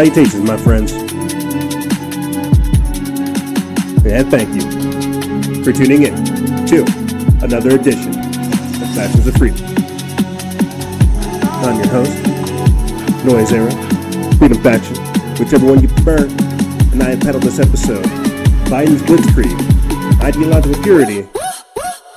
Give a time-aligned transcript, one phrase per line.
[0.00, 0.92] Salutations, my friends.
[4.02, 6.16] And thank you for tuning in
[6.68, 6.86] to
[7.44, 9.62] another edition of Factions of Freedom.
[11.62, 12.16] I'm your host,
[13.26, 13.70] Noise Era,
[14.38, 14.96] Freedom Faction,
[15.38, 16.24] whichever one you prefer,
[16.92, 18.06] and I entitled this episode
[18.70, 21.28] Biden's Blitzkrieg, Ideological Purity,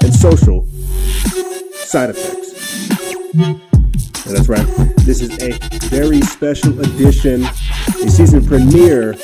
[0.02, 0.66] and Social
[1.74, 3.73] Side Effects.
[4.26, 4.66] And that's right,
[5.00, 5.52] this is a
[5.90, 9.16] very special edition, a season premiere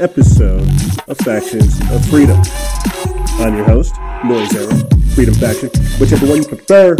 [0.00, 0.66] episode
[1.06, 2.40] of Factions of Freedom.
[3.38, 4.74] I'm your host, Noise Era,
[5.14, 5.68] Freedom Faction,
[6.00, 6.96] whichever one you prefer.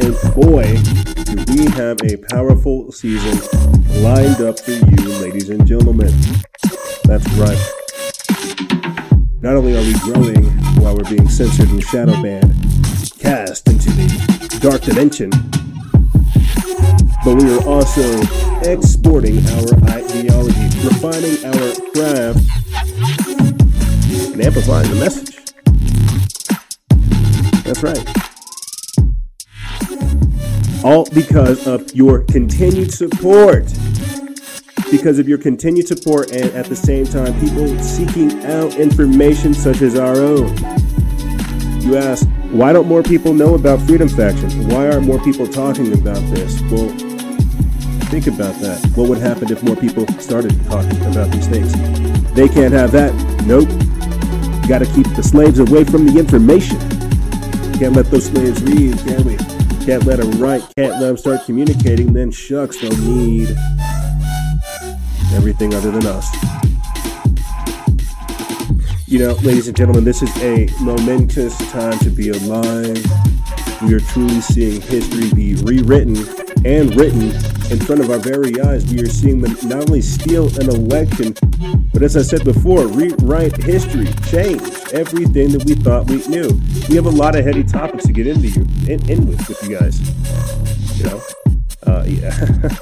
[0.00, 0.76] And boy,
[1.24, 3.38] do we have a powerful season
[4.02, 6.12] lined up for you, ladies and gentlemen.
[7.04, 7.58] That's right.
[9.40, 10.44] Not only are we growing
[10.82, 12.52] while we're being censored and shadow banned,
[13.18, 15.30] cast into the dark dimension,
[17.24, 18.20] but we are also
[18.62, 22.38] exporting our ideology, refining our craft,
[24.32, 25.30] and amplifying the message.
[27.64, 28.04] That's right.
[30.84, 33.72] All because of your continued support.
[34.90, 39.80] Because of your continued support, and at the same time, people seeking out information such
[39.80, 40.54] as our own.
[41.80, 44.68] You ask, why don't more people know about Freedom Faction?
[44.68, 46.60] Why aren't more people talking about this?
[46.70, 47.13] Well,
[48.04, 48.84] think about that.
[48.94, 51.72] What would happen if more people started talking about these things?
[52.34, 53.12] They can't have that.
[53.46, 53.68] Nope.
[54.68, 56.78] Got to keep the slaves away from the information.
[57.78, 59.36] Can't let those slaves read, can we?
[59.84, 60.62] Can't let them write.
[60.76, 62.12] Can't let them start communicating.
[62.12, 63.54] Then shucks, they'll need
[65.34, 66.34] everything other than us.
[69.06, 72.96] You know, ladies and gentlemen, this is a momentous time to be alive.
[73.82, 76.16] We are truly seeing history be rewritten
[76.64, 77.22] and written
[77.70, 78.84] in front of our very eyes.
[78.92, 81.34] We are seeing them not only steal an election,
[81.92, 86.48] but as I said before, rewrite history, change everything that we thought we knew.
[86.88, 89.62] We have a lot of heady topics to get into you in, in with with
[89.62, 90.00] you guys.
[90.98, 91.22] You know,
[91.86, 92.78] uh, yeah.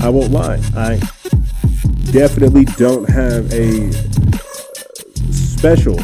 [0.04, 0.60] I won't lie.
[0.74, 1.00] I
[2.10, 3.92] definitely don't have a
[5.32, 5.98] special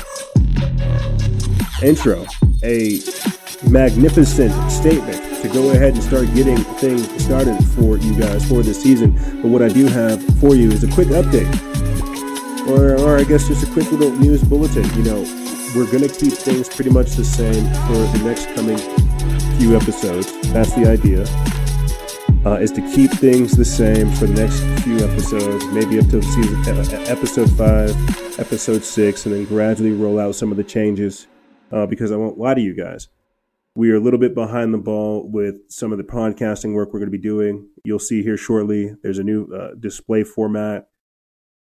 [1.82, 2.24] intro,
[2.62, 3.00] a
[3.68, 8.82] magnificent statement to go ahead and start getting things started for you guys for this
[8.82, 9.12] season.
[9.42, 11.48] But what I do have for you is a quick update,
[12.68, 14.84] or, or I guess just a quick little news bulletin.
[14.96, 15.20] You know,
[15.74, 18.78] we're going to keep things pretty much the same for the next coming
[19.58, 20.32] few episodes.
[20.52, 21.24] That's the idea.
[22.44, 26.22] Uh, is to keep things the same for the next few episodes, maybe up to
[26.22, 27.90] season uh, episode five,
[28.38, 31.26] episode six, and then gradually roll out some of the changes.
[31.72, 33.08] Uh, because I won't lie to you guys,
[33.76, 36.98] we are a little bit behind the ball with some of the podcasting work we're
[36.98, 37.68] going to be doing.
[37.84, 38.94] You'll see here shortly.
[39.02, 40.88] There's a new uh, display format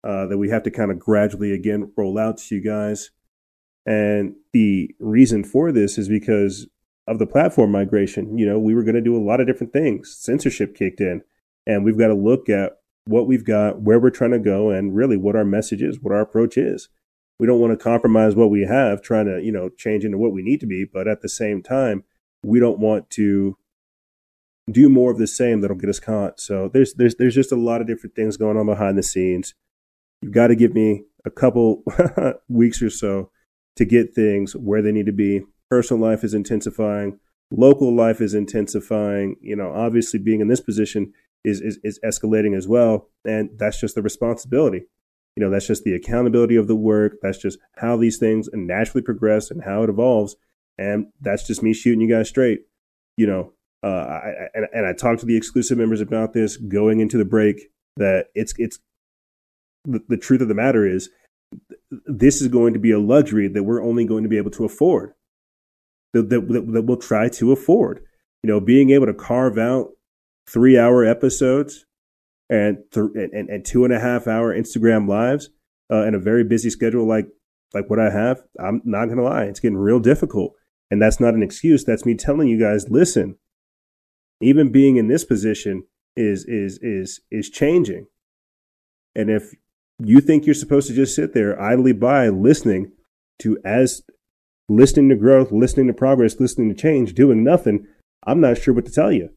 [0.04, 3.12] uh, that we have to kind of gradually again roll out to you guys.
[3.86, 6.68] And the reason for this is because
[7.08, 8.38] of the platform migration.
[8.40, 10.16] You know, we were going to do a lot of different things.
[10.20, 11.22] Censorship kicked in,
[11.68, 14.96] and we've got to look at what we've got, where we're trying to go, and
[14.96, 16.90] really what our message is, what our approach is.
[17.40, 20.34] We don't want to compromise what we have, trying to, you know, change into what
[20.34, 20.86] we need to be.
[20.86, 22.04] But at the same time,
[22.44, 23.58] we don't want to
[24.70, 26.40] do more of the same that'll get us caught.
[26.40, 29.54] So there's there's there's just a lot of different things going on behind the scenes.
[30.22, 31.84] You've got to give me a couple
[32.50, 33.32] weeks or so
[33.78, 37.20] to get things where they need to be personal life is intensifying,
[37.52, 39.36] local life is intensifying.
[39.42, 41.14] You know, obviously being in this position
[41.44, 43.10] is, is, is escalating as well.
[43.26, 44.86] And that's just the responsibility.
[45.36, 47.14] You know, that's just the accountability of the work.
[47.22, 50.36] That's just how these things naturally progress and how it evolves.
[50.78, 52.62] And that's just me shooting you guys straight.
[53.18, 53.54] You know,
[53.84, 57.26] uh, I, and, and I talked to the exclusive members about this going into the
[57.26, 58.80] break that it's, it's,
[59.86, 61.10] the, the truth of the matter is
[62.06, 64.66] this is going to be a luxury that we're only going to be able to
[64.66, 65.14] afford
[66.14, 66.42] that, that,
[66.74, 68.02] that we'll try to afford.
[68.44, 69.90] You know, being able to carve out
[70.48, 71.86] three hour episodes
[72.50, 75.50] and, th- and, and two and a half hour Instagram lives
[75.92, 77.28] uh, in a very busy schedule like
[77.74, 80.54] like what I have, I'm not gonna lie, it's getting real difficult.
[80.92, 81.84] And that's not an excuse.
[81.86, 83.38] That's me telling you guys, listen,
[84.42, 85.84] even being in this position
[86.16, 88.08] is is is is changing.
[89.16, 89.54] And if
[90.00, 92.92] you think you're supposed to just sit there idly by listening
[93.40, 94.02] to as
[94.68, 97.86] listening to growth, listening to progress, listening to change, doing nothing,
[98.26, 99.30] I'm not sure what to tell you.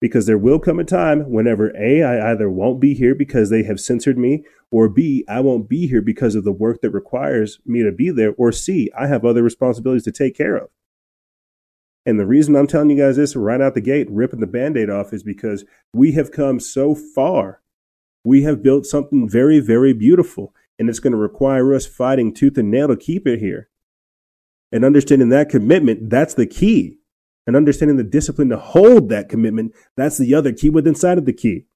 [0.00, 3.64] Because there will come a time whenever A, I either won't be here because they
[3.64, 7.58] have censored me, or B, I won't be here because of the work that requires
[7.66, 10.70] me to be there, or C, I have other responsibilities to take care of.
[12.06, 14.78] And the reason I'm telling you guys this right out the gate, ripping the band
[14.78, 17.60] aid off, is because we have come so far
[18.24, 20.54] we have built something very, very beautiful.
[20.78, 23.68] And it's going to require us fighting tooth and nail to keep it here.
[24.72, 26.99] And understanding that commitment, that's the key.
[27.46, 31.24] And understanding the discipline to hold that commitment, that's the other key within inside of
[31.24, 31.66] the key.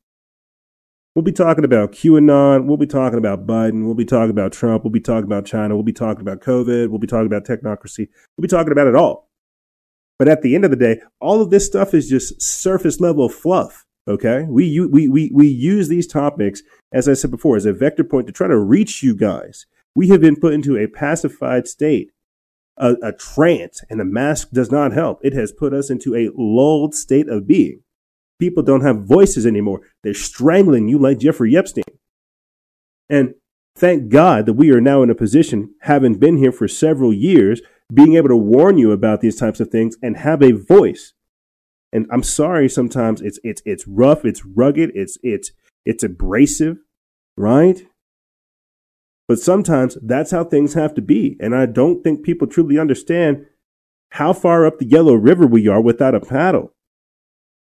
[1.14, 2.66] We'll be talking about QAnon.
[2.66, 3.84] We'll be talking about Biden.
[3.84, 4.82] We'll be talking about Trump.
[4.82, 5.74] We'll be talking about China.
[5.74, 6.88] We'll be talking about COVID.
[6.90, 8.08] We'll be talking about technocracy.
[8.36, 9.30] We'll be talking about it all.
[10.18, 13.28] But at the end of the day, all of this stuff is just surface level
[13.28, 13.86] fluff.
[14.08, 14.44] Okay.
[14.48, 16.62] We, we, we, we use these topics,
[16.92, 19.66] as I said before, as a vector point to try to reach you guys.
[19.94, 22.10] We have been put into a pacified state,
[22.76, 25.20] a, a trance, and the mask does not help.
[25.22, 27.82] It has put us into a lulled state of being.
[28.38, 29.80] People don't have voices anymore.
[30.02, 31.84] They're strangling you like Jeffrey Epstein.
[33.08, 33.34] And
[33.76, 37.60] thank God that we are now in a position, having been here for several years,
[37.92, 41.12] being able to warn you about these types of things and have a voice.
[41.92, 45.52] And I'm sorry, sometimes it's it's it's rough, it's rugged, it's it's
[45.84, 46.78] it's abrasive,
[47.36, 47.86] right?
[49.26, 51.36] But sometimes that's how things have to be.
[51.40, 53.46] And I don't think people truly understand
[54.10, 56.74] how far up the Yellow River we are without a paddle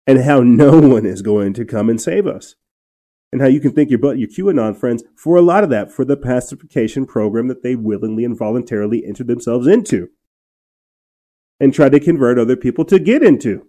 [0.05, 2.55] and how no one is going to come and save us.
[3.31, 6.05] And how you can thank your your QAnon friends for a lot of that for
[6.05, 10.09] the pacification program that they willingly and voluntarily entered themselves into
[11.59, 13.67] and tried to convert other people to get into.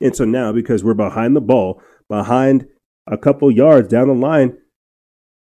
[0.00, 2.66] And so now, because we're behind the ball, behind
[3.06, 4.58] a couple yards down the line,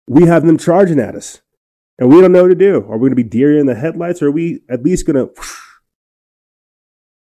[0.07, 1.41] we have them charging at us.
[1.99, 2.85] And we don't know what to do.
[2.89, 5.15] Are we going to be deer in the headlights or are we at least going
[5.35, 5.41] to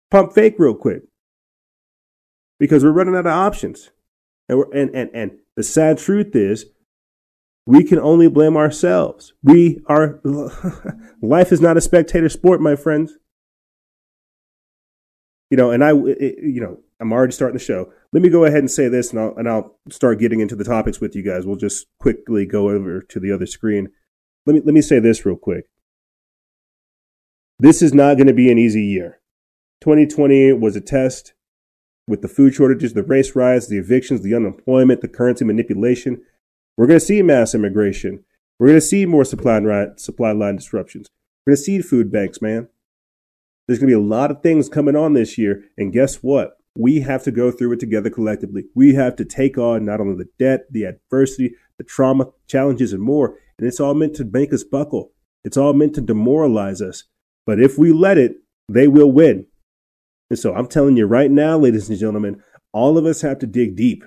[0.09, 1.03] pump fake real quick?
[2.63, 3.91] because we're running out of options.
[4.47, 6.67] And, we're, and, and, and the sad truth is,
[7.65, 9.33] we can only blame ourselves.
[9.43, 10.21] We are,
[11.21, 13.17] life is not a spectator sport, my friends.
[15.49, 17.91] You know, and I, it, you know, I'm already starting the show.
[18.13, 20.63] Let me go ahead and say this, and I'll, and I'll start getting into the
[20.63, 21.45] topics with you guys.
[21.45, 23.89] We'll just quickly go over to the other screen.
[24.45, 25.65] Let me, let me say this real quick.
[27.59, 29.19] This is not going to be an easy year.
[29.81, 31.33] 2020 was a test
[32.07, 36.21] with the food shortages, the race riots, the evictions, the unemployment, the currency manipulation.
[36.77, 38.23] We're going to see mass immigration.
[38.59, 41.09] We're going to see more supply line, supply line disruptions.
[41.45, 42.69] We're going to see food banks, man.
[43.67, 45.65] There's going to be a lot of things coming on this year.
[45.77, 46.57] And guess what?
[46.75, 48.65] We have to go through it together collectively.
[48.73, 53.01] We have to take on not only the debt, the adversity, the trauma, challenges, and
[53.01, 53.37] more.
[53.57, 55.11] And it's all meant to make us buckle.
[55.43, 57.03] It's all meant to demoralize us.
[57.45, 58.37] But if we let it,
[58.67, 59.45] they will win.
[60.29, 62.41] And so I'm telling you right now, ladies and gentlemen,
[62.71, 64.03] all of us have to dig deep.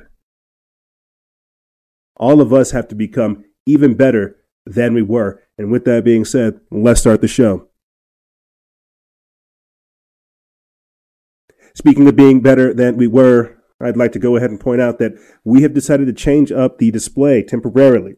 [2.17, 5.43] All of us have to become even better than we were.
[5.59, 7.69] And with that being said, let's start the show.
[11.77, 14.99] Speaking of being better than we were, I'd like to go ahead and point out
[14.99, 15.13] that
[15.45, 18.15] we have decided to change up the display temporarily.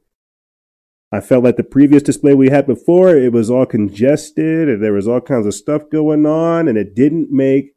[1.11, 4.93] I felt like the previous display we had before, it was all congested and there
[4.93, 7.73] was all kinds of stuff going on and it didn't make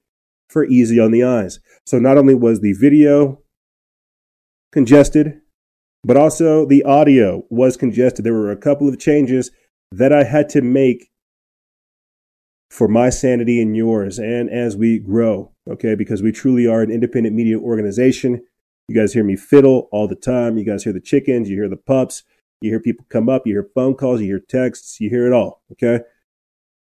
[0.49, 1.59] for easy on the eyes.
[1.87, 3.41] So not only was the video
[4.71, 5.41] congested,
[6.03, 8.23] but also the audio was congested.
[8.23, 9.49] There were a couple of changes
[9.91, 11.10] that I had to make
[12.71, 15.93] for my sanity and yours and as we grow, okay?
[15.93, 18.41] Because we truly are an independent media organization.
[18.87, 20.57] You guys hear me fiddle all the time.
[20.57, 22.23] You guys hear the chickens, you hear the pups,
[22.61, 25.33] you hear people come up, you hear phone calls, you hear texts, you hear it
[25.33, 25.99] all, okay?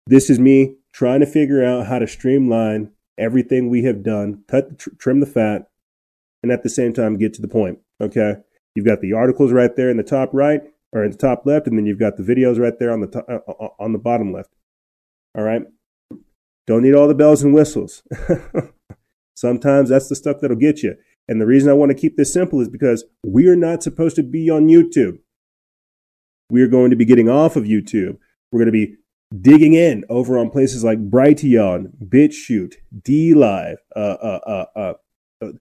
[0.06, 4.78] This is me trying to figure out how to streamline everything we have done, cut,
[4.78, 5.70] tr- trim the fat,
[6.44, 7.80] and at the same time get to the point.
[8.00, 8.37] Okay,
[8.76, 11.66] you've got the articles right there in the top right or in the top left,
[11.66, 13.99] and then you've got the videos right there on the to- uh, uh on the
[13.99, 14.54] bottom left.
[15.37, 15.62] All right,
[16.71, 18.05] don't need all the bells and whistles.
[19.35, 20.95] Sometimes that's the stuff that'll get you.
[21.27, 24.15] And the reason I want to keep this simple is because we are not supposed
[24.17, 25.19] to be on YouTube.
[26.49, 28.19] We are going to be getting off of YouTube.
[28.53, 28.95] We're going to be
[29.41, 34.95] digging in over on places like Brighteon, BitChute, DLive, uh, uh, uh,
[35.43, 35.53] uh,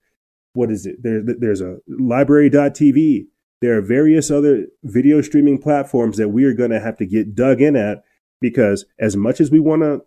[0.53, 1.01] what is it?
[1.01, 3.25] There, there's a LBRY.tv.
[3.61, 7.33] There are various other video streaming platforms that we are going to have to get
[7.33, 8.03] dug in at
[8.41, 10.01] because as much as we want to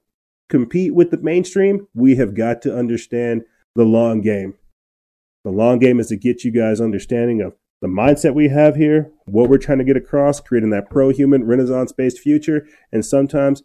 [0.49, 3.43] compete with the mainstream, we have got to understand
[3.75, 4.55] the long game.
[5.45, 9.11] The long game is to get you guys understanding of the mindset we have here,
[9.25, 12.67] what we're trying to get across, creating that pro human, renaissance based future.
[12.93, 13.65] And sometimes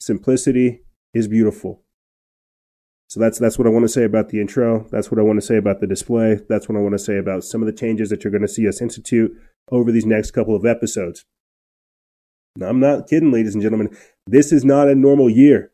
[0.00, 1.82] simplicity is beautiful.
[3.08, 4.88] So that's that's what I want to say about the intro.
[4.90, 6.40] That's what I want to say about the display.
[6.48, 8.48] That's what I want to say about some of the changes that you're going to
[8.48, 9.30] see us institute
[9.70, 11.24] over these next couple of episodes.
[12.62, 13.96] I'm not kidding, ladies and gentlemen.
[14.26, 15.72] This is not a normal year.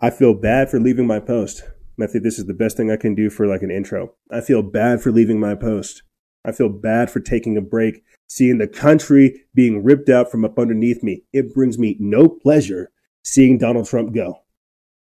[0.00, 1.64] I feel bad for leaving my post.
[2.00, 4.14] I think this is the best thing I can do for like an intro.
[4.30, 6.02] I feel bad for leaving my post.
[6.44, 10.58] I feel bad for taking a break, seeing the country being ripped out from up
[10.58, 11.22] underneath me.
[11.32, 12.90] It brings me no pleasure
[13.22, 14.42] seeing Donald Trump go.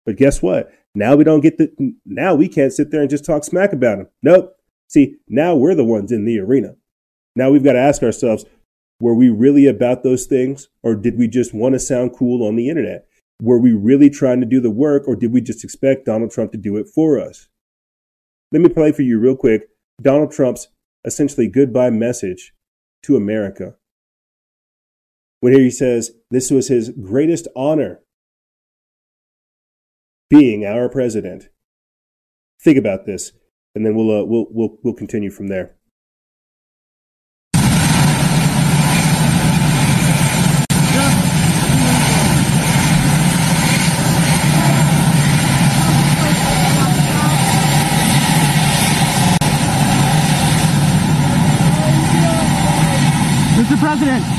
[0.05, 0.71] But guess what?
[0.95, 3.99] Now we don't get the, now we can't sit there and just talk smack about
[3.99, 4.07] him.
[4.23, 4.55] Nope.
[4.87, 6.75] See, now we're the ones in the arena.
[7.35, 8.45] Now we've got to ask ourselves,
[8.99, 12.55] were we really about those things or did we just want to sound cool on
[12.55, 13.07] the internet?
[13.41, 16.51] Were we really trying to do the work or did we just expect Donald Trump
[16.51, 17.47] to do it for us?
[18.51, 19.69] Let me play for you real quick
[20.01, 20.67] Donald Trump's
[21.05, 22.53] essentially goodbye message
[23.03, 23.75] to America.
[25.39, 28.01] When he says this was his greatest honor
[30.29, 31.49] being our president.
[32.61, 33.31] Think about this,
[33.73, 35.75] and then we'll uh, we'll we'll we'll continue from there.
[53.99, 54.38] confident.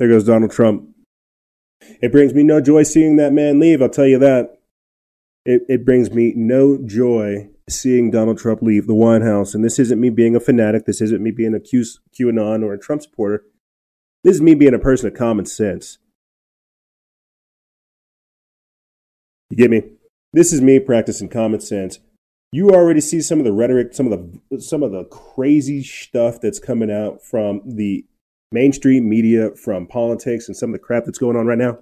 [0.00, 0.88] There goes Donald Trump.
[2.00, 4.58] It brings me no joy seeing that man leave, I'll tell you that.
[5.44, 9.54] It, it brings me no joy seeing Donald Trump leave the White House.
[9.54, 10.86] And this isn't me being a fanatic.
[10.86, 11.84] This isn't me being a Q,
[12.18, 13.44] QAnon or a Trump supporter.
[14.24, 15.98] This is me being a person of common sense.
[19.50, 19.82] You get me?
[20.32, 21.98] This is me practicing common sense.
[22.52, 26.40] You already see some of the rhetoric, some of the some of the crazy stuff
[26.40, 28.06] that's coming out from the
[28.52, 31.78] mainstream media from politics and some of the crap that's going on right now.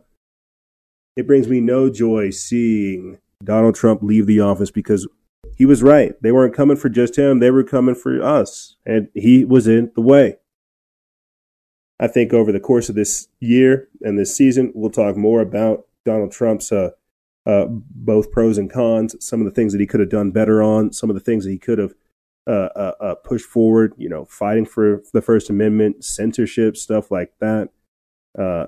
[1.16, 5.08] It brings me no joy seeing Donald Trump leave the office because
[5.56, 6.14] he was right.
[6.22, 9.90] They weren't coming for just him, they were coming for us, and he was in
[9.94, 10.36] the way.
[12.00, 15.86] I think over the course of this year and this season, we'll talk more about
[16.04, 16.90] Donald Trump's uh,
[17.44, 20.62] uh, both pros and cons, some of the things that he could have done better
[20.62, 21.94] on, some of the things that he could have
[22.48, 27.32] uh, uh, uh, push forward, you know, fighting for the First Amendment, censorship, stuff like
[27.40, 27.68] that.
[28.38, 28.66] Uh,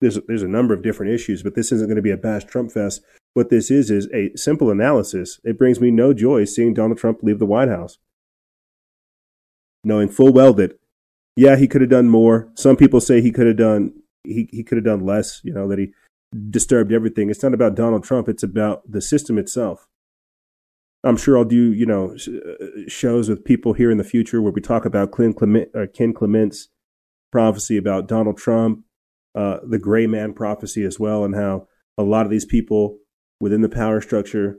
[0.00, 2.44] there's there's a number of different issues, but this isn't going to be a bash
[2.44, 3.02] Trump fest.
[3.34, 5.38] What this is is a simple analysis.
[5.44, 7.98] It brings me no joy seeing Donald Trump leave the White House,
[9.84, 10.80] knowing full well that
[11.36, 12.48] yeah, he could have done more.
[12.54, 13.92] Some people say he could have done
[14.24, 15.40] he he could have done less.
[15.44, 15.92] You know that he
[16.50, 17.28] disturbed everything.
[17.28, 18.30] It's not about Donald Trump.
[18.30, 19.88] It's about the system itself.
[21.04, 24.52] I'm sure I'll do, you know, uh, shows with people here in the future where
[24.52, 26.68] we talk about Kim, Clement, uh, Kim Clement's
[27.32, 28.84] prophecy about Donald Trump,
[29.34, 31.66] uh, the gray man prophecy as well, and how
[31.98, 32.98] a lot of these people
[33.40, 34.58] within the power structure,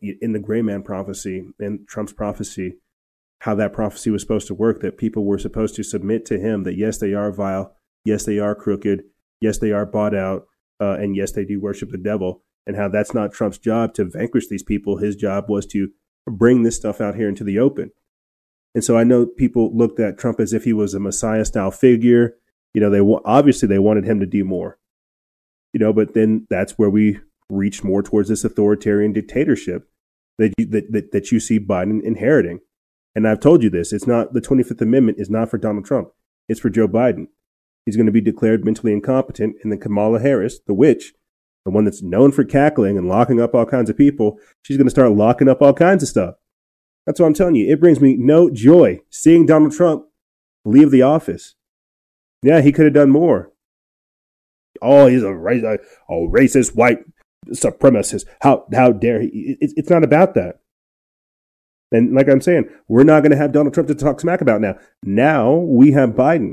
[0.00, 2.76] in the gray man prophecy and Trump's prophecy,
[3.40, 6.62] how that prophecy was supposed to work, that people were supposed to submit to him,
[6.62, 9.02] that yes, they are vile, yes, they are crooked,
[9.42, 10.46] yes, they are bought out,
[10.80, 14.04] uh, and yes, they do worship the devil and how that's not Trump's job to
[14.04, 14.98] vanquish these people.
[14.98, 15.90] His job was to
[16.28, 17.90] bring this stuff out here into the open.
[18.74, 21.70] And so I know people looked at Trump as if he was a Messiah style
[21.70, 22.36] figure.
[22.72, 24.78] You know, they obviously they wanted him to do more.
[25.72, 29.88] You know, but then that's where we reached more towards this authoritarian dictatorship
[30.38, 32.60] that you, that, that, that you see Biden inheriting.
[33.14, 35.84] And I've told you this: it's not the Twenty Fifth Amendment is not for Donald
[35.84, 36.10] Trump;
[36.48, 37.26] it's for Joe Biden.
[37.86, 41.12] He's going to be declared mentally incompetent, and then Kamala Harris, the witch,
[41.64, 44.86] the one that's known for cackling and locking up all kinds of people, she's going
[44.86, 46.34] to start locking up all kinds of stuff.
[47.06, 47.70] That's what I'm telling you.
[47.72, 50.04] It brings me no joy seeing Donald Trump
[50.64, 51.54] leave the office.
[52.42, 53.52] Yeah, he could have done more.
[54.80, 57.00] Oh, he's a, a, racist white
[57.48, 58.24] supremacist.
[58.40, 59.56] How how dare he?
[59.60, 60.60] It, it's not about that.
[61.92, 64.60] And like I'm saying, we're not going to have Donald Trump to talk smack about
[64.60, 64.76] now.
[65.02, 66.52] Now we have Biden.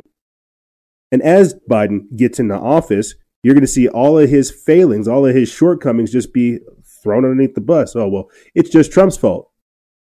[1.11, 3.15] And as Biden gets into office,
[3.47, 6.59] you're going to see all of his failings, all of his shortcomings just be
[7.01, 7.95] thrown underneath the bus.
[7.95, 9.49] Oh, well, it's just Trump's fault.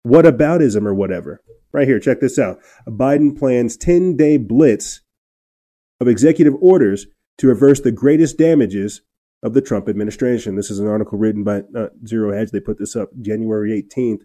[0.03, 1.41] What aboutism or whatever?
[1.71, 2.59] Right here, check this out.
[2.87, 5.01] Biden plans 10 day blitz
[5.99, 7.07] of executive orders
[7.39, 9.01] to reverse the greatest damages
[9.41, 10.55] of the Trump administration.
[10.55, 12.51] This is an article written by uh, Zero Hedge.
[12.51, 14.21] They put this up January 18th.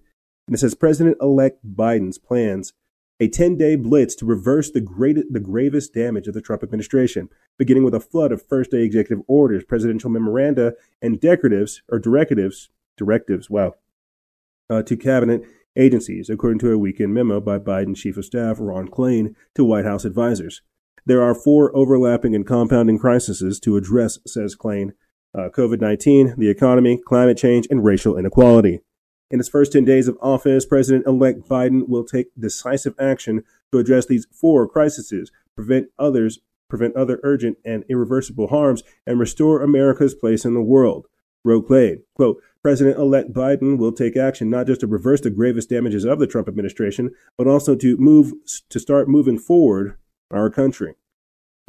[0.47, 2.75] And it says President elect Biden's plans
[3.19, 7.29] a 10 day blitz to reverse the, great, the gravest damage of the Trump administration,
[7.59, 12.71] beginning with a flood of first day executive orders, presidential memoranda, and decoratives or directives,
[12.97, 13.75] directives, wow,
[14.69, 15.43] uh, to cabinet
[15.77, 19.85] agencies, according to a weekend memo by Biden Chief of Staff Ron Klain to White
[19.85, 20.63] House advisors.
[21.05, 24.93] There are four overlapping and compounding crises to address, says Klain
[25.35, 28.81] uh, COVID 19, the economy, climate change, and racial inequality.
[29.31, 33.43] In his first 10 days of office, President elect Biden will take decisive action
[33.73, 39.63] to address these four crises, prevent others, prevent other urgent and irreversible harms, and restore
[39.63, 41.07] America's place in the world.
[41.45, 46.05] Klain, quote, President elect Biden will take action not just to reverse the gravest damages
[46.05, 48.33] of the Trump administration, but also to move
[48.69, 49.97] to start moving forward
[50.33, 50.95] our country.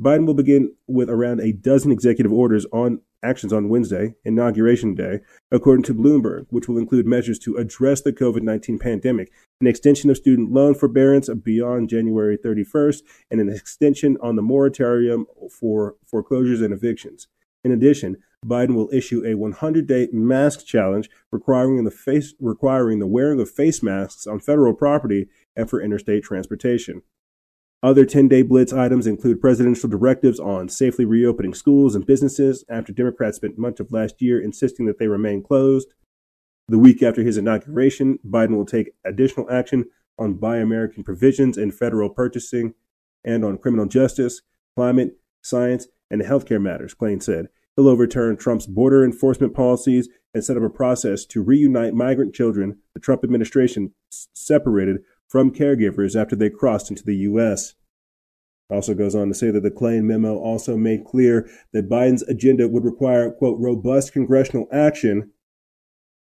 [0.02, 5.22] Biden will begin with around a dozen executive orders on actions on Wednesday, Inauguration Day,
[5.52, 10.12] according to Bloomberg, which will include measures to address the COVID 19 pandemic, an extension
[10.12, 13.02] of student loan forbearance beyond January 31st,
[13.32, 17.28] and an extension on the moratorium for foreclosures and evictions.
[17.64, 23.40] In addition, Biden will issue a 100-day mask challenge requiring the face requiring the wearing
[23.40, 27.02] of face masks on federal property and for interstate transportation.
[27.84, 32.92] Other 10 day blitz items include presidential directives on safely reopening schools and businesses after
[32.92, 35.94] Democrats spent much of last year insisting that they remain closed.
[36.68, 39.86] The week after his inauguration, Biden will take additional action
[40.18, 42.74] on Buy American provisions in federal purchasing
[43.24, 44.42] and on criminal justice,
[44.76, 47.48] climate, science, and healthcare matters, Klain said.
[47.76, 52.80] He'll overturn Trump's border enforcement policies and set up a process to reunite migrant children
[52.96, 57.76] the Trump administration separated from caregivers after they crossed into the U.S.
[58.70, 62.68] Also goes on to say that the Klain memo also made clear that Biden's agenda
[62.68, 65.32] would require, quote, robust congressional action.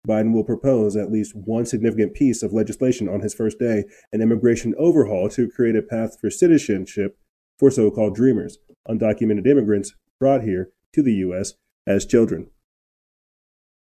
[0.07, 4.21] Biden will propose at least one significant piece of legislation on his first day, an
[4.21, 7.17] immigration overhaul to create a path for citizenship
[7.59, 11.55] for so called dreamers, undocumented immigrants brought here to the U.S.
[11.87, 12.51] as children.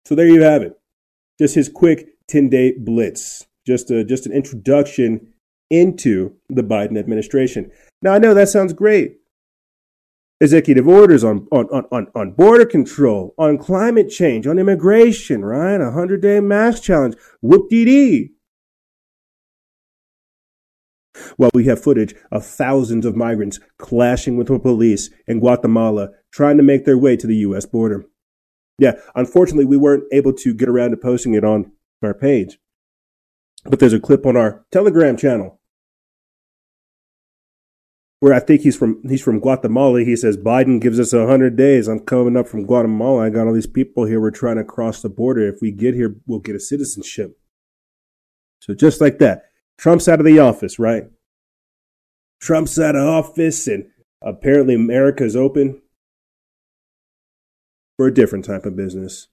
[0.07, 0.79] So there you have it.
[1.38, 5.33] Just his quick 10 day blitz just a, just an introduction
[5.70, 7.70] into the Biden administration.
[8.02, 9.18] Now I know that sounds great.
[10.40, 15.81] Executive orders on on, on, on border control, on climate change, on immigration, right?
[15.81, 17.14] A hundred day mask challenge.
[17.40, 18.31] Whoop dee dee.
[21.38, 26.59] While we have footage of thousands of migrants clashing with the police in Guatemala trying
[26.59, 27.64] to make their way to the U.S.
[27.64, 28.05] border.
[28.79, 32.59] Yeah, unfortunately, we weren't able to get around to posting it on our page.
[33.68, 35.61] But there's a clip on our Telegram channel
[38.20, 40.02] where I think he's from he's from Guatemala.
[40.02, 41.88] He says Biden gives us hundred days.
[41.88, 43.26] I'm coming up from Guatemala.
[43.26, 44.20] I got all these people here.
[44.20, 45.46] We're trying to cross the border.
[45.46, 47.38] If we get here, we'll get a citizenship.
[48.61, 51.05] So just like that, Trump's out of the office, right?
[52.40, 53.87] Trump's out of office, and
[54.22, 55.83] apparently America's open
[57.96, 59.29] for a different type of business.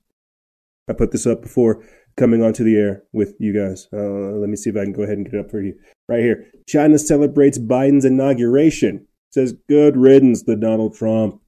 [0.89, 1.83] I put this up before
[2.17, 3.87] coming onto the air with you guys.
[3.91, 5.77] Uh, let me see if I can go ahead and get it up for you.
[6.07, 6.47] Right here.
[6.67, 9.07] China celebrates Biden's inauguration.
[9.31, 11.41] Says, good riddance to Donald Trump.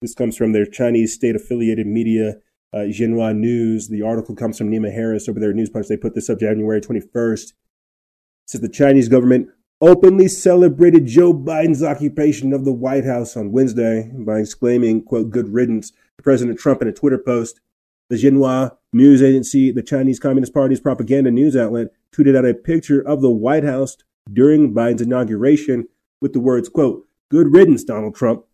[0.00, 2.36] This comes from their Chinese state affiliated media,
[2.72, 3.88] uh, Xinhua News.
[3.88, 5.88] The article comes from Nima Harris over there at News Punch.
[5.88, 7.50] They put this up January 21st.
[7.50, 7.54] It
[8.46, 9.50] says the Chinese government
[9.82, 15.52] openly celebrated Joe Biden's occupation of the White House on Wednesday by exclaiming, quote, good
[15.52, 17.60] riddance to President Trump in a Twitter post.
[18.10, 23.00] The Xinhua news agency, the Chinese Communist Party's propaganda news outlet, tweeted out a picture
[23.00, 23.96] of the White House
[24.32, 25.86] during Biden's inauguration
[26.20, 28.44] with the words, quote, good riddance, Donald Trump.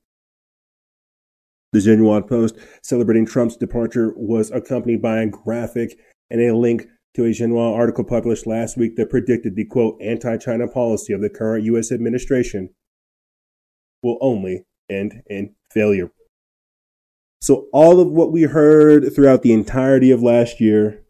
[1.72, 5.98] The Xinhua Post celebrating Trump's departure was accompanied by a graphic
[6.30, 10.68] and a link to a Xinhua article published last week that predicted the quote anti-China
[10.68, 11.90] policy of the current U.S.
[11.90, 12.74] administration
[14.02, 16.10] will only end in failure.
[17.46, 21.04] So all of what we heard throughout the entirety of last year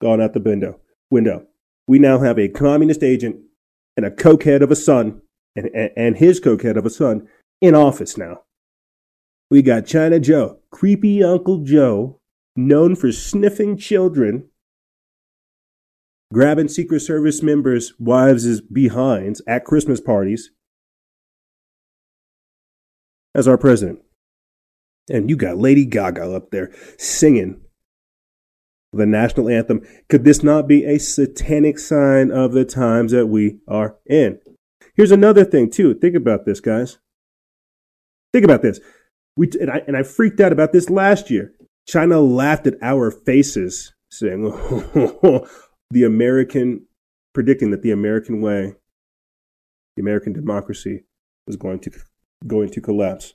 [0.00, 0.78] gone out the window.
[1.10, 1.48] Window.
[1.88, 3.40] We now have a communist agent
[3.96, 5.20] and a cokehead of a son
[5.56, 7.26] and, and, and his cokehead of a son
[7.60, 8.42] in office now.
[9.50, 12.20] We got China Joe, creepy Uncle Joe,
[12.54, 14.48] known for sniffing children,
[16.32, 20.52] grabbing Secret Service members' wives' behinds at Christmas parties,
[23.34, 24.02] as our president.
[25.10, 27.60] And you got Lady Gaga up there singing
[28.92, 29.82] the national anthem.
[30.08, 34.40] Could this not be a satanic sign of the times that we are in?
[34.94, 35.94] Here's another thing, too.
[35.94, 36.98] Think about this, guys.
[38.32, 38.80] Think about this.
[39.36, 41.52] We, and, I, and I freaked out about this last year.
[41.86, 44.42] China laughed at our faces, saying,
[45.90, 46.86] the American
[47.32, 48.74] predicting that the American way,
[49.96, 51.04] the American democracy,
[51.46, 51.90] was going to
[52.46, 53.34] going to collapse.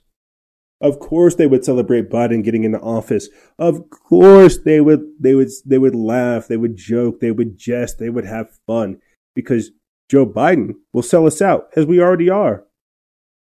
[0.80, 3.28] Of course they would celebrate Biden getting into office.
[3.58, 7.98] Of course they would they would they would laugh, they would joke, they would jest,
[7.98, 8.98] they would have fun
[9.34, 9.70] because
[10.10, 12.64] Joe Biden will sell us out as we already are.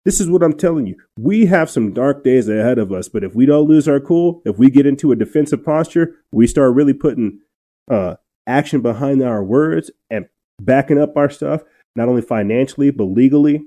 [0.05, 0.97] This is what I'm telling you.
[1.17, 4.43] We have some dark days ahead of us, but if we don't lose our cool,
[4.45, 7.39] if we get into a defensive posture, we start really putting
[7.89, 10.27] uh, action behind our words and
[10.61, 11.63] backing up our stuff,
[11.95, 13.65] not only financially but legally.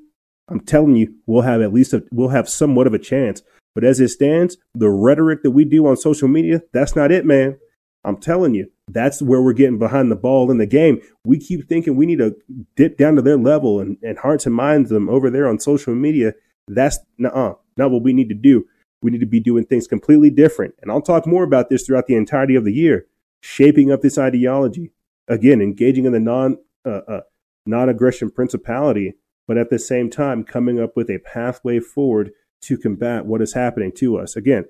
[0.49, 3.43] I'm telling you, we'll have at least a, we'll have somewhat of a chance.
[3.75, 7.25] But as it stands, the rhetoric that we do on social media, that's not it,
[7.25, 7.59] man.
[8.05, 11.01] I'm telling you, that's where we're getting behind the ball in the game.
[11.25, 12.37] We keep thinking we need to
[12.77, 15.95] dip down to their level and, and hearts and minds them over there on social
[15.95, 16.33] media.
[16.67, 18.67] That's uh not what we need to do.
[19.03, 20.75] We need to be doing things completely different.
[20.81, 23.07] And I'll talk more about this throughout the entirety of the year,
[23.41, 24.93] shaping up this ideology.
[25.29, 27.21] Again, engaging in the non uh, uh,
[27.67, 29.15] non aggression principality,
[29.49, 32.31] but at the same time coming up with a pathway forward
[32.63, 34.37] to combat what is happening to us.
[34.37, 34.67] Again,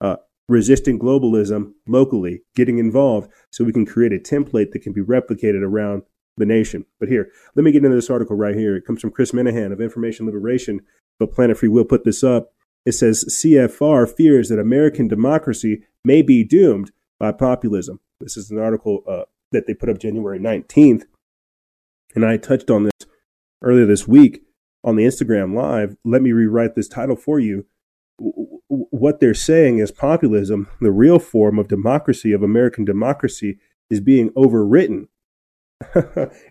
[0.00, 0.16] uh,
[0.48, 5.62] resisting globalism locally, getting involved so we can create a template that can be replicated
[5.62, 6.02] around
[6.36, 6.86] the nation.
[6.98, 8.74] But here, let me get into this article right here.
[8.74, 10.80] It comes from Chris Menahan of Information Liberation,
[11.18, 12.54] but Planet Free Will put this up.
[12.84, 16.90] It says CFR fears that American democracy may be doomed
[17.20, 18.00] by populism.
[18.18, 21.04] This is an article uh, that they put up January 19th.
[22.14, 22.91] And I touched on this
[23.62, 24.42] earlier this week
[24.84, 25.96] on the Instagram Live.
[26.04, 27.66] Let me rewrite this title for you
[28.68, 33.58] what they're saying is populism, the real form of democracy, of American democracy,
[33.90, 35.08] is being overwritten.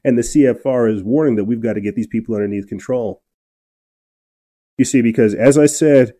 [0.03, 3.23] and the CFR is warning that we've got to get these people underneath control.
[4.77, 6.13] You see, because as I said,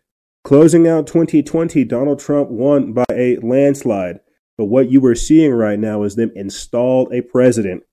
[0.43, 4.19] closing out 2020, Donald Trump won by a landslide.
[4.58, 7.84] But what you were seeing right now is them install a president.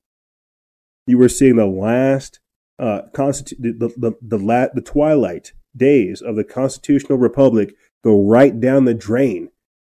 [1.07, 2.41] You were seeing the last
[2.79, 8.61] uh, constitu- the, the, the, la- the twilight days of the constitutional republic go right
[8.61, 9.51] down the drain.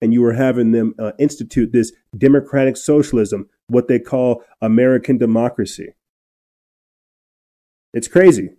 [0.02, 5.94] And you were having them uh, institute this democratic socialism, what they call American democracy.
[7.94, 8.52] It's crazy,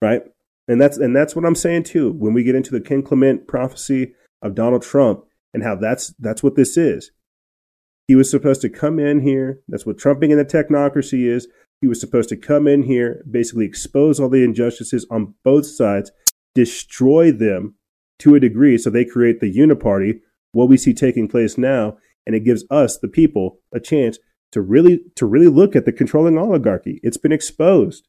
[0.00, 0.22] right?
[0.68, 2.12] And that's and that's what I'm saying too.
[2.12, 6.42] When we get into the Kim Clement prophecy of Donald Trump and how that's that's
[6.42, 7.10] what this is.
[8.06, 9.60] He was supposed to come in here.
[9.68, 11.48] That's what trumping in the technocracy is.
[11.80, 16.10] He was supposed to come in here, basically expose all the injustices on both sides,
[16.54, 17.76] destroy them
[18.18, 18.78] to a degree.
[18.78, 20.20] So they create the uniparty,
[20.52, 24.18] what we see taking place now, and it gives us, the people, a chance
[24.52, 27.00] to really to really look at the controlling oligarchy.
[27.02, 28.08] It's been exposed.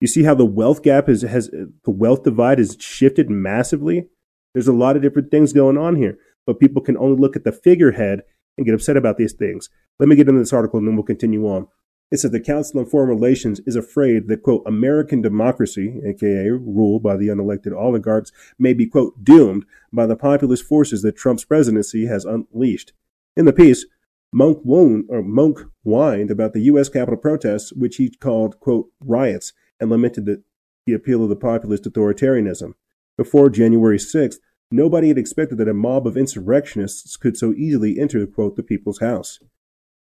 [0.00, 4.08] You see how the wealth gap has has the wealth divide has shifted massively.
[4.54, 7.44] There's a lot of different things going on here, but people can only look at
[7.44, 8.22] the figurehead
[8.56, 9.68] and get upset about these things.
[9.98, 11.68] Let me get into this article and then we'll continue on.
[12.10, 17.00] It says the Council on Foreign Relations is afraid that, quote, American democracy, aka rule
[17.00, 22.06] by the unelected oligarchs, may be, quote, doomed by the populist forces that Trump's presidency
[22.06, 22.92] has unleashed.
[23.36, 23.86] In the piece,
[24.34, 26.88] Mounk, won, or Mounk whined about the U.S.
[26.88, 30.42] Capitol protests, which he called, quote, riots, and lamented the,
[30.86, 32.74] the appeal of the populist authoritarianism.
[33.16, 34.36] Before January 6th,
[34.70, 39.00] nobody had expected that a mob of insurrectionists could so easily enter, quote, the people's
[39.00, 39.40] house.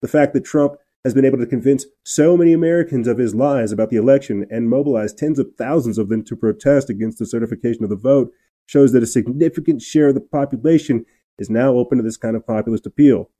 [0.00, 3.72] The fact that Trump has been able to convince so many Americans of his lies
[3.72, 7.82] about the election and mobilize tens of thousands of them to protest against the certification
[7.82, 8.32] of the vote
[8.66, 11.04] shows that a significant share of the population
[11.38, 13.30] is now open to this kind of populist appeal.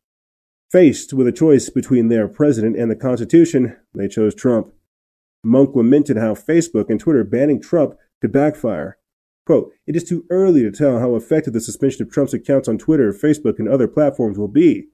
[0.71, 4.73] Faced with a choice between their president and the Constitution, they chose Trump.
[5.47, 8.97] Mounk lamented how Facebook and Twitter banning Trump could backfire.
[9.45, 12.79] Quote, it is too early to tell how effective the suspension of Trump's accounts on
[12.79, 14.89] Twitter, Facebook, and other platforms will be.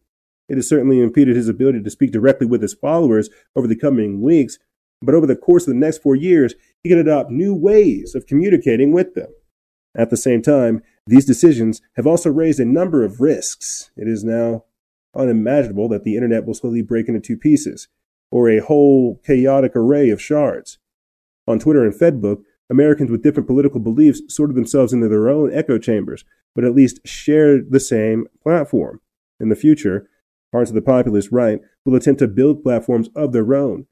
[0.48, 4.20] It has certainly impeded his ability to speak directly with his followers over the coming
[4.20, 4.58] weeks,
[5.02, 8.26] but over the course of the next four years, he can adopt new ways of
[8.26, 9.28] communicating with them.
[9.96, 13.90] At the same time, these decisions have also raised a number of risks.
[13.96, 14.64] It is now
[15.14, 17.88] unimaginable that the internet will slowly break into two pieces,
[18.30, 20.78] or a whole chaotic array of shards.
[21.46, 25.78] On Twitter and Fedbook, Americans with different political beliefs sorted themselves into their own echo
[25.78, 29.00] chambers, but at least shared the same platform.
[29.40, 30.08] In the future,
[30.52, 33.86] Parts of the populist right will attempt to build platforms of their own.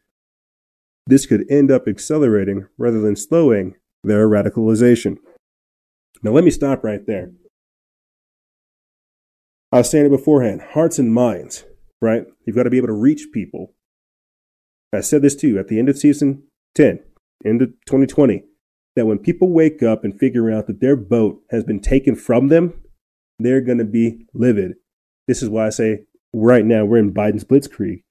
[1.06, 5.18] This could end up accelerating rather than slowing their radicalization.
[6.22, 7.30] Now, let me stop right there.
[9.72, 11.64] I was saying it beforehand hearts and minds,
[12.00, 12.24] right?
[12.46, 13.74] You've got to be able to reach people.
[14.92, 17.00] I said this too at the end of season 10,
[17.44, 18.44] end of 2020,
[18.94, 22.48] that when people wake up and figure out that their vote has been taken from
[22.48, 22.72] them,
[23.38, 24.74] they're going to be livid.
[25.28, 28.02] This is why I say right now we're in Biden's blitzkrieg.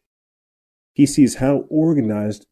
[0.94, 2.48] he sees how organized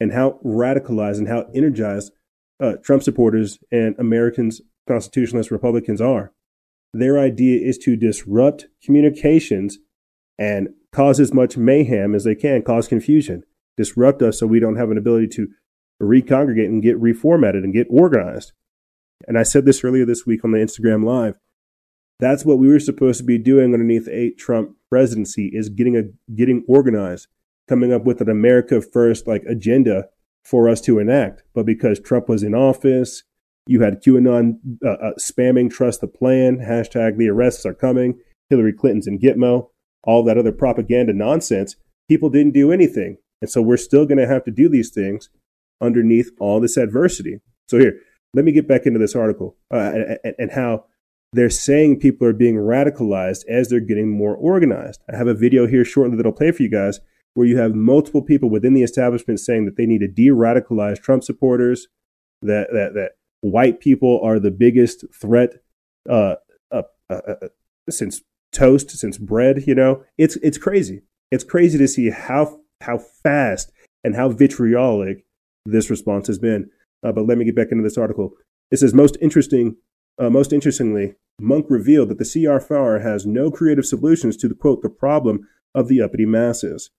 [0.00, 2.12] and how radicalized and how energized
[2.60, 6.32] uh, Trump supporters and Americans, constitutionalist Republicans are.
[6.92, 9.78] Their idea is to disrupt communications
[10.38, 13.44] and cause as much mayhem as they can, cause confusion,
[13.76, 15.48] disrupt us so we don't have an ability to
[16.00, 18.52] recongregate and get reformatted and get organized.
[19.28, 21.36] And I said this earlier this week on the Instagram Live.
[22.20, 26.02] That's what we were supposed to be doing underneath a Trump presidency is getting a
[26.34, 27.28] getting organized,
[27.68, 30.06] coming up with an America first like agenda
[30.44, 31.42] for us to enact.
[31.54, 33.22] But because Trump was in office,
[33.66, 38.72] you had QAnon uh, uh, spamming trust the plan, hashtag the arrests are coming, Hillary
[38.72, 39.68] Clinton's in Gitmo,
[40.02, 41.76] all that other propaganda nonsense.
[42.08, 43.18] People didn't do anything.
[43.40, 45.30] And so we're still going to have to do these things
[45.80, 47.38] underneath all this adversity.
[47.68, 48.00] So here,
[48.34, 49.92] let me get back into this article uh,
[50.24, 50.84] and, and how
[51.32, 55.00] they're saying people are being radicalized as they're getting more organized.
[55.12, 57.00] I have a video here shortly that I'll play for you guys
[57.34, 61.22] where you have multiple people within the establishment saying that they need to de-radicalize Trump
[61.22, 61.86] supporters,
[62.42, 65.62] that that that white people are the biggest threat
[66.08, 66.34] uh,
[66.72, 67.48] uh, uh, uh
[67.88, 69.64] since toast, since bread.
[69.66, 71.02] You know, it's it's crazy.
[71.30, 73.70] It's crazy to see how how fast
[74.02, 75.24] and how vitriolic
[75.66, 76.70] this response has been.
[77.02, 78.32] Uh, but let me get back into this article.
[78.70, 79.76] It says most interesting,
[80.20, 84.82] uh, most interestingly, Mounk revealed that the CRFR has no creative solutions to the quote
[84.82, 86.90] the problem of the uppity masses.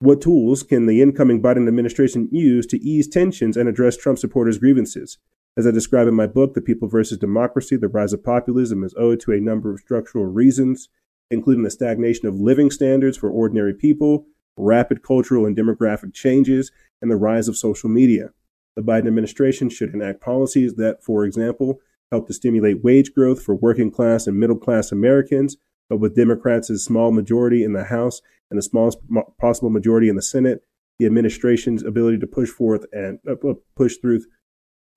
[0.00, 4.58] What tools can the incoming Biden administration use to ease tensions and address Trump supporters'
[4.58, 5.18] grievances?
[5.56, 8.94] As I describe in my book, The People versus Democracy, the rise of populism is
[8.98, 10.88] owed to a number of structural reasons,
[11.30, 14.26] including the stagnation of living standards for ordinary people,
[14.56, 18.30] rapid cultural and demographic changes, and the rise of social media.
[18.74, 21.80] The Biden administration should enact policies that, for example,
[22.12, 25.56] help to stimulate wage growth for working class and middle class Americans,
[25.88, 28.98] but with Democrats' small majority in the House and the smallest
[29.40, 30.62] possible majority in the Senate,
[30.98, 33.34] the administration's ability to push forth and uh,
[33.76, 34.20] push through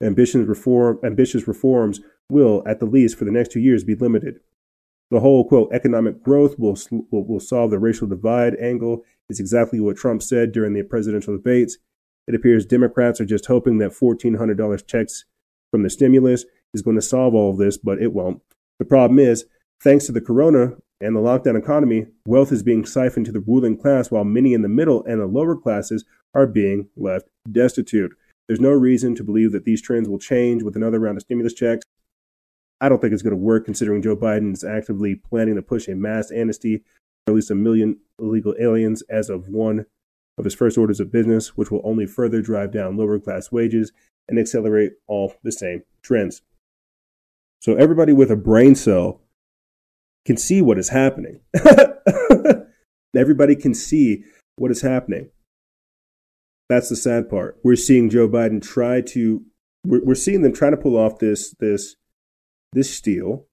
[0.02, 4.40] ambitious reform, ambitious reforms will, at the least for the next two years, be limited.
[5.12, 6.78] The whole quote economic growth will,
[7.12, 11.36] will, will solve the racial divide angle is exactly what Trump said during the presidential
[11.36, 11.78] debates.
[12.28, 15.26] It appears Democrats are just hoping that $1,400 checks
[15.72, 18.42] from the stimulus is going to solve all of this, but it won't.
[18.80, 19.46] The problem is,
[19.82, 23.78] thanks to the corona and the lockdown economy, wealth is being siphoned to the ruling
[23.78, 28.12] class while many in the middle and the lower classes are being left destitute.
[28.48, 31.54] There's no reason to believe that these trends will change with another round of stimulus
[31.54, 31.86] checks.
[32.82, 35.88] I don't think it's going to work considering Joe Biden is actively planning to push
[35.88, 39.86] a mass amnesty for at least a million illegal aliens as of one
[40.38, 43.92] of his first orders of business, which will only further drive down lower class wages
[44.30, 46.42] and accelerate all the same trends.
[47.60, 49.22] So everybody with a brain cell
[50.26, 51.42] can see what is happening.
[53.16, 54.24] everybody can see
[54.58, 55.30] what is happening.
[56.70, 57.58] That's the sad part.
[57.64, 59.44] We're seeing Joe Biden try to
[59.86, 61.96] we're, we're seeing them trying to pull off this this
[62.74, 63.48] this steal.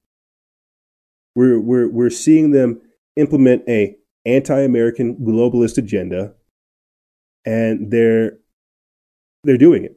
[1.35, 2.83] We're we're we're seeing them
[3.17, 6.35] implement a anti-American globalist agenda
[7.47, 8.39] and they're
[9.45, 9.97] they're doing it.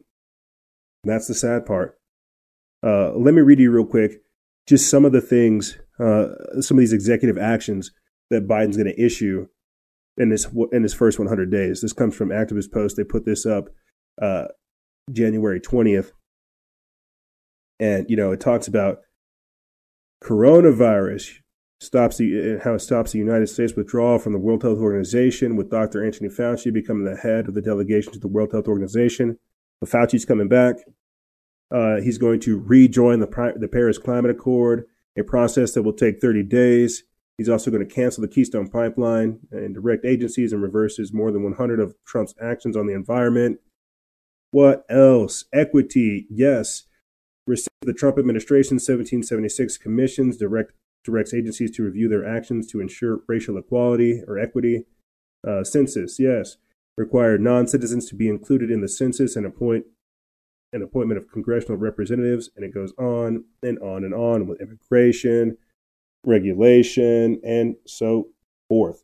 [1.04, 1.99] That's the sad part.
[2.84, 4.22] Uh, let me read you real quick
[4.70, 6.28] just some of the things, uh,
[6.62, 7.92] some of these executive actions
[8.30, 9.48] that Biden's going to issue
[10.15, 11.82] in this in his first 100 days.
[11.82, 12.96] This comes from Activist Post.
[12.96, 13.70] They put this up
[14.22, 14.46] uh,
[15.12, 16.12] January 20th,
[17.80, 19.00] and you know it talks about
[20.24, 21.39] coronavirus
[21.82, 25.72] stops the how it stops the United States withdrawal from the World Health Organization, with
[25.72, 26.06] Dr.
[26.06, 29.39] Anthony Fauci becoming the head of the delegation to the World Health Organization.
[29.82, 30.76] But Fauci's coming back.
[31.72, 34.86] Uh, he's going to rejoin the, the Paris Climate Accord,
[35.18, 37.04] a process that will take 30 days.
[37.38, 41.44] He's also going to cancel the Keystone Pipeline and direct agencies and reverses more than
[41.44, 43.60] 100 of Trump's actions on the environment.
[44.52, 45.46] What else?
[45.54, 46.84] Equity, yes.
[47.48, 53.58] The Trump administration 1776 commissions direct directs agencies to review their actions to ensure racial
[53.58, 54.86] equality or equity.
[55.48, 56.58] Uh, census, yes,
[56.98, 59.86] require non-citizens to be included in the census and appoint
[60.74, 65.58] an appointment of congressional representatives, and it goes on and on and on with immigration,
[66.26, 68.30] regulation, and so
[68.68, 69.04] forth.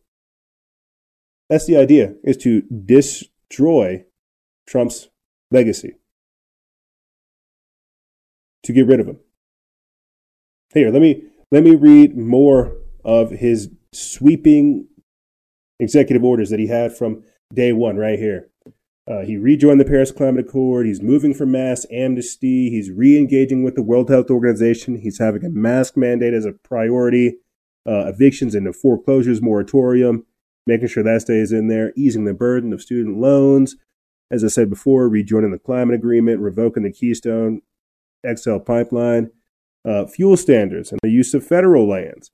[1.49, 4.05] That's the idea: is to destroy
[4.67, 5.09] Trump's
[5.51, 5.95] legacy,
[8.63, 9.19] to get rid of him.
[10.73, 14.87] Here, let me let me read more of his sweeping
[15.79, 17.23] executive orders that he had from
[17.53, 18.49] day one right here.
[19.07, 20.87] Uh, he rejoined the Paris Climate Accord.
[20.87, 22.71] He's moving for mass amnesty.
[22.71, 24.95] He's re engaging with the World Health Organization.
[24.95, 27.37] He's having a mask mandate as a priority,
[27.87, 30.25] uh, evictions and a foreclosures moratorium.
[30.67, 33.75] making sure that stays in there, easing the burden of student loans.
[34.31, 37.61] As I said before, rejoining the climate agreement, revoking the Keystone
[38.27, 39.29] XL pipeline,
[39.87, 42.31] uh, fuel standards, and the use of federal lands,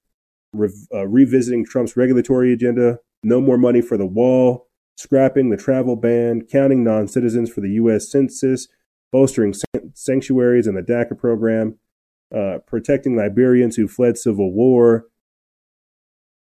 [0.54, 5.96] Re- uh, revisiting Trump's regulatory agenda, no more money for the wall, scrapping the travel
[5.96, 8.10] ban, counting non citizens for the U.S.
[8.12, 8.68] Census,
[9.12, 9.54] bolstering
[9.94, 11.78] sanctuaries and the DACA program,
[12.36, 15.06] uh, protecting Liberians who fled civil war,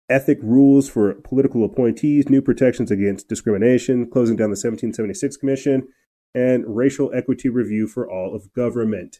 [0.09, 5.87] ethic rules for political appointees, new protections against discrimination, closing down the 1776 Commission,
[6.33, 9.19] and racial equity review for all of government.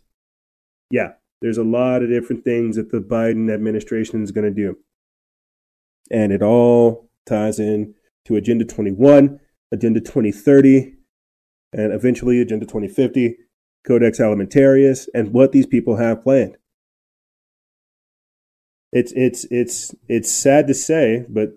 [0.90, 4.78] Yeah, there's a lot of different things that the Biden administration is going to do.
[6.10, 7.94] And it all ties in
[8.28, 9.40] to Agenda 21,
[9.72, 10.96] Agenda 2030,
[11.72, 13.38] and eventually Agenda 2050,
[13.86, 16.58] Codex Alimentarius, and what these people have planned.
[18.92, 21.54] It's it's it's it's sad to say, but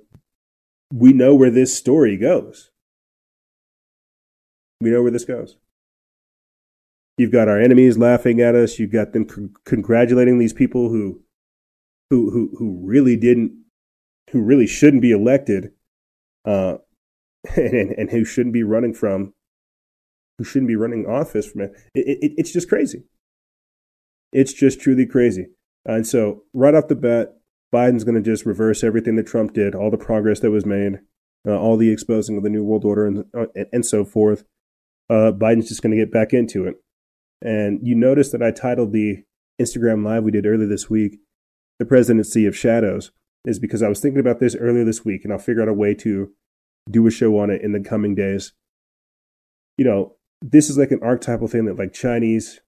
[0.92, 2.70] we know where this story goes.
[4.80, 5.56] We know where this goes.
[7.18, 8.78] You've got our enemies laughing at us.
[8.78, 11.20] You've got them congratulating these people who,
[12.08, 13.52] who, who, who really didn't,
[14.30, 15.72] who really shouldn't be elected,
[16.44, 16.78] uh,
[17.56, 19.34] and, and who shouldn't be running from,
[20.38, 21.72] who shouldn't be running office from it.
[21.94, 23.04] it, it it's just crazy.
[24.32, 25.48] It's just truly crazy.
[25.84, 27.34] And so, right off the bat,
[27.72, 31.00] Biden's going to just reverse everything that Trump did, all the progress that was made,
[31.46, 34.44] uh, all the exposing of the New World Order, and, uh, and, and so forth.
[35.08, 36.76] Uh, Biden's just going to get back into it.
[37.42, 39.24] And you notice that I titled the
[39.60, 41.18] Instagram Live we did earlier this week,
[41.78, 43.10] The Presidency of Shadows,
[43.44, 45.74] is because I was thinking about this earlier this week, and I'll figure out a
[45.74, 46.32] way to
[46.90, 48.52] do a show on it in the coming days.
[49.76, 52.60] You know, this is like an archetypal thing that like Chinese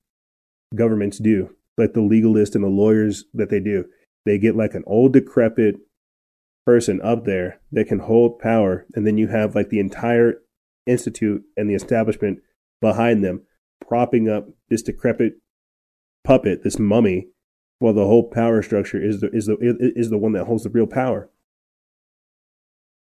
[0.75, 3.85] governments do, like the legalist and the lawyers that they do.
[4.25, 5.77] They get like an old, decrepit
[6.65, 10.35] person up there that can hold power, and then you have like the entire
[10.87, 12.41] institute and the establishment
[12.81, 13.43] behind them
[13.87, 15.35] propping up this decrepit
[16.25, 17.29] puppet, this mummy,
[17.83, 20.71] while the whole power structure is the is the is the one that holds the
[20.71, 21.29] real power.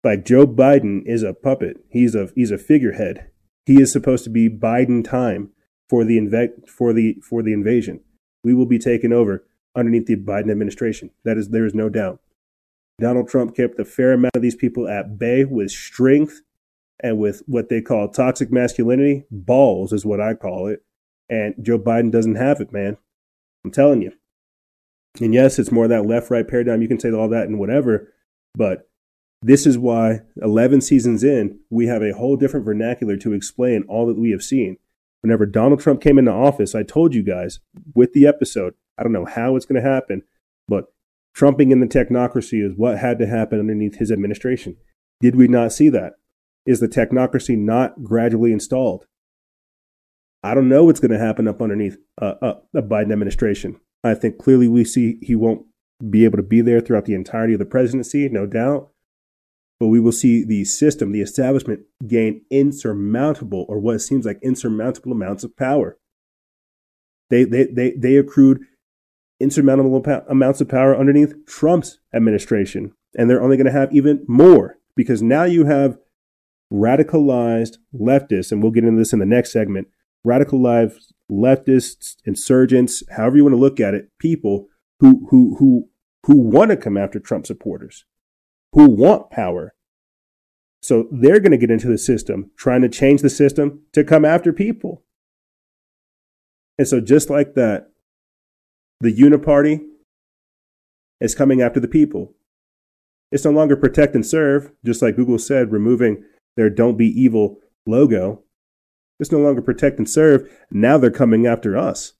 [0.02, 1.78] Like Joe Biden is a puppet.
[1.88, 3.30] He's a he's a figurehead.
[3.64, 5.50] He is supposed to be Biden time
[5.88, 8.00] for the inve- for the for the invasion.
[8.42, 11.10] We will be taken over underneath the Biden administration.
[11.24, 12.20] That is there is no doubt.
[13.00, 16.40] Donald Trump kept a fair amount of these people at bay with strength
[17.00, 20.82] and with what they call toxic masculinity, balls is what I call it.
[21.28, 22.96] And Joe Biden doesn't have it, man.
[23.64, 24.12] I'm telling you.
[25.20, 26.82] And yes, it's more that left right paradigm.
[26.82, 28.12] You can say all that and whatever,
[28.54, 28.88] but
[29.42, 34.06] this is why 11 seasons in, we have a whole different vernacular to explain all
[34.06, 34.78] that we have seen.
[35.22, 37.60] Whenever Donald Trump came into office, I told you guys
[37.94, 40.22] with the episode, I don't know how it's going to happen,
[40.68, 40.86] but
[41.34, 44.76] trumping in the technocracy is what had to happen underneath his administration.
[45.20, 46.14] Did we not see that?
[46.64, 49.06] Is the technocracy not gradually installed?
[50.42, 53.80] I don't know what's going to happen up underneath uh, uh, a Biden administration.
[54.04, 55.66] I think clearly we see he won't
[56.10, 58.90] be able to be there throughout the entirety of the presidency, no doubt.
[59.78, 65.12] But we will see the system, the establishment, gain insurmountable, or what seems like insurmountable
[65.12, 65.98] amounts of power.
[67.28, 68.60] They, they, they, they accrued
[69.38, 72.92] insurmountable amounts of power underneath Trump's administration.
[73.18, 75.98] And they're only going to have even more because now you have
[76.72, 79.88] radicalized leftists, and we'll get into this in the next segment,
[80.26, 84.68] radicalized leftists, insurgents, however you want to look at it, people
[85.00, 85.88] who who who
[86.24, 88.04] who want to come after Trump supporters,
[88.72, 89.74] who want power.
[90.82, 94.24] So they're going to get into the system, trying to change the system to come
[94.24, 95.02] after people.
[96.78, 97.90] And so just like that,
[99.00, 99.80] the uniparty
[101.20, 102.34] is coming after the people.
[103.32, 106.24] It's no longer protect and serve, just like Google said, removing
[106.56, 108.42] their Don't Be Evil logo.
[109.18, 110.48] It's no longer protect and serve.
[110.70, 112.12] Now they're coming after us.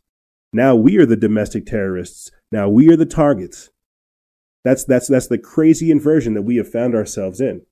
[0.53, 2.31] Now we are the domestic terrorists.
[2.51, 3.71] Now we are the targets.
[4.65, 7.63] That's, that's, that's the crazy inversion that we have found ourselves in.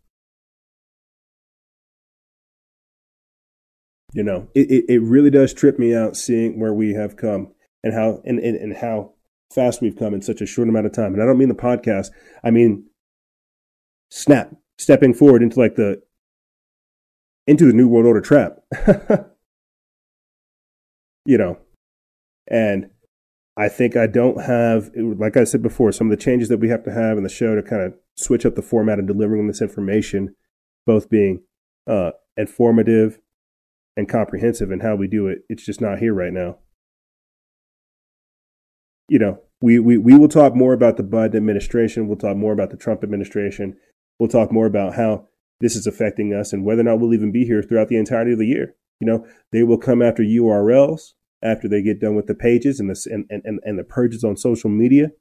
[4.13, 7.53] You know, it, it, it really does trip me out seeing where we have come
[7.83, 9.15] and how and, and, and how
[9.53, 11.15] fast we've come in such a short amount of time.
[11.15, 12.11] And I don't mean the podcast.
[12.45, 12.87] I mean
[14.11, 16.01] snap, stepping forward into like the
[17.47, 18.61] into the New World Order trap.
[21.27, 21.59] you know,
[22.49, 22.91] and
[23.57, 26.69] I think I don't have, like I said before, some of the changes that we
[26.69, 29.47] have to have in the show to kind of switch up the format of delivering
[29.47, 30.35] this information,
[30.87, 31.43] both being
[31.87, 33.21] uh, informative
[33.97, 35.43] and comprehensive in how we do it.
[35.49, 36.59] It's just not here right now.
[39.09, 42.09] You know, we, we, we will talk more about the Biden administration.
[42.09, 43.77] We'll talk more about the Trump administration
[44.19, 45.29] We'll talk more about how
[45.65, 48.33] this is affecting us and whether or not we'll even be here throughout the entirety
[48.33, 48.75] of the year.
[49.01, 52.91] You know, they will come after URLs after they get done with the pages and
[52.91, 55.13] the and, and, and the purges on social media.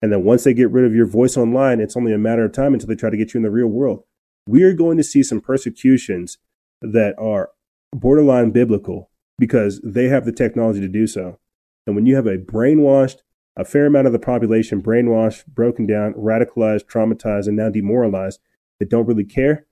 [0.00, 2.52] And then once they get rid of your voice online, it's only a matter of
[2.52, 4.04] time until they try to get you in the real world.
[4.46, 6.38] We are going to see some persecutions
[6.80, 7.50] that are
[7.92, 11.40] borderline biblical because they have the technology to do so.
[11.88, 13.18] And when you have a brainwashed,
[13.56, 18.38] a fair amount of the population brainwashed, broken down, radicalized, traumatized, and now demoralized
[18.78, 19.66] that don't really care,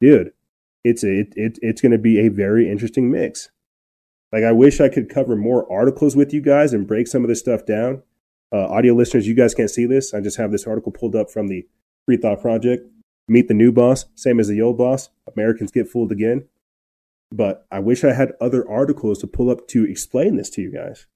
[0.00, 0.32] dude,
[0.84, 3.50] it's a, it, it it's going to be a very interesting mix.
[4.32, 7.28] Like I wish I could cover more articles with you guys and break some of
[7.28, 8.02] this stuff down.
[8.52, 10.14] Uh, audio listeners, you guys can't see this.
[10.14, 11.66] I just have this article pulled up from the
[12.04, 12.88] Free Thought Project.
[13.28, 15.10] Meet the new boss, same as the old boss.
[15.34, 16.46] Americans get fooled again.
[17.32, 20.70] But I wish I had other articles to pull up to explain this to you
[20.72, 21.06] guys.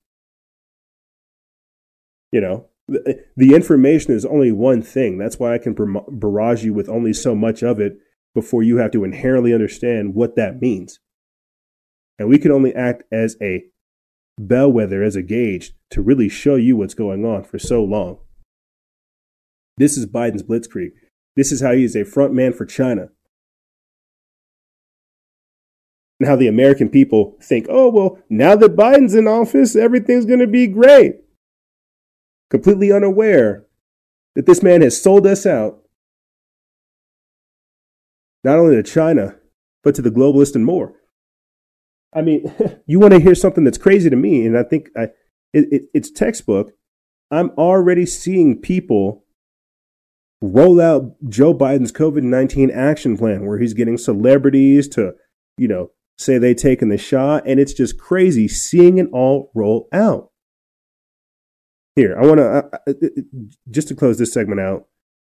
[2.33, 2.67] You know,
[3.37, 5.19] the, information is only one thing.
[5.19, 5.77] That's why I can
[6.09, 7.99] barrage you with only so much of it
[8.35, 10.99] before you have to inherently understand what that means.
[12.19, 13.65] And we can only act as a
[14.39, 18.19] bellwether, as a gauge to really show you what's going on for so long.
[19.77, 20.91] This is Biden's blitzkrieg.
[21.37, 23.09] This is how he is a front man for China.
[26.19, 30.41] And how the American people think, oh, well, now that Biden's in office, everything's going
[30.41, 31.17] to be great.
[32.51, 33.67] Completely unaware
[34.35, 35.83] that this man has sold us out,
[38.43, 39.37] not only to China,
[39.83, 40.95] but to the globalists and more.
[42.15, 42.53] I mean,
[42.87, 45.05] you want to hear something that's crazy to me, and I think I,
[45.53, 46.73] it, it, it's textbook.
[47.31, 49.25] I'm already seeing people
[50.41, 55.15] roll out Joe Biden's COVID 19 action plan where he's getting celebrities to,
[55.57, 57.45] you know, say they taken the shot.
[57.47, 60.30] And it's just crazy seeing it all roll out.
[61.97, 63.23] Here, I want to, uh, uh, uh,
[63.71, 64.87] just to close this segment out,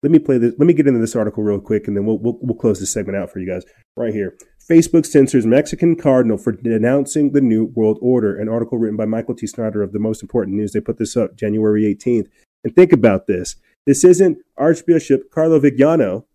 [0.03, 0.53] let me play this.
[0.57, 2.91] Let me get into this article real quick, and then we'll, we'll, we'll close this
[2.91, 3.65] segment out for you guys
[3.97, 4.37] right here.
[4.69, 8.35] Facebook censors Mexican cardinal for denouncing the New World Order.
[8.35, 9.47] An article written by Michael T.
[9.47, 10.73] Snyder of the Most Important News.
[10.73, 12.27] They put this up January 18th.
[12.63, 13.55] And think about this.
[13.85, 16.25] This isn't Archbishop Carlo Viganò,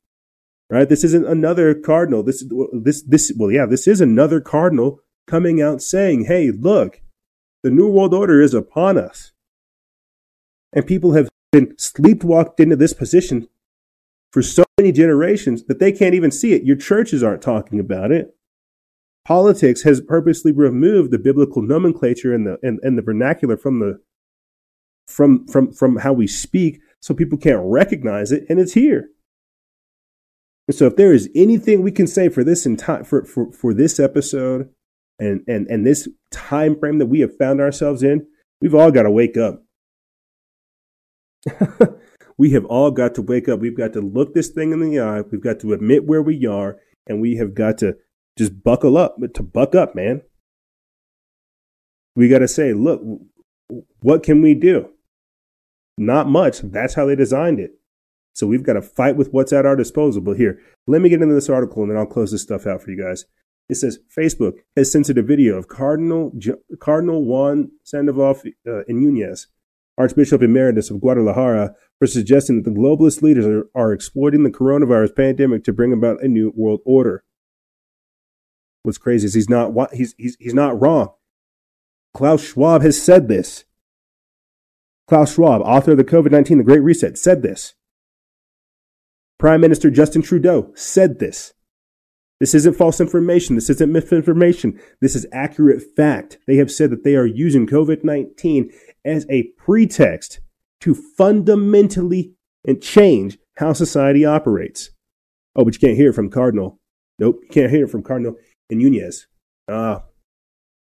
[0.71, 0.89] right?
[0.89, 2.23] This isn't another cardinal.
[2.23, 7.01] This this this well, yeah, this is another cardinal coming out saying, "Hey, look,
[7.65, 9.33] the New World Order is upon us,"
[10.73, 13.49] and people have been sleepwalked into this position
[14.33, 16.63] for so many generations that they can't even see it.
[16.63, 18.35] Your churches aren't talking about it.
[19.27, 24.01] Politics has purposely removed the biblical nomenclature and the and, and the vernacular from the
[25.07, 29.11] from from from how we speak so people can't recognize it and it's here.
[30.69, 33.75] And so if there is anything we can say for this entire for, for, for
[33.75, 34.71] this episode
[35.19, 38.27] and, and and this time frame that we have found ourselves in,
[38.61, 39.65] we've all got to wake up.
[42.39, 43.61] we have all got to wake up.
[43.61, 45.23] We've got to look this thing in the eye.
[45.23, 47.97] We've got to admit where we are, and we have got to
[48.37, 49.17] just buckle up.
[49.19, 50.23] But to buck up, man.
[52.17, 53.01] We got to say, look,
[54.01, 54.91] what can we do?
[55.97, 56.61] Not much.
[56.61, 57.73] That's how they designed it.
[58.35, 60.23] So we've got to fight with what's at our disposal.
[60.23, 62.83] But here, let me get into this article and then I'll close this stuff out
[62.83, 63.27] for you guys.
[63.69, 66.33] It says Facebook has censored a video of Cardinal
[66.81, 69.47] Cardinal Juan Sandoval uh, Nunez,
[70.01, 75.15] Archbishop Emeritus of Guadalajara, for suggesting that the globalist leaders are, are exploiting the coronavirus
[75.15, 77.23] pandemic to bring about a new world order.
[78.83, 81.11] What's crazy is he's not he's he's he's not wrong.
[82.15, 83.65] Klaus Schwab has said this.
[85.07, 87.75] Klaus Schwab, author of the COVID 19 The Great Reset, said this.
[89.39, 91.53] Prime Minister Justin Trudeau said this.
[92.41, 93.55] This isn't false information.
[93.55, 94.81] This isn't misinformation.
[95.03, 96.39] This is accurate fact.
[96.47, 98.71] They have said that they are using COVID 19
[99.05, 100.41] as a pretext
[100.81, 102.35] to fundamentally
[102.67, 104.91] and change how society operates.
[105.57, 106.79] Oh, but you can't hear it from Cardinal.
[107.19, 108.37] Nope, you can't hear it from Cardinal
[108.71, 109.27] and Nunez.
[109.69, 110.05] Ah,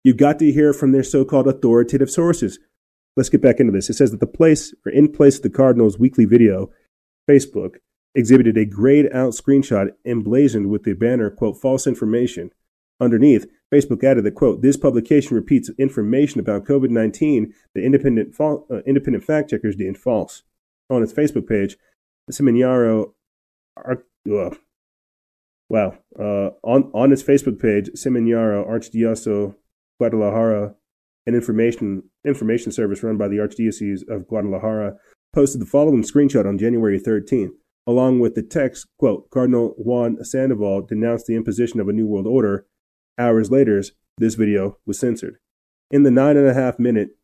[0.02, 2.58] you've got to hear from their so called authoritative sources.
[3.16, 3.88] Let's get back into this.
[3.88, 6.70] It says that the place, or in place of the Cardinals' weekly video,
[7.28, 7.76] Facebook
[8.14, 12.50] exhibited a grayed out screenshot emblazoned with the banner, quote, false information.
[13.00, 18.58] Underneath, Facebook added that, quote, this publication repeats information about COVID 19 that independent, fa-
[18.70, 20.42] uh, independent fact checkers deemed false.
[20.88, 21.76] On its Facebook page,
[22.30, 23.12] Seminaro,
[23.76, 24.50] uh,
[25.68, 29.54] wow, uh, on, on its Facebook page, Seminaro Archdiocese
[29.98, 30.74] Guadalajara
[31.26, 34.96] an information information service run by the Archdiocese of Guadalajara,
[35.32, 37.50] posted the following screenshot on January 13th,
[37.86, 42.26] along with the text, quote, Cardinal Juan Sandoval denounced the imposition of a new world
[42.26, 42.66] order.
[43.18, 43.82] Hours later,
[44.18, 45.38] this video was censored.
[45.90, 47.16] In the nine and a half minute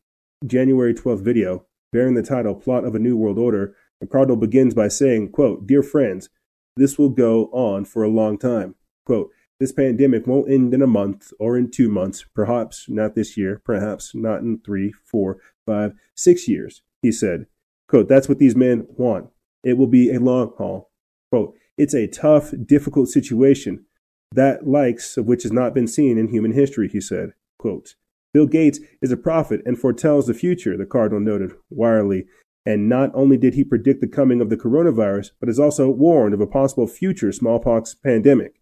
[0.46, 4.74] January 12th video, bearing the title Plot of a New World Order, The cardinal begins
[4.74, 6.30] by saying, quote, Dear friends,
[6.76, 8.74] this will go on for a long time.
[9.04, 9.30] Quote,
[9.60, 13.60] this pandemic won't end in a month or in two months, perhaps not this year,
[13.64, 17.46] perhaps not in three, four, five, six years, he said.
[17.86, 19.28] Quote, that's what these men want.
[19.62, 20.90] It will be a long haul.
[21.30, 23.84] Quote, it's a tough, difficult situation,
[24.34, 27.32] that likes of which has not been seen in human history, he said.
[27.58, 27.94] Quote,
[28.32, 32.26] Bill Gates is a prophet and foretells the future, the cardinal noted wirily.
[32.64, 36.32] And not only did he predict the coming of the coronavirus, but has also warned
[36.32, 38.60] of a possible future smallpox pandemic.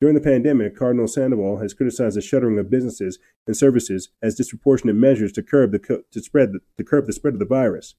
[0.00, 4.94] During the pandemic, Cardinal Sandoval has criticized the shuttering of businesses and services as disproportionate
[4.94, 7.96] measures to curb the, to spread the, to curb the spread of the virus.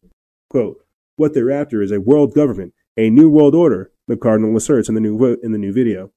[0.49, 0.86] Quote,
[1.17, 4.95] what they're after is a world government, a new world order, the Cardinal asserts in
[4.95, 6.11] the new, in the new video.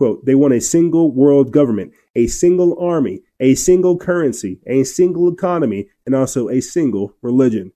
[0.00, 5.30] Quote, they want a single world government, a single army, a single currency, a single
[5.30, 7.72] economy, and also a single religion.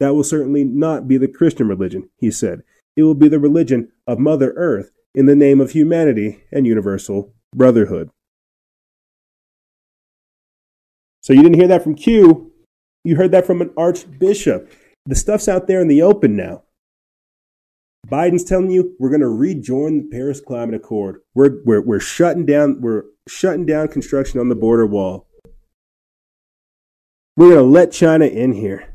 [0.00, 2.62] That will certainly not be the Christian religion, he said.
[2.96, 7.34] It will be the religion of Mother Earth in the name of humanity and universal
[7.54, 8.08] brotherhood.
[11.20, 12.50] So you didn't hear that from Q.
[13.04, 14.72] You heard that from an archbishop.
[15.04, 16.62] The stuff's out there in the open now.
[18.06, 21.20] Biden's telling you we're going to rejoin the Paris Climate Accord.
[21.34, 25.26] We're, we're, we're shutting down we're shutting down construction on the border wall.
[27.36, 28.94] We're going to let China in here.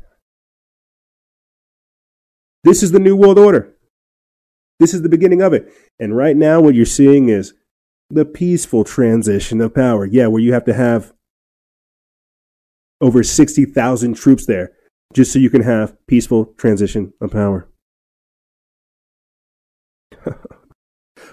[2.64, 3.74] This is the new world order.
[4.80, 5.72] This is the beginning of it.
[6.00, 7.54] And right now, what you're seeing is
[8.10, 10.06] the peaceful transition of power.
[10.06, 11.12] Yeah, where you have to have
[13.00, 14.72] over 60,000 troops there
[15.12, 17.68] just so you can have peaceful transition of power.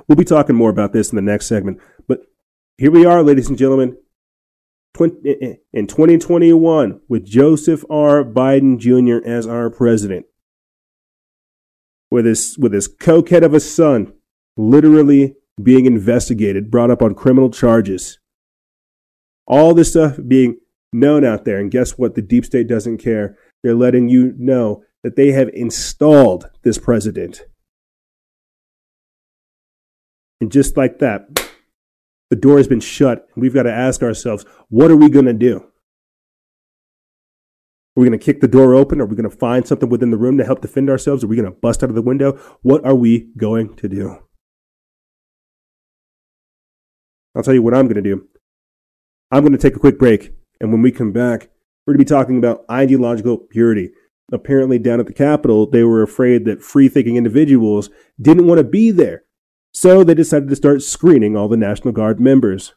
[0.10, 1.80] We'll be talking more about this in the next segment.
[2.08, 2.22] But
[2.78, 3.96] here we are, ladies and gentlemen,
[5.00, 8.26] in 2021 with Joseph R.
[8.26, 9.26] Biden Jr.
[9.26, 10.26] as our president
[12.12, 14.14] with his with his cokehead of a son
[14.58, 18.20] literally being investigated, brought up on criminal charges.
[19.46, 20.58] All this stuff being
[20.92, 22.16] known out there, and guess what?
[22.16, 23.38] The deep state doesn't care.
[23.64, 27.44] They're letting you know that they have installed this president.
[30.42, 31.28] And just like that,
[32.30, 33.28] the door has been shut.
[33.36, 35.58] We've got to ask ourselves, what are we going to do?
[37.96, 39.02] Are we going to kick the door open?
[39.02, 41.24] Are we going to find something within the room to help defend ourselves?
[41.24, 42.34] Are we going to bust out of the window?
[42.62, 44.18] What are we going to do?
[47.36, 48.28] I'll tell you what I'm going to do.
[49.32, 50.34] I'm going to take a quick break.
[50.62, 51.50] And when we come back,
[51.86, 53.92] we're going to be talking about ideological purity.
[54.32, 57.90] Apparently, down at the Capitol, they were afraid that free thinking individuals
[58.22, 59.24] didn't want to be there.
[59.74, 62.74] So they decided to start screening all the National Guard members.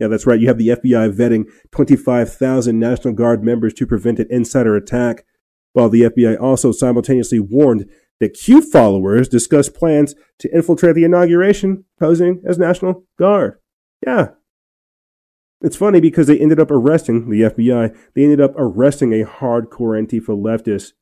[0.00, 0.40] Yeah, that's right.
[0.40, 5.24] You have the FBI vetting 25,000 National Guard members to prevent an insider attack,
[5.72, 11.84] while the FBI also simultaneously warned that Q followers discussed plans to infiltrate the inauguration,
[11.98, 13.58] posing as National Guard.
[14.06, 14.28] Yeah.
[15.60, 17.96] It's funny because they ended up arresting the FBI.
[18.14, 20.92] They ended up arresting a hardcore Antifa leftist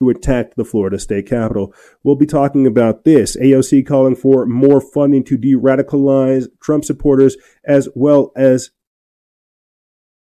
[0.00, 1.72] who attacked the Florida state capitol.
[2.02, 3.36] We'll be talking about this.
[3.36, 8.70] AOC calling for more funding to de radicalize Trump supporters, as well as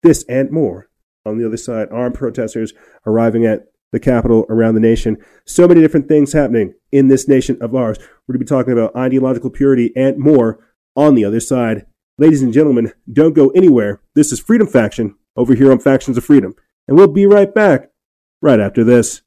[0.02, 0.88] this and more.
[1.24, 2.72] On the other side, armed protesters
[3.04, 5.16] arriving at the capital around the nation.
[5.44, 7.98] So many different things happening in this nation of ours.
[7.98, 10.64] We're going to be talking about ideological purity and more
[10.94, 11.86] on the other side.
[12.18, 14.00] Ladies and gentlemen, don't go anywhere.
[14.14, 16.54] This is Freedom Faction over here on Factions of Freedom.
[16.86, 17.90] And we'll be right back
[18.40, 19.22] right after this.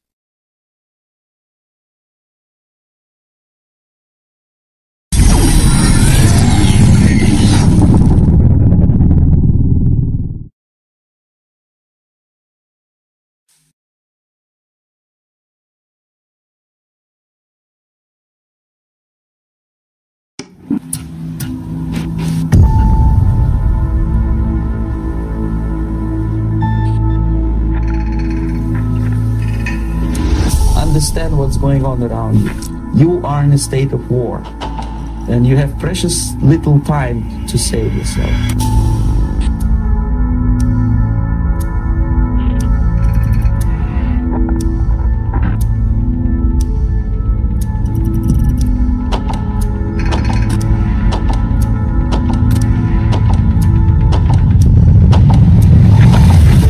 [31.60, 32.50] Going on around you.
[32.94, 34.42] You are in a state of war,
[35.28, 38.30] and you have precious little time to save yourself.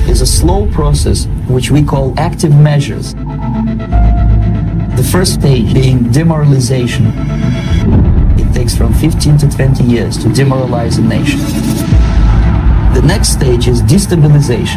[0.09, 3.15] It's a slow process which we call active measures.
[5.01, 7.07] The first stage being demoralization.
[8.37, 11.41] It takes from 15 to 20 years to demoralize a nation.
[12.93, 14.77] The next stage is destabilization.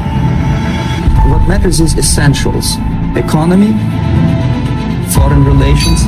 [1.30, 2.78] What matters is essentials
[3.18, 3.76] economy,
[5.12, 6.04] foreign relations,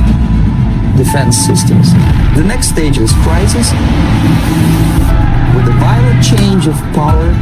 [0.96, 1.92] defense systems.
[2.36, 3.70] The next stage is crisis
[5.52, 7.36] with a violent change of power,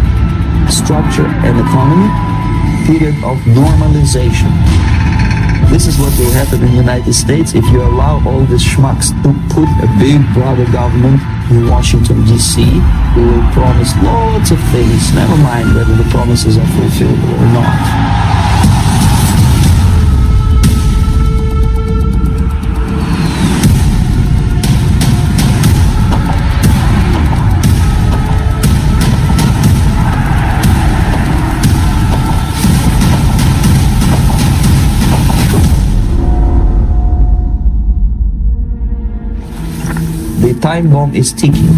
[0.68, 2.10] structure, and economy,
[2.84, 4.50] period of normalization.
[5.74, 9.10] This is what will happen in the United States if you allow all these schmucks
[9.24, 11.20] to put a big brother government
[11.50, 16.66] in Washington, D.C., who will promise lots of things, never mind whether the promises are
[16.78, 18.23] fulfilled or not.
[40.64, 41.76] Time bomb is ticking.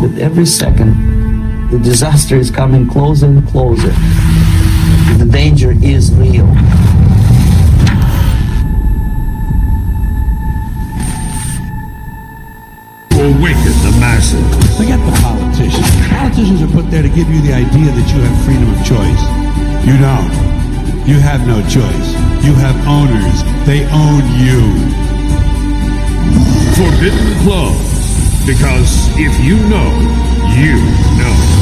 [0.00, 3.92] But every second, the disaster is coming closer and closer.
[5.20, 6.48] The danger is real.
[13.12, 14.40] Awaken the masses.
[14.78, 15.90] Forget the politicians.
[16.08, 19.22] Politicians are put there to give you the idea that you have freedom of choice.
[19.84, 20.32] You don't.
[21.06, 22.08] You have no choice.
[22.42, 23.44] You have owners.
[23.66, 25.01] They own you.
[26.76, 28.46] Forbidden Clause.
[28.46, 29.90] Because if you know,
[30.56, 30.76] you
[31.18, 31.61] know.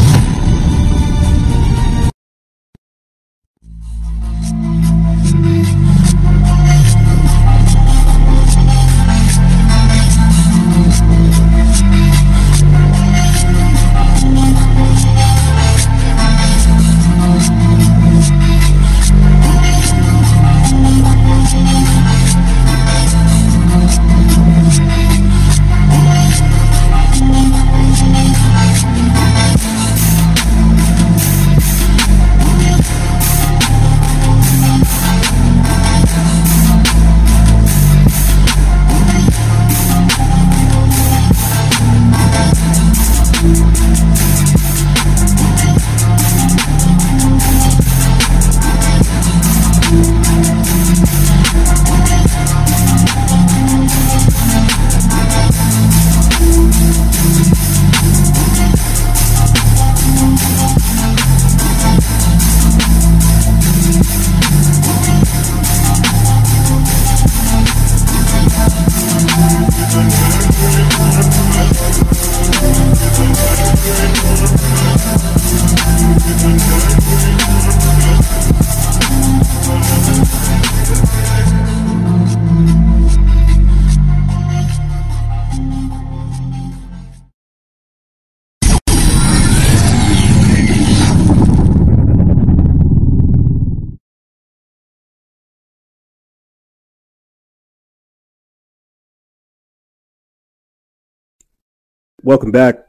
[102.31, 102.87] Welcome back.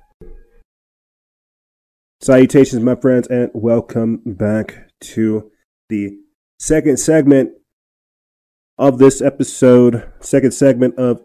[2.22, 5.50] Salutations, my friends, and welcome back to
[5.90, 6.20] the
[6.60, 7.54] second segment
[8.78, 11.24] of this episode, second segment of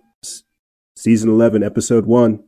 [0.96, 2.42] season 11, episode 1.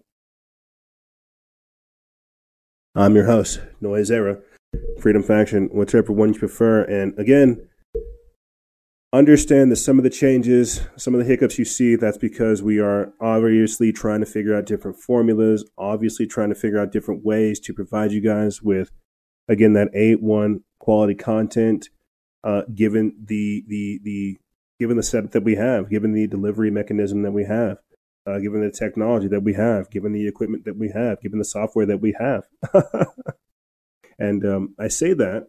[2.94, 4.38] I'm your host, Noise Era,
[4.98, 6.84] Freedom Faction, whichever one you prefer.
[6.84, 7.68] And again,
[9.12, 12.78] understand that some of the changes, some of the hiccups you see, that's because we
[12.78, 17.59] are obviously trying to figure out different formulas, obviously trying to figure out different ways
[17.61, 18.90] to provide you guys with,
[19.48, 21.88] again, that A1 quality content,
[22.44, 24.38] uh, given the, the, the,
[24.78, 27.78] given the setup that we have, given the delivery mechanism that we have,
[28.26, 31.44] uh, given the technology that we have, given the equipment that we have, given the
[31.44, 32.44] software that we have.
[34.18, 35.46] and um, I say that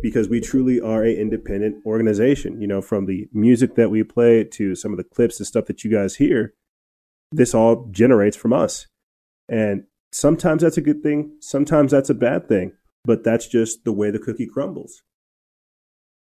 [0.00, 2.60] because we truly are a independent organization.
[2.60, 5.66] You know, from the music that we play to some of the clips and stuff
[5.66, 6.54] that you guys hear,
[7.30, 8.86] this all generates from us.
[9.48, 12.72] And sometimes that's a good thing, sometimes that's a bad thing,
[13.04, 15.02] but that's just the way the cookie crumbles.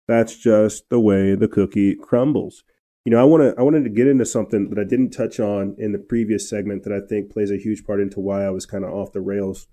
[0.07, 2.63] That's just the way the cookie crumbles.
[3.05, 5.39] You know, I want to I wanted to get into something that I didn't touch
[5.39, 8.49] on in the previous segment that I think plays a huge part into why I
[8.49, 9.67] was kind of off the rails.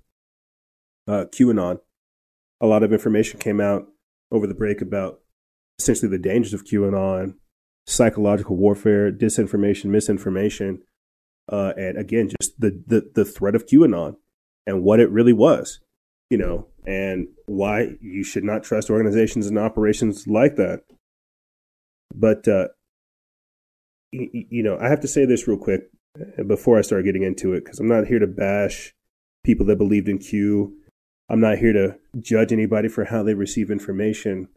[1.08, 1.78] Uh, QAnon
[2.62, 3.88] a lot of information came out
[4.30, 5.20] over the break about
[5.78, 7.34] essentially the dangers of QAnon,
[7.86, 10.80] psychological warfare, disinformation, misinformation,
[11.50, 14.16] uh, and again, just the, the the threat of QAnon
[14.66, 15.80] and what it really was,
[16.30, 20.84] you know, and why you should not trust organizations and operations like that.
[22.14, 22.68] But uh,
[24.12, 25.90] y- you know, I have to say this real quick
[26.46, 28.94] before I start getting into it because I'm not here to bash
[29.42, 30.76] people that believed in Q
[31.32, 34.48] I'm not here to judge anybody for how they receive information.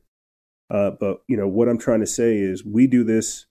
[0.69, 3.45] Uh, but you know what I'm trying to say is we do this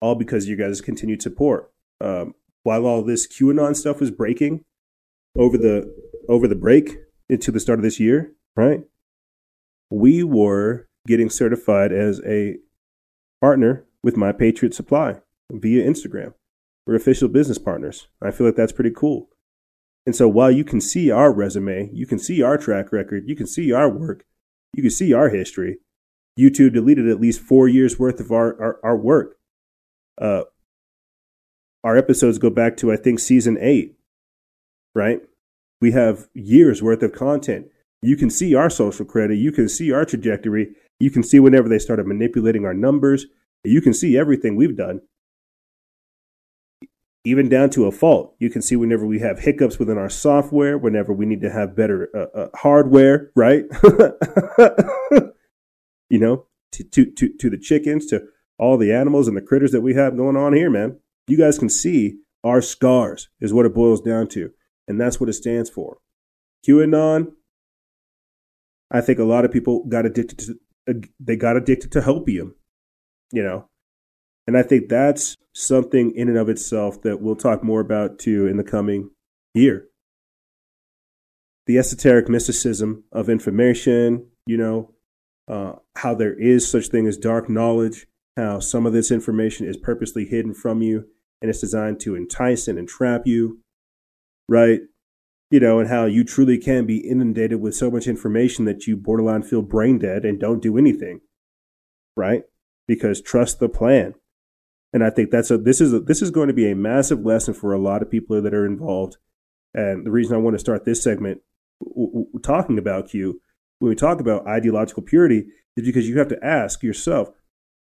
[0.00, 1.70] all because you guys' continued support.
[2.00, 4.64] Um, while all this QAnon stuff was breaking
[5.36, 5.94] over the
[6.28, 6.96] over the break
[7.28, 8.80] into the start of this year, right?
[9.90, 12.56] We were getting certified as a
[13.42, 15.20] partner with My Patriot Supply
[15.52, 16.32] via Instagram.
[16.86, 18.08] We're official business partners.
[18.22, 19.28] I feel like that's pretty cool.
[20.06, 23.34] And so while you can see our resume, you can see our track record, you
[23.34, 24.24] can see our work,
[24.72, 25.78] you can see our history,
[26.38, 29.36] YouTube deleted at least four years worth of our, our, our work.
[30.20, 30.42] Uh,
[31.82, 33.96] our episodes go back to, I think, season eight,
[34.94, 35.20] right?
[35.80, 37.66] We have years worth of content.
[38.00, 39.36] You can see our social credit.
[39.36, 40.74] You can see our trajectory.
[41.00, 43.26] You can see whenever they started manipulating our numbers.
[43.64, 45.00] You can see everything we've done
[47.26, 48.36] even down to a fault.
[48.38, 51.74] You can see whenever we have hiccups within our software, whenever we need to have
[51.74, 53.64] better uh, uh, hardware, right?
[56.08, 58.22] you know, to, to, to, to the chickens, to
[58.60, 61.00] all the animals and the critters that we have going on here, man.
[61.26, 64.52] You guys can see our scars is what it boils down to.
[64.86, 65.98] And that's what it stands for.
[66.64, 67.32] QAnon,
[68.88, 70.38] I think a lot of people got addicted
[70.86, 72.52] to, they got addicted to hopium,
[73.32, 73.68] you know,
[74.46, 78.46] and I think that's something in and of itself that we'll talk more about too
[78.46, 79.10] in the coming
[79.54, 79.86] year.
[81.66, 84.92] The esoteric mysticism of information, you know,
[85.48, 89.76] uh, how there is such thing as dark knowledge, how some of this information is
[89.76, 91.06] purposely hidden from you
[91.40, 93.60] and it's designed to entice and entrap you,
[94.48, 94.80] right?
[95.50, 98.96] You know, and how you truly can be inundated with so much information that you
[98.96, 101.20] borderline feel brain dead and don't do anything,
[102.16, 102.42] right?
[102.86, 104.14] Because trust the plan.
[104.96, 107.22] And I think that's a this is a, this is going to be a massive
[107.22, 109.18] lesson for a lot of people that are involved.
[109.74, 111.42] And the reason I want to start this segment
[111.84, 113.38] w- w- talking about Q
[113.78, 117.28] when we talk about ideological purity is because you have to ask yourself,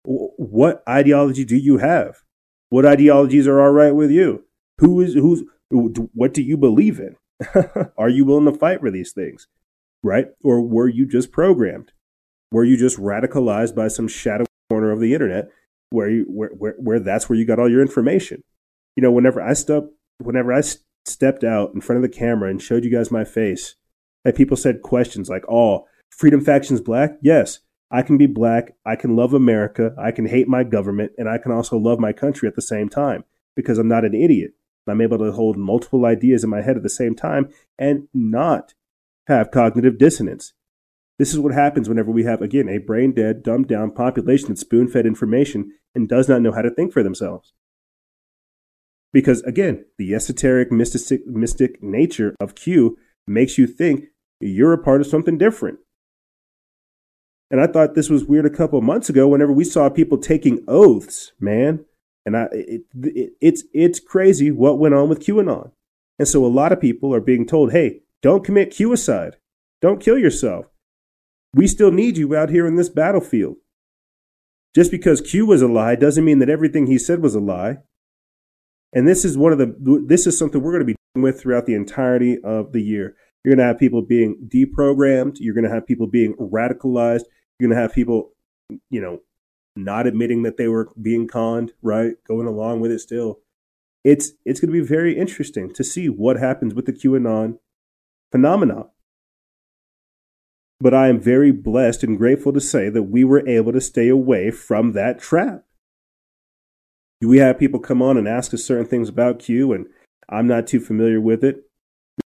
[0.05, 2.23] what ideology do you have?
[2.71, 4.45] What ideologies are all right with you?
[4.79, 7.17] Who is who's what do you believe in?
[7.99, 9.49] are you willing to fight for these things?
[10.03, 10.29] Right?
[10.43, 11.93] Or were you just programmed?
[12.51, 15.51] Were you just radicalized by some shadow corner of the internet
[15.93, 18.43] where you where, where where that's where you got all your information.
[18.97, 19.85] You know, whenever I step
[20.19, 20.63] whenever I
[21.05, 23.77] stepped out in front of the camera and showed you guys my face,
[24.25, 28.75] and people said questions like, "Oh, Freedom Faction's black?" Yes, I can be black.
[28.87, 29.95] I can love America.
[29.99, 32.89] I can hate my government, and I can also love my country at the same
[32.89, 33.25] time
[33.55, 34.55] because I'm not an idiot.
[34.89, 38.75] I'm able to hold multiple ideas in my head at the same time and not
[39.29, 40.55] have cognitive dissonance.
[41.19, 44.63] This is what happens whenever we have, again, a brain dead, dumbed down population that's
[44.63, 47.53] spoon fed information and does not know how to think for themselves.
[49.13, 54.07] Because, again, the esoteric, mystic, mystic nature of Q makes you think
[54.41, 55.79] you're a part of something different.
[57.51, 60.65] And I thought this was weird a couple months ago whenever we saw people taking
[60.67, 61.85] oaths, man.
[62.25, 65.71] And I, it, it, it's, it's crazy what went on with QAnon.
[66.19, 69.35] And so a lot of people are being told, hey, don't commit QAcide.
[69.83, 70.67] Don't kill yourself.
[71.53, 73.57] We still need you out here in this battlefield.
[74.75, 77.79] Just because Q was a lie doesn't mean that everything he said was a lie.
[78.95, 81.41] And this is one of the this is something we're going to be dealing with
[81.41, 83.15] throughout the entirety of the year.
[83.45, 87.25] You're going to have people being deprogrammed, you're going to have people being radicalized,
[87.59, 88.33] you're going to have people
[88.91, 89.21] you know
[89.77, 92.13] not admitting that they were being conned, right?
[92.27, 93.41] Going along with it still.
[94.05, 97.59] It's it's going to be very interesting to see what happens with the QAnon
[98.31, 98.89] phenomenon.
[100.83, 104.09] But I am very blessed and grateful to say that we were able to stay
[104.09, 105.63] away from that trap.
[107.21, 109.87] We have people come on and ask us certain things about Q, and
[110.29, 111.63] I'm not too familiar with it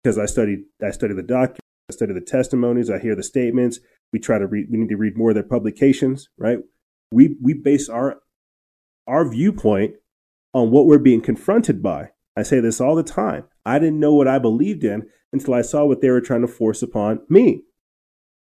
[0.02, 3.78] because I studied I study the documents, I study the testimonies, I hear the statements.
[4.10, 4.68] We try to read.
[4.70, 6.60] We need to read more of their publications, right?
[7.12, 8.20] We we base our
[9.06, 9.96] our viewpoint
[10.54, 12.12] on what we're being confronted by.
[12.34, 13.44] I say this all the time.
[13.66, 16.48] I didn't know what I believed in until I saw what they were trying to
[16.48, 17.64] force upon me.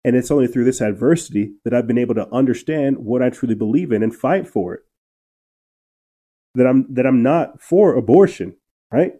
[0.04, 3.56] And it's only through this adversity that I've been able to understand what I truly
[3.56, 4.82] believe in and fight for it.
[6.56, 8.56] That I'm that I'm not for abortion,
[8.92, 9.14] right?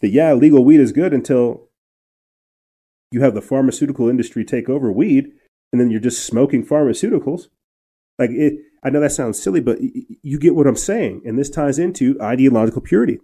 [0.00, 1.68] That yeah, legal weed is good until
[3.10, 5.32] you have the pharmaceutical industry take over weed
[5.72, 7.48] and then you're just smoking pharmaceuticals.
[8.18, 11.22] Like it I know that sounds silly, but you get what I'm saying.
[11.24, 13.18] And this ties into ideological purity.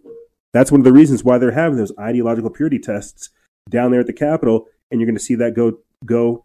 [0.53, 3.31] That's one of the reasons why they're having those ideological purity tests
[3.69, 6.45] down there at the Capitol, and you're going to see that go go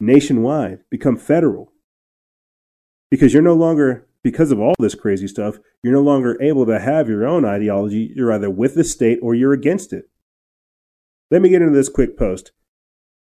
[0.00, 1.72] nationwide, become federal.
[3.10, 6.80] Because you're no longer, because of all this crazy stuff, you're no longer able to
[6.80, 8.12] have your own ideology.
[8.14, 10.10] You're either with the state or you're against it.
[11.30, 12.50] Let me get into this quick post.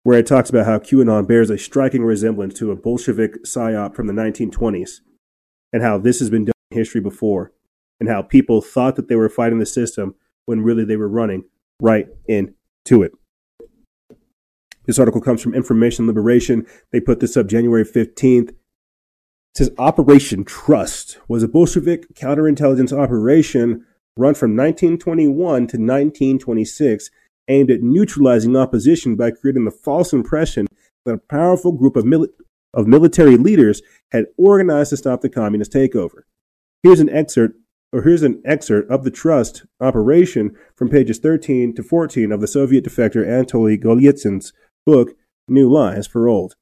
[0.03, 4.07] where it talks about how QAnon bears a striking resemblance to a Bolshevik psyop from
[4.07, 5.01] the 1920s,
[5.71, 7.53] and how this has been done in history before,
[8.01, 10.15] and how people thought that they were fighting the system
[10.47, 11.45] when really they were running
[11.83, 12.07] right
[12.89, 13.13] into it.
[14.87, 16.67] This article comes from Information Liberation.
[16.93, 18.51] They put this up January 15th.
[18.51, 18.57] It
[19.57, 23.85] says Operation Trust was a Bolshevik counterintelligence operation
[24.17, 27.11] run from 1921 to 1926
[27.49, 30.67] aimed at neutralizing opposition by creating the false impression
[31.05, 32.29] that a powerful group of, mili-
[32.75, 33.81] of military leaders
[34.13, 36.23] had organized to stop the communist takeover.
[36.83, 37.57] Here's an excerpt
[37.93, 42.47] or here's an excerpt of the trust operation from pages 13 to 14 of the
[42.47, 44.53] Soviet defector Anatoly Golitsyn's
[44.85, 45.15] book,
[45.49, 46.55] New Lies for Old.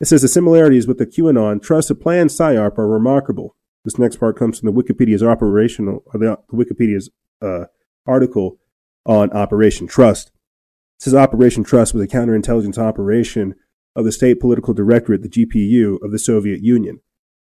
[0.00, 3.56] It says the similarities with the QAnon trust plan PSYOP are remarkable.
[3.84, 7.10] This next part comes from the Wikipedia's operational, or the Wikipedia's
[7.40, 7.66] uh,
[8.06, 8.58] article
[9.06, 10.28] on Operation Trust.
[10.98, 13.54] It says Operation Trust was a counterintelligence operation
[13.96, 17.00] of the State Political Directorate, the GPU, of the Soviet Union.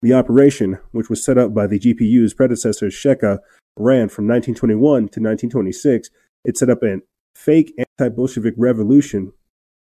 [0.02, 3.40] The operation, which was set up by the GPU's predecessor Cheka,
[3.78, 6.10] ran from 1921 to 1926.
[6.44, 7.00] It set up a
[7.36, 9.34] fake anti Bolshevik revolution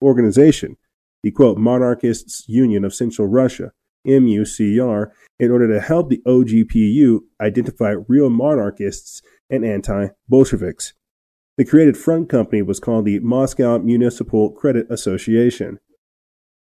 [0.02, 0.78] organization,
[1.24, 3.72] the quote, Monarchists Union of Central Russia,
[4.06, 10.94] MUCR, in order to help the OGPU identify real monarchists and anti Bolsheviks.
[11.58, 15.80] The created front company was called the Moscow Municipal Credit Association.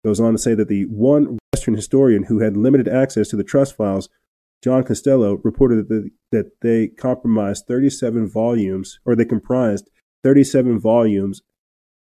[0.04, 3.44] Goes on to say that the one Western historian who had limited access to the
[3.44, 4.08] trust files,
[4.62, 9.90] John Costello, reported that, the, that they compromised 37 volumes, or they comprised
[10.24, 11.42] 37 volumes,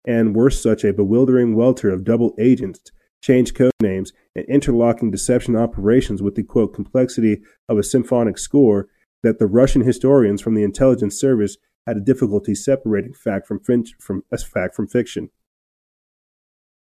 [0.06, 2.80] and were such a bewildering welter of double agents,
[3.22, 8.88] changed code names, and interlocking deception operations with the quote complexity of a symphonic score
[9.22, 14.22] that the Russian historians from the intelligence service had a difficulty separating fact from, from,
[14.52, 15.30] fact from fiction.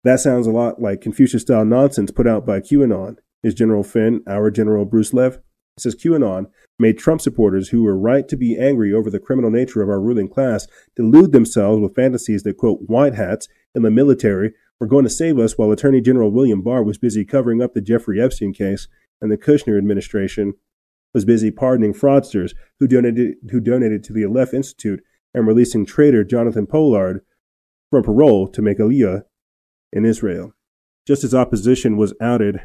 [0.07, 3.17] That sounds a lot like Confucius style nonsense put out by QAnon.
[3.43, 5.41] Is General Finn, our General Bruce Lev?
[5.81, 6.47] says QAnon
[6.79, 10.01] made Trump supporters who were right to be angry over the criminal nature of our
[10.01, 15.03] ruling class delude themselves with fantasies that, quote, white hats in the military were going
[15.03, 18.53] to save us while Attorney General William Barr was busy covering up the Jeffrey Epstein
[18.53, 18.87] case
[19.21, 20.55] and the Kushner administration
[21.15, 25.03] was busy pardoning fraudsters who donated, who donated to the Aleph Institute
[25.35, 27.23] and releasing traitor Jonathan Pollard
[27.91, 29.25] from parole to make aliyah
[29.97, 30.53] in Israel.
[31.07, 32.61] Just as opposition was outed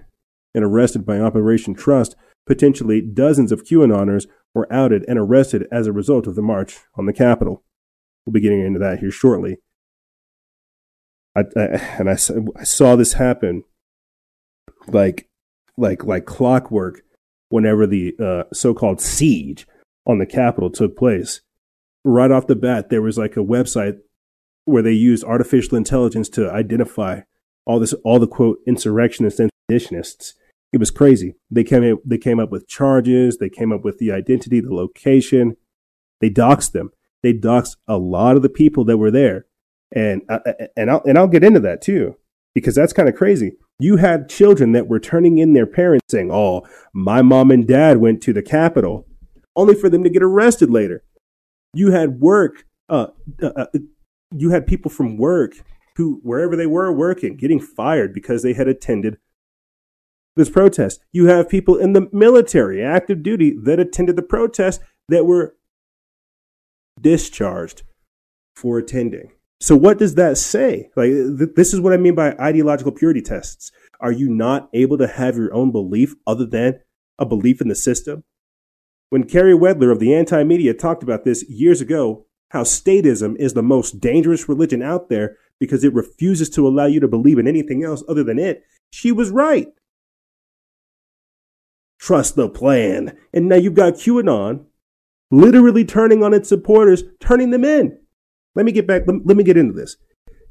[0.53, 2.15] and arrested by Operation Trust,
[2.45, 7.05] potentially dozens of QAnoners were outed and arrested as a result of the march on
[7.05, 7.63] the Capitol.
[8.25, 9.57] We'll be getting into that here shortly.
[11.35, 11.61] I, I,
[11.99, 12.17] and I,
[12.59, 13.63] I saw this happen
[14.87, 15.29] like
[15.77, 17.01] like like clockwork
[17.49, 19.65] whenever the uh, so-called siege
[20.05, 21.41] on the Capitol took place.
[22.03, 23.99] Right off the bat, there was like a website
[24.65, 27.21] where they used artificial intelligence to identify
[27.65, 30.33] all this, all the quote insurrectionists and seditionists.
[30.73, 31.35] It was crazy.
[31.49, 33.37] They came, they came up with charges.
[33.37, 35.57] They came up with the identity, the location.
[36.21, 36.91] They doxed them.
[37.23, 39.45] They doxed a lot of the people that were there,
[39.91, 42.15] and uh, uh, and I'll and I'll get into that too
[42.53, 43.53] because that's kind of crazy.
[43.79, 47.97] You had children that were turning in their parents saying, "Oh, my mom and dad
[47.97, 49.07] went to the Capitol,"
[49.55, 51.03] only for them to get arrested later.
[51.73, 53.07] You had work uh,
[53.41, 53.65] uh, uh
[54.31, 55.53] you had people from work
[55.95, 59.17] who, wherever they were working, getting fired because they had attended
[60.35, 61.01] this protest.
[61.11, 65.55] You have people in the military, active duty, that attended the protest that were
[66.99, 67.83] discharged
[68.55, 69.31] for attending.
[69.59, 70.89] So, what does that say?
[70.95, 73.71] Like, th- this is what I mean by ideological purity tests.
[73.99, 76.79] Are you not able to have your own belief other than
[77.19, 78.23] a belief in the system?
[79.09, 83.53] When Carey Wedler of the anti media talked about this years ago, how statism is
[83.53, 87.47] the most dangerous religion out there because it refuses to allow you to believe in
[87.47, 88.63] anything else other than it.
[88.91, 89.67] She was right.
[91.97, 93.17] Trust the plan.
[93.33, 94.65] And now you've got QAnon
[95.29, 97.97] literally turning on its supporters, turning them in.
[98.55, 99.03] Let me get back.
[99.07, 99.95] Let, let me get into this.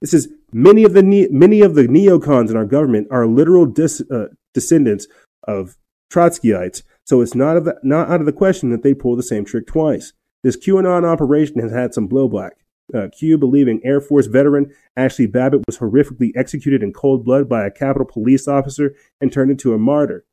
[0.01, 4.01] This is many of the many of the neocons in our government are literal dis,
[4.11, 5.07] uh, descendants
[5.47, 5.77] of
[6.11, 6.83] Trotskyites.
[7.05, 9.45] So it's not of the, not out of the question that they pull the same
[9.45, 10.15] trick twice.
[10.43, 12.53] This QAnon operation has had some blowback.
[12.93, 17.65] Uh, Q believing Air Force veteran Ashli Babbitt was horrifically executed in cold blood by
[17.65, 20.25] a Capitol police officer and turned into a martyr.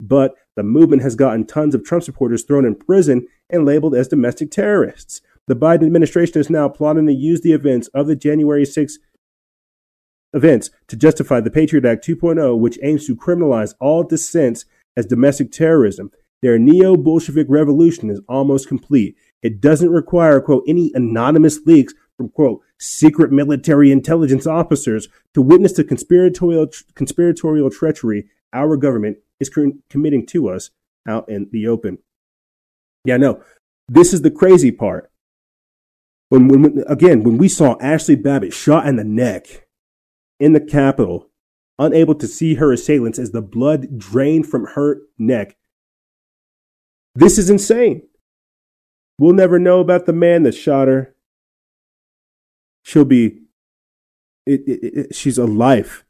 [0.00, 4.08] But the movement has gotten tons of Trump supporters thrown in prison and labeled as
[4.08, 5.20] domestic terrorists.
[5.46, 8.98] The Biden administration is now plotting to use the events of the January 6
[10.32, 14.64] events to justify the Patriot Act 2.0, which aims to criminalize all dissents
[14.96, 16.10] as domestic terrorism.
[16.42, 19.16] Their neo Bolshevik revolution is almost complete.
[19.42, 25.72] It doesn't require, quote, any anonymous leaks from, quote, secret military intelligence officers to witness
[25.72, 29.50] the conspiratorial, conspiratorial treachery our government is
[29.90, 30.70] committing to us
[31.06, 31.98] out in the open.
[33.04, 33.42] Yeah, no,
[33.88, 35.10] this is the crazy part.
[36.28, 39.68] When, when, again, when we saw Ashli Babbitt shot in the neck
[40.40, 41.28] in the Capitol,
[41.78, 45.56] unable to see her assailants as the blood drained from her neck,
[47.14, 48.02] this is insane.
[49.18, 51.14] We'll never know about the man that shot her.
[52.82, 53.40] She'll be,
[54.44, 56.04] it, it, it, she's a life,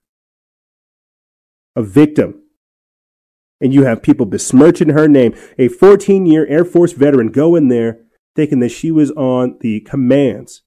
[1.74, 2.42] a victim.
[3.60, 5.34] And you have people besmirching her name.
[5.56, 8.00] A 14 year Air Force veteran go in there
[8.34, 10.62] thinking that she was on the commands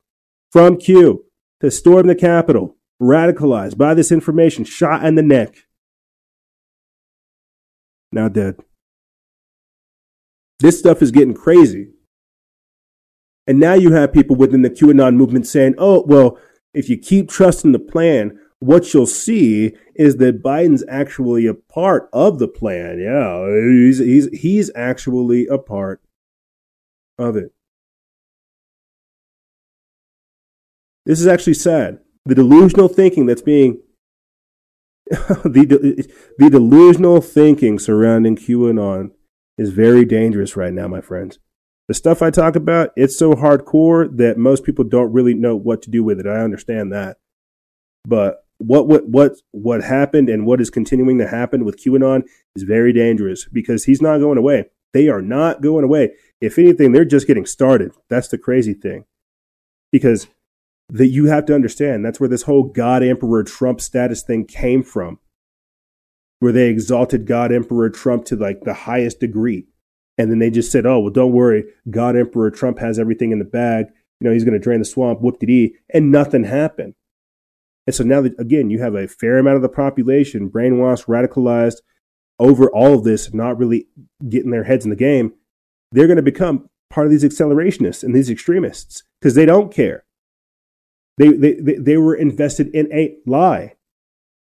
[0.52, 1.26] from Q
[1.62, 5.56] to storm the Capitol, radicalized by this information, shot in the neck.
[8.12, 8.56] Now dead.
[10.60, 11.92] This stuff is getting crazy.
[13.50, 16.38] And now you have people within the QAnon movement saying, oh, well,
[16.76, 22.12] if you keep trusting the plan, what you'll see is that Biden's actually a part
[22.14, 23.00] of the plan.
[23.00, 26.00] Yeah, he's, he's, he's actually a part
[27.18, 27.52] of it.
[31.08, 32.02] This is actually sad.
[32.28, 33.82] The delusional thinking that's being
[35.10, 39.10] the, the delusional thinking surrounding QAnon
[39.58, 41.40] is very dangerous right now, my friends.
[41.90, 45.82] The stuff I talk about, it's so hardcore that most people don't really know what
[45.82, 46.28] to do with it.
[46.28, 47.18] I understand that.
[48.06, 52.26] But what what what what happened and what is continuing to happen with QAnon
[52.56, 54.66] is very dangerous because he's not going away.
[54.94, 56.12] They are not going away.
[56.40, 57.92] If anything, they're just getting started.
[58.08, 59.06] That's the crazy thing.
[59.92, 60.28] Because
[60.90, 64.84] that you have to understand that's where this whole God Emperor Trump status thing came
[64.84, 65.18] from.
[66.38, 69.66] Where they exalted God Emperor Trump to like the highest degree.
[70.20, 71.64] And then they just said, oh, well, don't worry.
[71.90, 73.86] God Emperor Trump has everything in the bag.
[74.20, 75.76] You know, he's going to drain the swamp, whoop de dee.
[75.94, 76.94] And nothing happened.
[77.88, 81.78] And so now that, again, you have a fair amount of the population brainwashed, radicalized
[82.38, 83.88] over all of this, not really
[84.28, 85.34] getting their heads in the game.
[85.94, 90.04] They're going to become part of these accelerationists and these extremists because they don't care.
[91.18, 93.76] They, they, they, they were invested in a lie.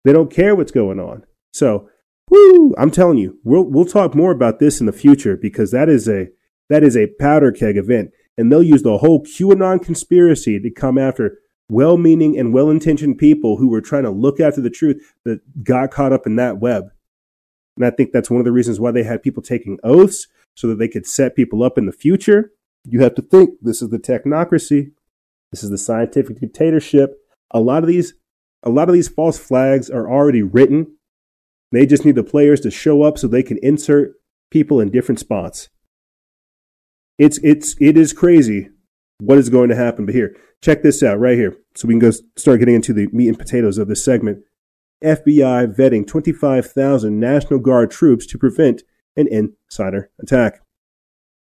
[0.05, 1.25] They don't care what's going on.
[1.55, 1.89] So
[2.31, 2.75] Woo!
[2.79, 6.09] I'm telling you, we'll we'll talk more about this in the future because that is
[6.09, 6.29] a
[6.68, 10.99] that is a powder keg event, and they'll use the whole QAnon conspiracy to come
[10.99, 15.91] after well-meaning and well-intentioned people who were trying to look after the truth that got
[15.91, 16.91] caught up in that web.
[17.77, 20.68] And I think that's one of the reasons why they had people taking oaths so
[20.68, 22.53] that they could set people up in the future.
[22.85, 24.93] You have to think this is the technocracy.
[25.51, 27.16] This is the scientific dictatorship.
[27.51, 28.14] A lot of these
[28.62, 30.97] a lot of these false flags are already written
[31.73, 34.15] they just need the players to show up so they can insert
[34.51, 35.69] people in different spots.
[37.19, 38.71] It's it's it is crazy
[39.21, 40.07] what is going to happen.
[40.07, 41.57] But here, check this out right here.
[41.75, 44.45] So we can go start getting into the meat and potatoes of this segment.
[45.03, 48.83] FBI vetting 25,000 National Guard troops to prevent
[49.17, 50.61] an insider attack.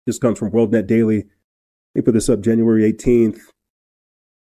[0.04, 1.26] This comes from WorldNet Daily.
[1.94, 3.38] They put this up January 18th.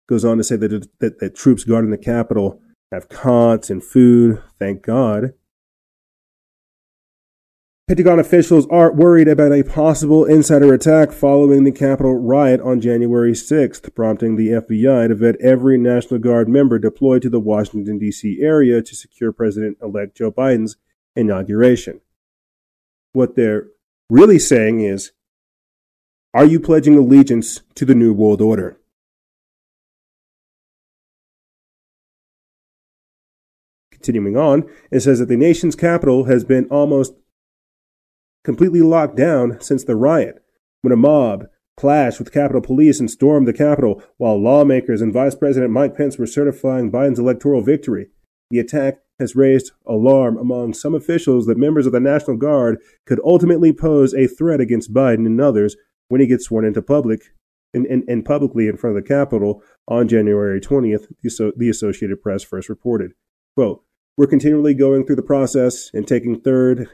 [0.09, 2.61] Goes on to say that, that, that troops guarding the Capitol
[2.93, 5.33] have cots and food, thank God.
[7.89, 13.31] Pentagon officials are worried about a possible insider attack following the Capitol riot on January
[13.31, 18.41] 6th, prompting the FBI to vet every National Guard member deployed to the Washington, D.C.
[18.43, 20.77] area to secure President elect Joe Biden's
[21.15, 22.01] inauguration.
[23.13, 23.69] What they're
[24.11, 25.13] really saying is
[26.35, 28.81] Are you pledging allegiance to the New World Order?
[33.93, 37.15] Continuing on, it says that the nation's capital has been almost
[38.47, 40.41] completely locked down since the riot,
[40.81, 45.35] when a mob clashed with Capitol Police and stormed the Capitol while lawmakers and Vice
[45.35, 48.07] President Mike Pence were certifying Biden's electoral victory.
[48.51, 53.19] The attack has raised alarm among some officials that members of the National Guard could
[53.25, 55.75] ultimately pose a threat against Biden and others
[56.09, 57.33] when he gets sworn into public
[57.75, 62.23] and, and, and publicly in front of the Capitol on January 20th, the, the Associated
[62.23, 63.11] Press first reported.
[63.57, 63.83] Quote,
[64.17, 66.89] we're continually going through the process and taking third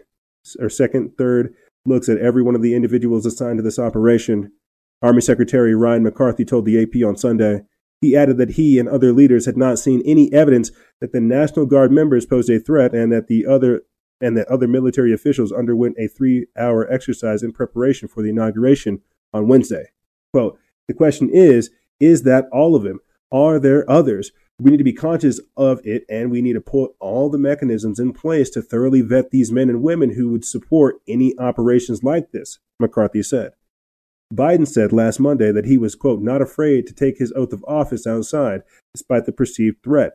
[0.59, 4.53] or second, third looks at every one of the individuals assigned to this operation.
[5.01, 7.63] Army Secretary Ryan McCarthy told the AP on Sunday.
[8.01, 10.71] He added that he and other leaders had not seen any evidence
[11.01, 13.83] that the National Guard members posed a threat and that the other
[14.21, 19.01] and that other military officials underwent a three-hour exercise in preparation for the inauguration
[19.33, 19.87] on Wednesday.
[20.33, 23.01] Quote, the question is, is that all of them?
[23.33, 24.31] Are there others?
[24.59, 27.99] We need to be conscious of it, and we need to put all the mechanisms
[27.99, 32.31] in place to thoroughly vet these men and women who would support any operations like
[32.31, 33.53] this, McCarthy said.
[34.33, 37.65] Biden said last Monday that he was, quote, not afraid to take his oath of
[37.69, 38.63] office outside
[38.95, 40.13] despite the perceived threat.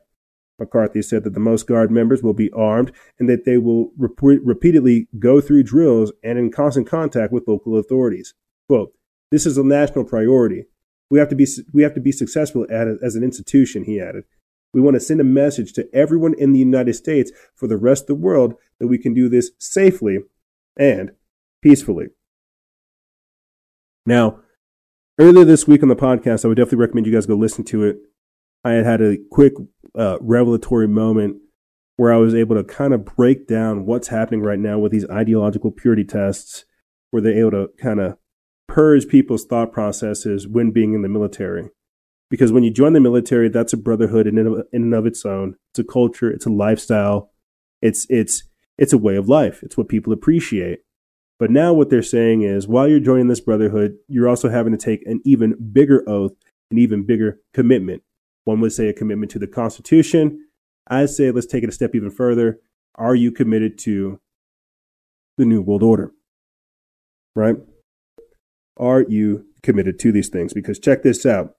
[0.59, 4.41] McCarthy said that the most Guard members will be armed and that they will rep-
[4.43, 8.33] repeatedly go through drills and in constant contact with local authorities.
[8.67, 8.91] Quote,
[9.29, 10.65] this is a national priority.
[11.09, 13.99] We have to be, we have to be successful at it as an institution, he
[13.99, 14.25] added.
[14.73, 18.03] We want to send a message to everyone in the United States for the rest
[18.03, 20.19] of the world that we can do this safely
[20.77, 21.11] and
[21.61, 22.07] peacefully.
[24.05, 24.39] Now,
[25.19, 27.83] earlier this week on the podcast, I would definitely recommend you guys go listen to
[27.83, 27.97] it.
[28.63, 29.53] I had had a quick
[29.97, 31.37] uh, revelatory moment
[31.95, 35.09] where I was able to kind of break down what's happening right now with these
[35.09, 36.65] ideological purity tests,
[37.09, 38.17] where they're able to kind of
[38.67, 41.69] purge people's thought processes when being in the military.
[42.29, 45.55] Because when you join the military, that's a brotherhood in and of its own.
[45.71, 47.31] It's a culture, it's a lifestyle,
[47.81, 48.43] it's it's
[48.77, 49.63] it's a way of life.
[49.63, 50.79] It's what people appreciate.
[51.39, 54.77] But now what they're saying is while you're joining this brotherhood, you're also having to
[54.77, 56.33] take an even bigger oath,
[56.71, 58.03] an even bigger commitment.
[58.43, 60.45] One would say a commitment to the Constitution.
[60.87, 62.59] I say let's take it a step even further.
[62.95, 64.19] Are you committed to
[65.37, 66.11] the New World Order?
[67.35, 67.55] Right?
[68.77, 70.53] Are you committed to these things?
[70.53, 71.55] Because check this out.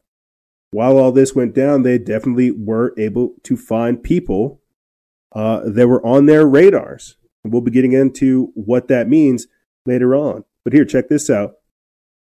[0.70, 4.60] While all this went down, they definitely were able to find people
[5.32, 7.16] uh, that were on their radars.
[7.44, 9.46] We'll be getting into what that means
[9.86, 10.44] later on.
[10.64, 11.54] But here, check this out.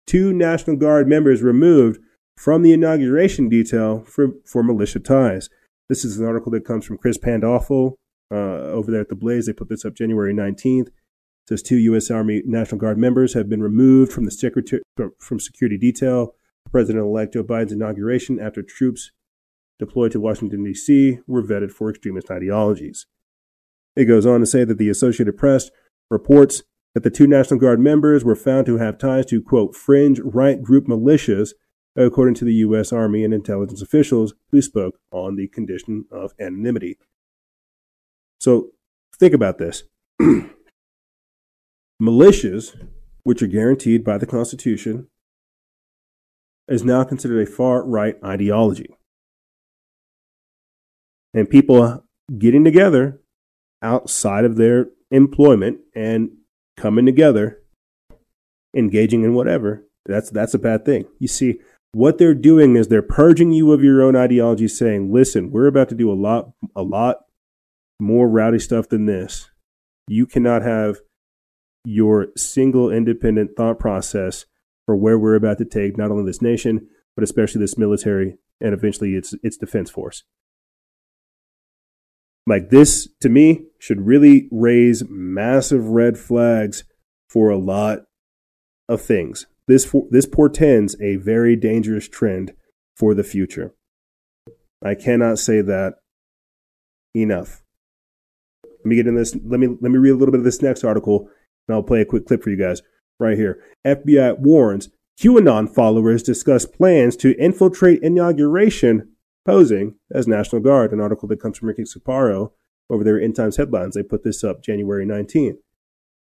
[0.05, 1.99] Two National Guard members removed
[2.37, 5.49] from the inauguration detail for, for militia ties.
[5.87, 7.95] This is an article that comes from Chris Pandolfo
[8.31, 9.47] uh, over there at the Blaze.
[9.47, 10.89] They put this up January 19th.
[11.49, 12.11] Says two U.S.
[12.11, 14.83] Army National Guard members have been removed from the secretary,
[15.17, 16.35] from security detail
[16.71, 19.09] President-elect Joe Biden's inauguration after troops
[19.79, 21.17] deployed to Washington, D.C.
[21.25, 23.07] were vetted for extremist ideologies.
[23.95, 25.71] It goes on to say that the Associated Press
[26.11, 26.61] reports
[26.93, 30.61] that the two National Guard members were found to have ties to, quote, fringe right
[30.61, 31.53] group militias,
[31.95, 32.93] according to the U.S.
[32.93, 36.99] Army and intelligence officials who spoke on the condition of anonymity.
[38.39, 38.67] So
[39.17, 39.81] think about this.
[42.01, 42.75] Militias,
[43.23, 45.07] which are guaranteed by the Constitution,
[46.67, 48.95] is now considered a far right ideology.
[51.33, 52.03] And people
[52.37, 53.21] getting together
[53.81, 56.29] outside of their employment and
[56.77, 57.61] coming together,
[58.75, 61.05] engaging in whatever, that's that's a bad thing.
[61.19, 61.59] You see,
[61.91, 65.89] what they're doing is they're purging you of your own ideology, saying, listen, we're about
[65.89, 67.25] to do a lot a lot
[67.99, 69.49] more rowdy stuff than this.
[70.07, 70.97] You cannot have
[71.85, 74.45] your single independent thought process
[74.85, 78.73] for where we're about to take not only this nation, but especially this military and
[78.73, 80.23] eventually its its defense force.
[82.47, 86.83] Like this, to me, should really raise massive red flags
[87.27, 87.99] for a lot
[88.87, 89.45] of things.
[89.67, 92.53] This, this portends a very dangerous trend
[92.95, 93.75] for the future.
[94.83, 95.95] I cannot say that
[97.15, 97.61] enough.
[98.63, 99.35] Let me get in this.
[99.45, 101.29] Let me let me read a little bit of this next article,
[101.69, 102.81] and I'll play a quick clip for you guys
[103.19, 103.63] right here.
[103.85, 104.89] FBI warns
[105.21, 109.09] QAnon followers discuss plans to infiltrate inauguration
[109.45, 110.91] posing as National Guard.
[110.91, 112.53] An article that comes from Ricky Sparrow
[112.89, 113.93] over there in Times headlines.
[113.93, 115.57] They put this up January 19th.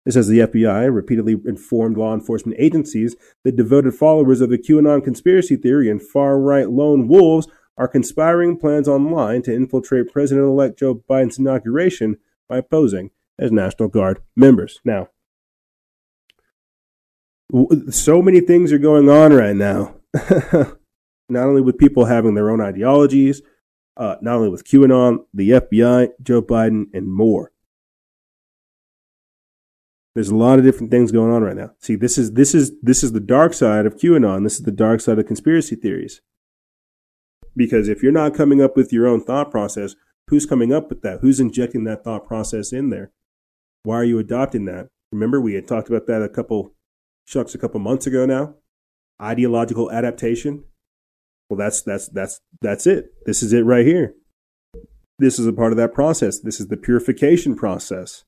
[0.05, 5.03] It says the FBI repeatedly informed law enforcement agencies that devoted followers of the QAnon
[5.03, 7.47] conspiracy theory and far right lone wolves
[7.77, 12.17] are conspiring plans online to infiltrate President elect Joe Biden's inauguration
[12.49, 14.79] by posing as National Guard members.
[14.83, 15.09] Now,
[17.89, 19.95] so many things are going on right now.
[21.29, 23.41] not only with people having their own ideologies,
[23.97, 27.51] uh, not only with QAnon, the FBI, Joe Biden, and more.
[30.13, 31.71] There's a lot of different things going on right now.
[31.79, 34.43] See, this is this is this is the dark side of QAnon.
[34.43, 36.21] This is the dark side of conspiracy theories.
[37.55, 39.95] Because if you're not coming up with your own thought process,
[40.27, 41.19] who's coming up with that?
[41.21, 43.11] Who's injecting that thought process in there?
[43.83, 44.89] Why are you adopting that?
[45.11, 46.73] Remember, we had talked about that a couple
[47.31, 48.55] shucks a couple months ago now.
[49.21, 50.65] Ideological adaptation.
[51.49, 53.13] Well, that's that's that's that's it.
[53.25, 54.15] This is it right here.
[55.19, 56.39] This is a part of that process.
[56.39, 58.23] This is the purification process.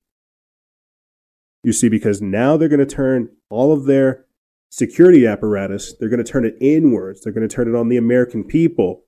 [1.64, 4.26] You see, because now they're going to turn all of their
[4.70, 7.22] security apparatus, they're going to turn it inwards.
[7.22, 9.04] They're going to turn it on the American people.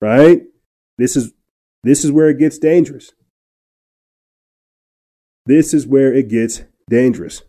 [0.00, 0.42] Right?
[0.98, 1.32] This is
[1.84, 3.12] this is where it gets dangerous.
[5.46, 7.42] This is where it gets dangerous.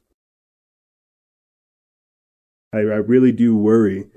[2.73, 4.07] I, I really do worry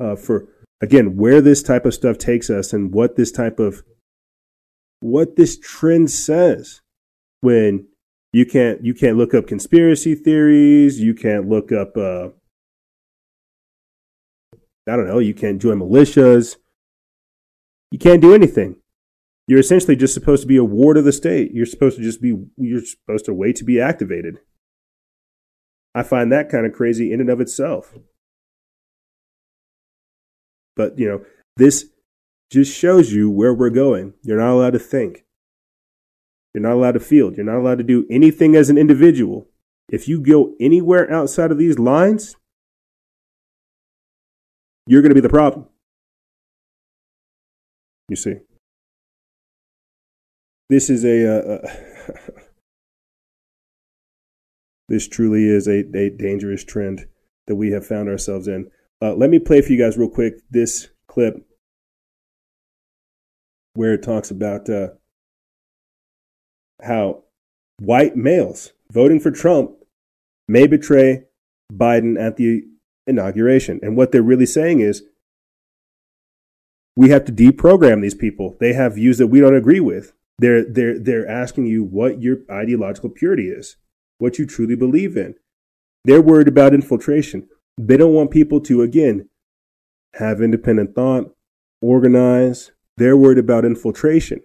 [0.00, 0.46] uh, for
[0.80, 3.82] again where this type of stuff takes us and what this type of
[5.00, 6.80] what this trend says
[7.40, 7.86] when
[8.32, 12.28] you can't you can't look up conspiracy theories you can't look up uh,
[14.86, 16.56] I don't know, you can't join militias.
[17.90, 18.76] You can't do anything.
[19.46, 21.52] You're essentially just supposed to be a ward of the state.
[21.52, 24.40] You're supposed to just be, you're supposed to wait to be activated.
[25.94, 27.94] I find that kind of crazy in and of itself.
[30.76, 31.24] But, you know,
[31.56, 31.86] this
[32.50, 34.14] just shows you where we're going.
[34.22, 35.24] You're not allowed to think.
[36.52, 37.32] You're not allowed to feel.
[37.32, 39.46] You're not allowed to do anything as an individual.
[39.88, 42.36] If you go anywhere outside of these lines,
[44.86, 45.66] you're going to be the problem.
[48.08, 48.34] You see,
[50.68, 51.93] this is a, uh, uh
[54.88, 57.06] this truly is a, a dangerous trend
[57.46, 58.70] that we have found ourselves in.
[59.02, 61.46] Uh, let me play for you guys real quick this clip
[63.74, 64.88] where it talks about uh,
[66.82, 67.24] how
[67.78, 69.72] white males voting for Trump
[70.48, 71.24] may betray
[71.72, 72.62] Biden at the
[73.06, 73.80] inauguration.
[73.82, 75.02] And what they're really saying is
[76.96, 78.56] we have to deprogram these people.
[78.60, 80.12] They have views that we don't agree with.
[80.38, 83.76] They're, they're, they're asking you what your ideological purity is,
[84.18, 85.34] what you truly believe in.
[86.04, 87.48] They're worried about infiltration.
[87.78, 89.28] They don't want people to, again,
[90.14, 91.32] have independent thought,
[91.80, 92.72] organize.
[92.96, 94.40] They're worried about infiltration.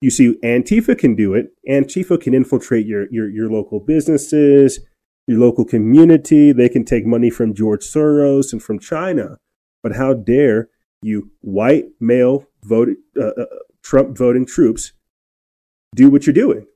[0.00, 1.48] You see, Antifa can do it.
[1.68, 4.80] Antifa can infiltrate your, your, your local businesses,
[5.26, 6.52] your local community.
[6.52, 9.36] They can take money from George Soros and from China.
[9.82, 10.68] But how dare
[11.02, 13.46] you white male vote, uh, uh,
[13.82, 14.92] Trump voting troops
[15.94, 16.66] do what you're doing?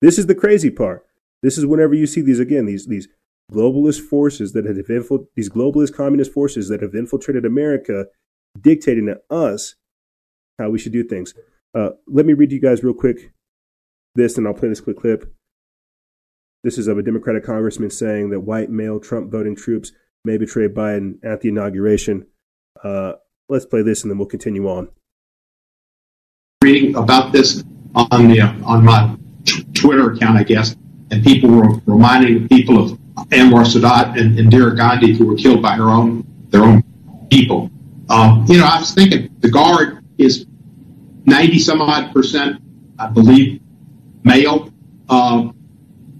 [0.00, 1.05] This is the crazy part.
[1.46, 3.06] This is whenever you see these again, these these
[3.52, 8.06] globalist forces that have infil- these globalist communist forces that have infiltrated America,
[8.60, 9.76] dictating to us
[10.58, 11.34] how we should do things.
[11.72, 13.30] Uh, let me read you guys real quick
[14.16, 15.32] this, and I'll play this quick clip.
[16.64, 19.92] This is of a Democratic congressman saying that white male Trump voting troops
[20.24, 22.26] may betray Biden at the inauguration.
[22.82, 23.12] Uh,
[23.48, 24.88] let's play this and then we'll continue on.
[26.64, 27.62] Reading about this
[27.94, 29.16] on the on my
[29.74, 30.74] Twitter account, I guess,
[31.10, 32.98] and people were reminding people of
[33.30, 36.82] Anwar Sadat and Indira Gandhi, who were killed by her own their own
[37.30, 37.70] people.
[38.08, 40.46] Um, you know, I was thinking the guard is
[41.24, 42.60] ninety some odd percent,
[42.98, 43.60] I believe,
[44.24, 44.72] male.
[45.08, 45.56] Um,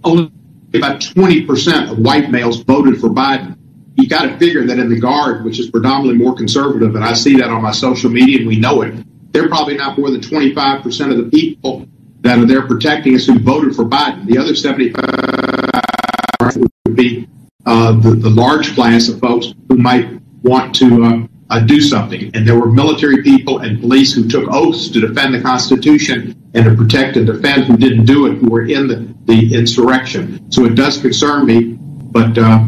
[0.03, 0.31] only
[0.73, 3.57] about 20% of white males voted for Biden.
[3.95, 7.13] You got to figure that in the Guard, which is predominantly more conservative, and I
[7.13, 8.93] see that on my social media and we know it,
[9.33, 11.87] they're probably not more than 25% of the people
[12.27, 14.25] that are there protecting us who voted for Biden.
[14.25, 17.27] The other 75 would be
[17.65, 20.09] uh, the, the large class of folks who might
[20.43, 22.29] want to uh, uh, do something.
[22.33, 26.65] And there were military people and police who took oaths to defend the Constitution and
[26.65, 30.51] to protect and defend who didn't do it, who were in the, the insurrection.
[30.51, 32.67] So it does concern me, but uh,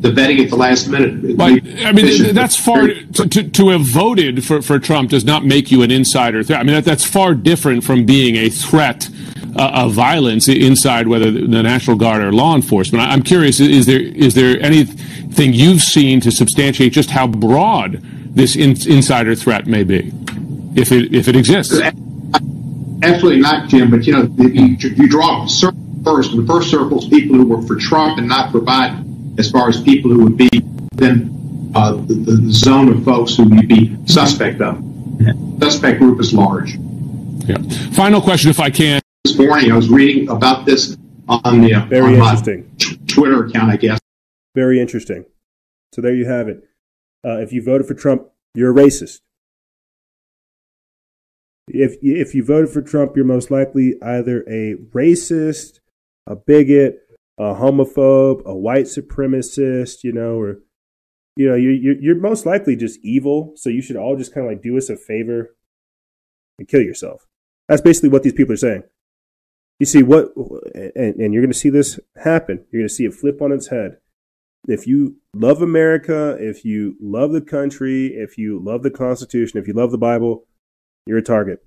[0.00, 1.36] the betting at the last minute.
[1.36, 1.52] But,
[1.84, 5.70] I mean, that's far to, to, to, have voted for, for Trump does not make
[5.70, 6.58] you an insider threat.
[6.58, 9.10] I mean, that, that's far different from being a threat
[9.56, 13.04] uh, of violence inside whether the National Guard or law enforcement.
[13.04, 18.00] I'm curious: is there is there anything you've seen to substantiate just how broad
[18.34, 20.12] this in, insider threat may be,
[20.76, 21.78] if it if it exists?
[23.02, 23.90] Absolutely not, Jim.
[23.90, 25.46] But you know, you, you draw
[26.04, 26.36] first.
[26.36, 29.09] The first circle is people who work for Trump and not for Biden,
[29.40, 30.50] as far as people who would be
[30.92, 34.84] then uh, the, the, zone of folks who would be suspect of.
[35.60, 36.74] Suspect group is large.
[37.46, 37.58] Yeah.
[37.92, 39.72] Final question, if I can this morning.
[39.72, 40.96] I was reading about this
[41.28, 42.70] on the very on interesting
[43.06, 43.98] Twitter account, I guess.
[44.54, 45.24] Very interesting.
[45.92, 46.64] So there you have it.
[47.24, 49.20] Uh, if you voted for Trump, you're a racist.
[51.68, 55.78] If if you voted for Trump, you're most likely either a racist,
[56.26, 56.98] a bigot,
[57.40, 60.58] a homophobe, a white supremacist, you know, or
[61.36, 63.54] you know, you you're most likely just evil.
[63.56, 65.56] So you should all just kind of like do us a favor
[66.58, 67.26] and kill yourself.
[67.66, 68.82] That's basically what these people are saying.
[69.78, 70.34] You see what,
[70.74, 72.66] and, and you're going to see this happen.
[72.70, 73.96] You're going to see it flip on its head.
[74.68, 79.66] If you love America, if you love the country, if you love the Constitution, if
[79.66, 80.44] you love the Bible,
[81.06, 81.64] you're a target.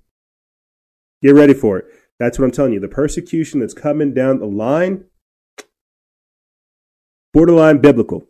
[1.20, 1.86] Get ready for it.
[2.20, 2.78] That's what I'm telling you.
[2.78, 5.06] The persecution that's coming down the line,
[7.34, 8.24] borderline biblical.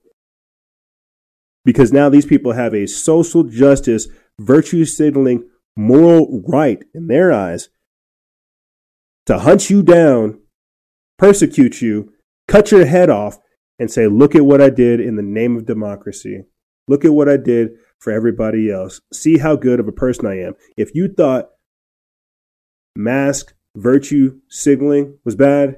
[1.64, 4.08] Because now these people have a social justice,
[4.40, 7.68] virtue signaling, moral right in their eyes
[9.26, 10.40] to hunt you down,
[11.18, 12.12] persecute you,
[12.48, 13.38] cut your head off,
[13.78, 16.44] and say, Look at what I did in the name of democracy.
[16.86, 19.00] Look at what I did for everybody else.
[19.12, 20.54] See how good of a person I am.
[20.76, 21.50] If you thought
[22.94, 25.76] mask virtue signaling was bad,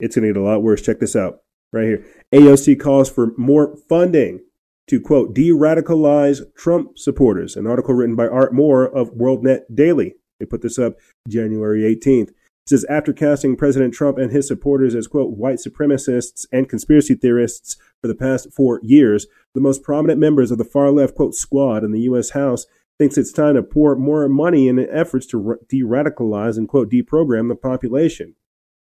[0.00, 0.82] it's going to get a lot worse.
[0.82, 1.40] Check this out
[1.72, 2.04] right here.
[2.32, 4.40] AOC calls for more funding
[4.88, 7.56] to quote, de radicalize Trump supporters.
[7.56, 10.14] An article written by Art Moore of WorldNet Daily.
[10.38, 10.94] They put this up
[11.28, 12.28] January 18th.
[12.28, 17.14] It says after casting President Trump and his supporters as quote white supremacists and conspiracy
[17.14, 21.34] theorists for the past four years, the most prominent members of the far left quote
[21.34, 22.30] squad in the U.S.
[22.30, 22.66] House
[22.98, 27.54] thinks it's time to pour more money in efforts to de-radicalize and quote deprogram the
[27.54, 28.34] population.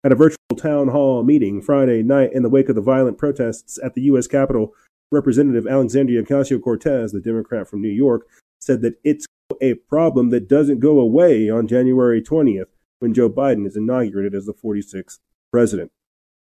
[0.07, 3.77] At a virtual town hall meeting Friday night in the wake of the violent protests
[3.83, 4.25] at the U.S.
[4.25, 4.73] Capitol,
[5.11, 8.25] Representative Alexandria Ocasio Cortez, the Democrat from New York,
[8.61, 9.25] said that it's
[9.59, 12.67] a problem that doesn't go away on January 20th
[12.99, 15.19] when Joe Biden is inaugurated as the 46th
[15.51, 15.91] president.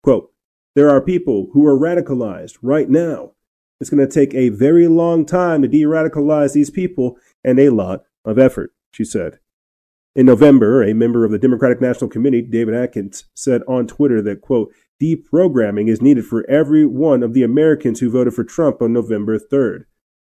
[0.03, 0.31] Quote,
[0.75, 3.31] there are people who are radicalized right now.
[3.81, 7.71] It's going to take a very long time to de radicalize these people and a
[7.71, 9.39] lot of effort, she said.
[10.15, 14.39] In November, a member of the Democratic National Committee, David Atkins, said on Twitter that,
[14.39, 18.93] quote, deprogramming is needed for every one of the Americans who voted for Trump on
[18.93, 19.83] November 3rd.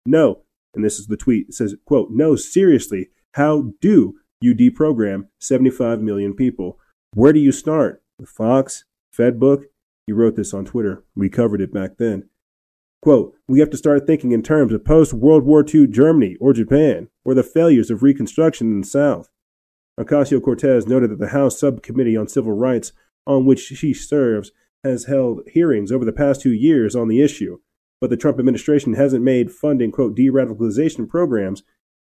[0.07, 0.43] No,
[0.73, 6.35] and this is the tweet, says, quote, no, seriously, how do you deprogram 75 million
[6.35, 6.79] people?
[7.15, 8.03] Where do you start?
[8.21, 8.85] With Fox?
[9.17, 9.65] Fedbook?
[10.07, 11.03] He wrote this on Twitter.
[11.17, 12.29] We covered it back then.
[13.03, 16.53] Quote, we have to start thinking in terms of post World War II Germany or
[16.53, 19.29] Japan, or the failures of Reconstruction in the South.
[20.01, 22.93] Ocasio Cortez noted that the House Subcommittee on Civil Rights,
[23.27, 24.51] on which she serves,
[24.83, 27.59] has held hearings over the past two years on the issue,
[28.01, 31.63] but the Trump administration hasn't made funding, quote, de radicalization programs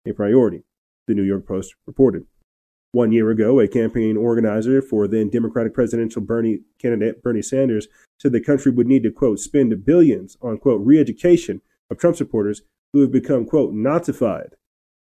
[0.07, 0.65] a priority,
[1.07, 2.27] the New York Post reported.
[2.93, 7.87] One year ago, a campaign organizer for then Democratic presidential Bernie candidate Bernie Sanders
[8.19, 11.61] said the country would need to, quote, spend billions on, quote, re education
[11.91, 14.53] of Trump supporters who have become, quote, Nazified.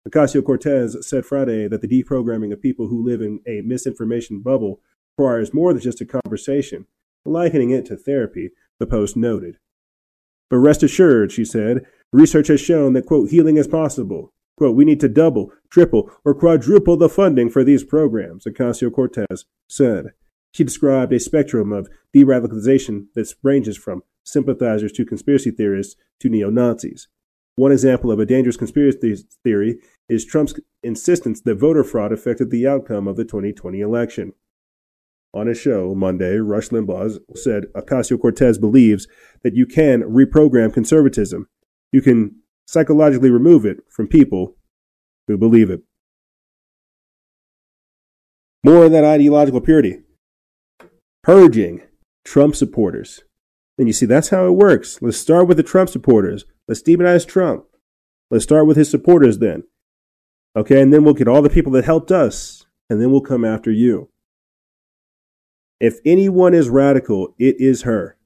[0.08, 4.80] Ocasio Cortez said Friday that the deprogramming of people who live in a misinformation bubble
[5.18, 6.86] requires more than just a conversation,
[7.26, 9.58] likening it to therapy, the Post noted.
[10.50, 14.32] But rest assured, she said, research has shown that, quote, healing is possible.
[14.56, 19.46] Quote, we need to double, triple, or quadruple the funding for these programs, Ocasio Cortez
[19.68, 20.14] said.
[20.52, 26.30] She described a spectrum of de radicalization that ranges from sympathizers to conspiracy theorists to
[26.30, 27.08] neo Nazis.
[27.58, 30.54] One example of a dangerous conspiracy theory is Trump's
[30.84, 34.34] insistence that voter fraud affected the outcome of the 2020 election.
[35.34, 39.08] On a show Monday, Rush Limbaugh said Ocasio Cortez believes
[39.44, 41.48] that you can reprogram conservatism.
[41.92, 42.36] You can
[42.68, 44.56] psychologically remove it from people
[45.28, 45.82] who believe it.
[48.64, 50.02] More of that ideological purity.
[51.24, 51.82] Purging
[52.24, 53.24] Trump supporters.
[53.78, 55.00] And you see, that's how it works.
[55.02, 56.46] Let's start with the Trump supporters.
[56.68, 57.66] Let's demonize Trump.
[58.32, 59.64] Let's start with his supporters then.
[60.56, 63.46] Okay, and then we'll get all the people that helped us, and then we'll come
[63.46, 64.10] after you.
[65.80, 68.18] If anyone is radical, it is her.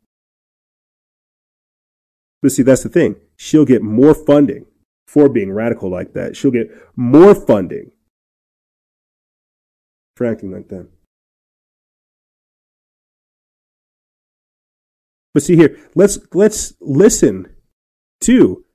[2.42, 4.66] But see, that's the thing she'll get more funding
[5.06, 6.38] for being radical like that.
[6.38, 7.92] She'll get more funding
[10.16, 10.88] for acting like that.
[15.34, 17.56] But see here, let's let's listen
[18.22, 18.66] to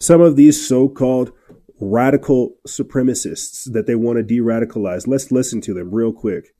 [0.00, 1.32] some of these so-called
[1.80, 5.06] radical supremacists that they want to de-radicalize.
[5.06, 6.54] Let's listen to them real quick.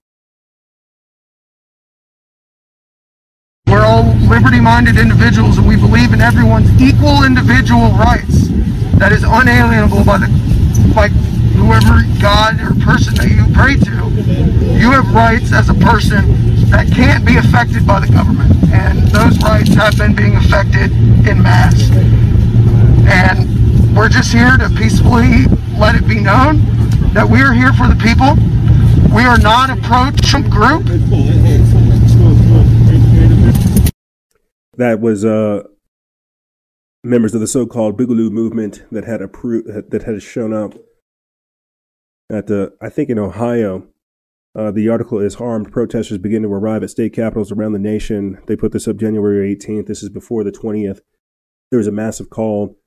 [3.66, 8.48] We're all liberty minded individuals and we believe in everyone's equal individual rights
[8.98, 10.28] that is unalienable by the
[10.94, 11.08] by
[11.56, 13.96] whoever God or person that you pray to.
[14.78, 18.52] You have rights as a person that can't be affected by the government.
[18.72, 20.92] And those rights have been being affected
[21.26, 21.90] in mass.
[23.08, 25.46] And we're just here to peacefully
[25.78, 26.60] let it be known
[27.12, 28.36] that we are here for the people.
[29.14, 30.84] We are not a pro-Trump group.
[34.76, 35.62] That was uh,
[37.02, 40.74] members of the so-called Boogaloo movement that had approved that had shown up
[42.30, 43.86] at the I think in Ohio.
[44.54, 45.70] Uh, the article is harmed.
[45.70, 48.38] protesters begin to arrive at state capitals around the nation.
[48.46, 49.86] They put this up January 18th.
[49.86, 51.00] This is before the 20th.
[51.70, 52.78] There was a massive call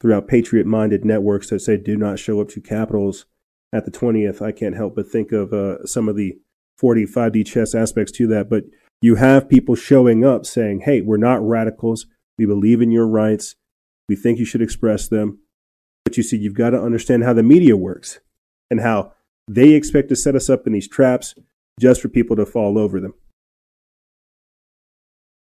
[0.00, 3.26] throughout patriot-minded networks that say do not show up to capitals
[3.74, 4.40] at the 20th.
[4.40, 6.38] I can't help but think of uh, some of the
[6.80, 8.64] 45D chess aspects to that, but
[9.02, 12.06] you have people showing up saying, hey, we're not radicals.
[12.38, 13.54] We believe in your rights.
[14.08, 15.40] We think you should express them.
[16.04, 18.20] But you see, you've got to understand how the media works
[18.70, 19.12] and how
[19.46, 21.34] they expect to set us up in these traps
[21.80, 23.14] just for people to fall over them.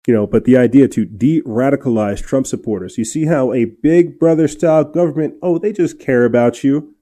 [0.07, 4.17] You know, but the idea to de radicalize Trump supporters, you see how a big
[4.17, 6.95] brother style government, oh, they just care about you.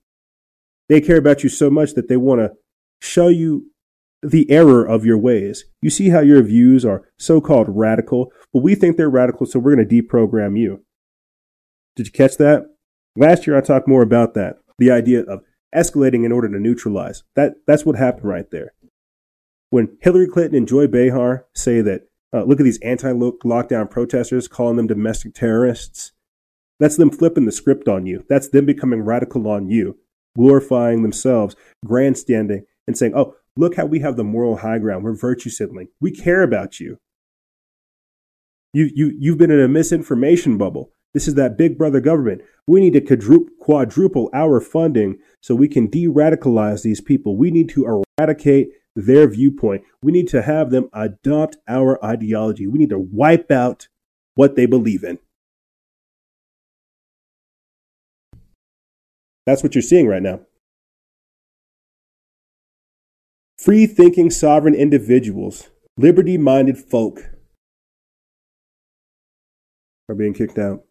[0.90, 2.54] They care about you so much that they want to
[3.02, 3.72] show you
[4.24, 5.66] the error of your ways.
[5.82, 9.60] You see how your views are so called radical, but we think they're radical, so
[9.60, 10.84] we're going to deprogram you.
[11.96, 12.66] Did you catch that?
[13.16, 14.58] Last year I talked more about that.
[14.80, 15.44] The idea of
[15.74, 17.24] escalating in order to neutralize.
[17.36, 18.74] That that's what happened right there.
[19.70, 24.78] When Hillary Clinton and Joy Behar say that, uh, look at these anti-lockdown protesters, calling
[24.78, 26.12] them domestic terrorists.
[26.80, 28.26] That's them flipping the script on you.
[28.30, 29.98] That's them becoming radical on you,
[30.36, 31.56] glorifying themselves,
[31.86, 35.04] grandstanding, and saying, "Oh, look how we have the moral high ground.
[35.04, 35.88] We're virtue signaling.
[36.02, 36.98] We care about you.
[38.74, 40.92] You you you've been in a misinformation bubble.
[41.14, 42.42] This is that big brother government.
[42.68, 47.38] We need to quadruple our funding so we can de radicalize these people.
[47.38, 49.84] We need to eradicate their viewpoint.
[50.02, 52.66] We need to have them adopt our ideology.
[52.66, 53.88] We need to wipe out
[54.34, 55.20] what they believe in.
[59.46, 60.40] That's what you're seeing right now.
[63.60, 67.30] Free thinking sovereign individuals, liberty minded folk
[70.10, 70.85] are being kicked out.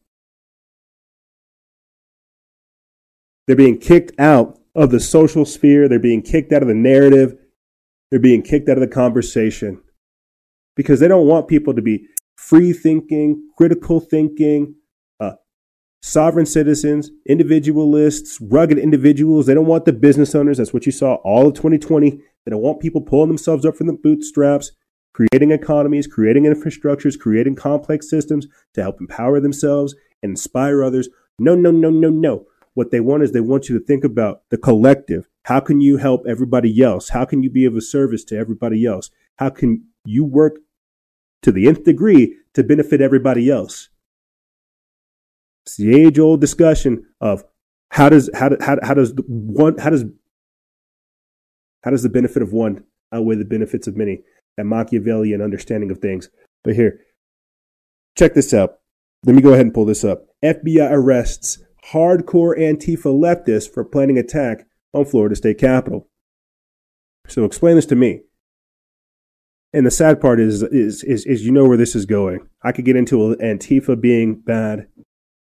[3.47, 5.89] They're being kicked out of the social sphere.
[5.89, 7.37] They're being kicked out of the narrative.
[8.11, 9.83] They're being kicked out of the conversation
[10.77, 12.07] because they don't want people to be
[12.37, 14.75] free thinking, critical thinking,
[15.21, 15.33] uh,
[16.03, 19.47] sovereign citizens, individualists, rugged individuals.
[19.47, 20.59] They don't want the business owners.
[20.59, 22.11] That's what you saw all of 2020.
[22.11, 24.73] They don't want people pulling themselves up from the bootstraps,
[25.13, 31.09] creating economies, creating infrastructures, creating complex systems to help empower themselves and inspire others.
[31.39, 32.47] No, no, no, no, no.
[32.75, 35.29] What they want is they want you to think about the collective.
[35.45, 37.11] How can you help everybody else?
[37.11, 39.11] How can you be of a service to everybody else?
[39.39, 40.59] How can you work
[41.43, 43.89] to the nth degree to benefit everybody else?
[45.65, 47.45] It's the age old discussion of
[47.91, 50.05] how does how, how, how does one how does
[51.85, 54.23] how does the benefit of one outweigh the benefits of many?
[54.57, 56.29] That Machiavellian understanding of things.
[56.63, 57.01] But here,
[58.17, 58.79] check this out.
[59.25, 60.27] Let me go ahead and pull this up.
[60.45, 61.59] FBI arrests
[61.93, 66.09] hardcore Antifa leftists for planning attack on Florida State Capitol.
[67.27, 68.21] So explain this to me.
[69.73, 72.47] And the sad part is, is, is, is you know where this is going.
[72.63, 74.87] I could get into Antifa being bad.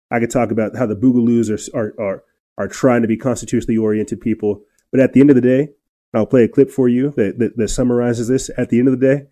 [0.09, 2.23] I could talk about how the Boogaloos are, are, are,
[2.57, 4.63] are trying to be constitutionally oriented people.
[4.91, 5.69] But at the end of the day,
[6.13, 8.49] I'll play a clip for you that, that, that summarizes this.
[8.57, 9.25] At the end of the day,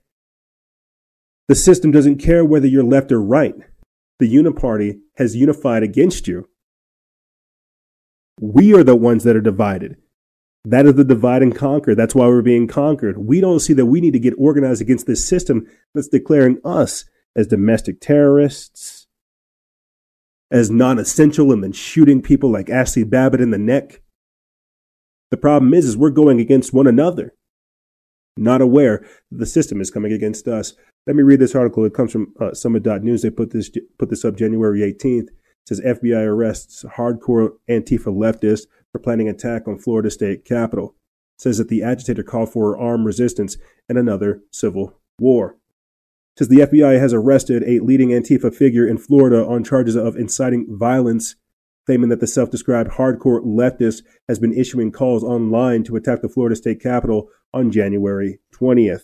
[1.47, 3.55] the system doesn't care whether you're left or right.
[4.19, 6.47] The uniparty has unified against you.
[8.39, 9.97] We are the ones that are divided.
[10.65, 11.93] That is the divide and conquer.
[11.93, 13.19] That's why we're being conquered.
[13.19, 17.05] We don't see that we need to get organized against this system that's declaring us
[17.35, 19.07] as domestic terrorists,
[20.49, 24.01] as non essential, and then shooting people like Ashli Babbitt in the neck.
[25.29, 27.35] The problem is, is we're going against one another,
[28.35, 30.73] not aware the system is coming against us.
[31.05, 31.85] Let me read this article.
[31.85, 33.21] It comes from uh, Summit.news.
[33.21, 35.29] They put this put this up January 18th
[35.65, 40.95] says FBI arrests hardcore Antifa leftist for planning attack on Florida state capitol.
[41.37, 43.57] says that the agitator called for armed resistance
[43.89, 45.57] and another civil war.
[46.37, 50.65] says the FBI has arrested a leading Antifa figure in Florida on charges of inciting
[50.69, 51.35] violence,
[51.85, 56.55] claiming that the self-described hardcore leftist has been issuing calls online to attack the Florida
[56.55, 59.03] state capitol on January 20th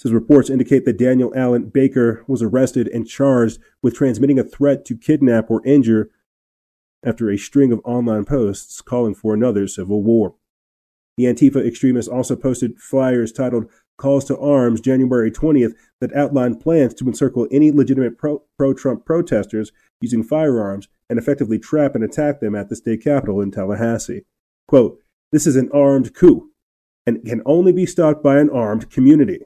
[0.00, 4.86] says reports indicate that Daniel Allen Baker was arrested and charged with transmitting a threat
[4.86, 6.10] to kidnap or injure
[7.04, 10.34] after a string of online posts calling for another civil war.
[11.18, 16.94] The Antifa extremists also posted flyers titled Calls to Arms January 20th that outlined plans
[16.94, 19.70] to encircle any legitimate pro Trump protesters
[20.00, 24.24] using firearms and effectively trap and attack them at the state capitol in Tallahassee.
[24.66, 24.98] Quote,
[25.30, 26.50] This is an armed coup
[27.06, 29.40] and can only be stopped by an armed community.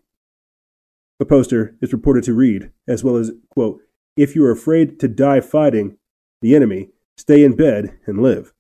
[1.19, 3.81] The poster is reported to read, as well as, quote,
[4.17, 5.97] if you are afraid to die fighting
[6.43, 8.53] the enemy, stay in bed and live.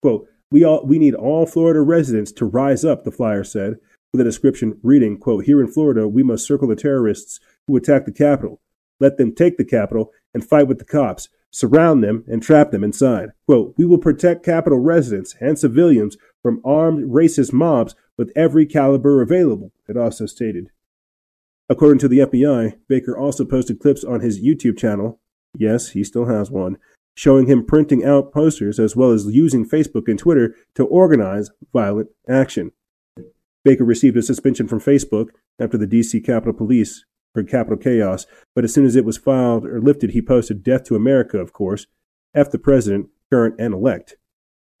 [0.00, 3.76] Quote, we, all, we need all Florida residents to rise up, the flyer said,
[4.12, 8.04] with a description reading, quote, here in Florida, we must circle the terrorists who attack
[8.04, 8.60] the Capitol.
[9.00, 12.84] Let them take the Capitol and fight with the cops, surround them and trap them
[12.84, 13.30] inside.
[13.46, 19.22] Quote, we will protect Capitol residents and civilians from armed racist mobs with every caliber
[19.22, 20.70] available, it also stated.
[21.72, 25.18] According to the FBI, Baker also posted clips on his YouTube channel.
[25.56, 26.76] Yes, he still has one,
[27.16, 32.10] showing him printing out posters as well as using Facebook and Twitter to organize violent
[32.28, 32.72] action.
[33.64, 35.28] Baker received a suspension from Facebook
[35.58, 39.64] after the DC Capitol Police for Capitol Chaos, but as soon as it was filed
[39.64, 41.86] or lifted, he posted Death to America, of course,
[42.34, 44.16] F the President, current and elect.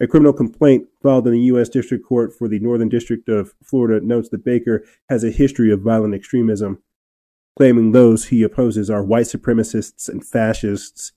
[0.02, 1.68] A criminal complaint filed in the U.S.
[1.68, 5.80] District Court for the Northern District of Florida notes that Baker has a history of
[5.80, 6.82] violent extremism,
[7.56, 11.12] claiming those he opposes are white supremacists and fascists.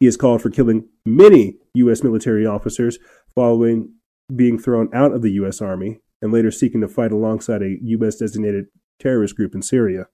[0.00, 2.02] He has called for killing many U.S.
[2.02, 2.98] military officers
[3.32, 3.94] following
[4.34, 5.62] being thrown out of the U.S.
[5.62, 8.16] Army and later seeking to fight alongside a U.S.
[8.16, 8.66] designated
[8.98, 10.08] terrorist group in Syria.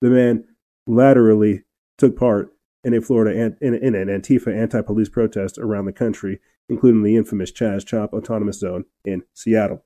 [0.00, 0.44] The man
[0.86, 1.64] laterally
[1.98, 2.54] took part
[2.84, 7.52] in a Florida in, in an Antifa anti-police protest around the country, including the infamous
[7.52, 9.84] Chaz Chop Autonomous Zone in Seattle.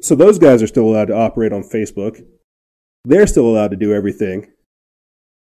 [0.00, 2.22] So those guys are still allowed to operate on Facebook.
[3.04, 4.52] They're still allowed to do everything.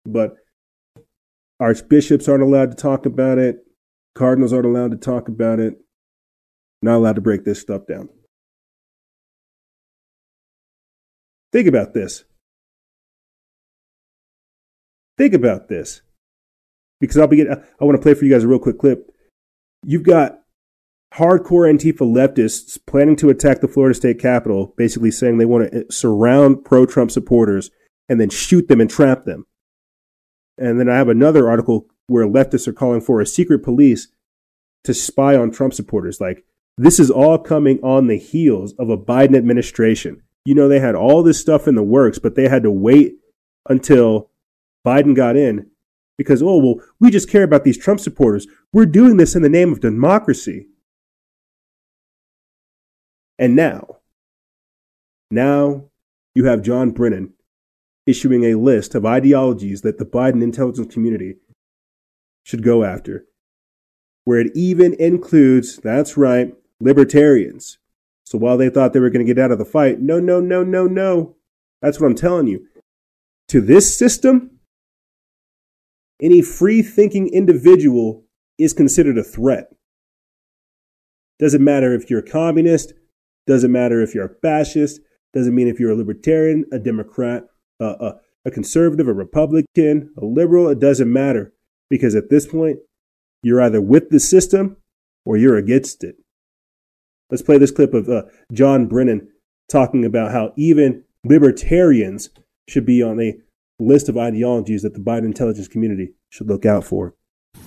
[0.05, 0.37] But
[1.59, 3.65] archbishops aren't allowed to talk about it.
[4.15, 5.79] Cardinals aren't allowed to talk about it.
[6.83, 8.09] Not allowed to break this stuff down.
[11.53, 12.25] Think about this.
[15.17, 16.03] Think about this.
[17.03, 19.11] Because I'll begin I want to play for you guys a real quick clip.
[19.85, 20.39] You've got
[21.15, 25.81] hardcore Antifa leftists planning to attack the Florida state capitol, basically saying they want to
[25.81, 27.73] eh, surround pro Trump supporters
[28.09, 29.47] and then shoot them and trap them.
[30.57, 34.07] And then I have another article where leftists are calling for a secret police
[34.85, 36.21] to spy on Trump supporters.
[36.21, 36.45] Like,
[36.79, 40.23] this is all coming on the heels of a Biden administration.
[40.45, 43.15] You know, they had all this stuff in the works, but they had to wait
[43.69, 44.31] until
[44.87, 45.72] Biden got in
[46.19, 48.47] because, oh, well, we just care about these Trump supporters.
[48.73, 50.67] We're doing this in the name of democracy.
[53.39, 53.99] And now,
[55.31, 55.87] now
[56.35, 57.33] you have John Brennan
[58.07, 61.37] issuing a list of ideologies that the Biden intelligence community
[62.45, 63.27] should go after,
[64.25, 67.79] where it even includes, that's right, libertarians.
[68.25, 70.41] So while they thought they were going to get out of the fight, no, no,
[70.41, 71.37] no, no, no.
[71.81, 72.67] That's what I'm telling you.
[73.49, 74.59] To this system,
[76.23, 78.25] any free thinking individual
[78.59, 79.69] is considered a threat.
[81.39, 82.93] Doesn't matter if you're a communist,
[83.47, 85.01] doesn't matter if you're a fascist,
[85.35, 87.45] doesn't mean if you're a libertarian, a Democrat,
[87.81, 91.53] a, a conservative, a Republican, a liberal, it doesn't matter.
[91.91, 92.79] Because at this point,
[93.43, 94.77] you're either with the system
[95.25, 96.17] or you're against it.
[97.31, 98.23] Let's play this clip of uh,
[98.53, 99.29] John Brennan
[99.69, 102.31] talking about how even libertarians
[102.69, 103.39] should be on a
[103.79, 107.15] list of ideologies that the Biden intelligence community should look out for.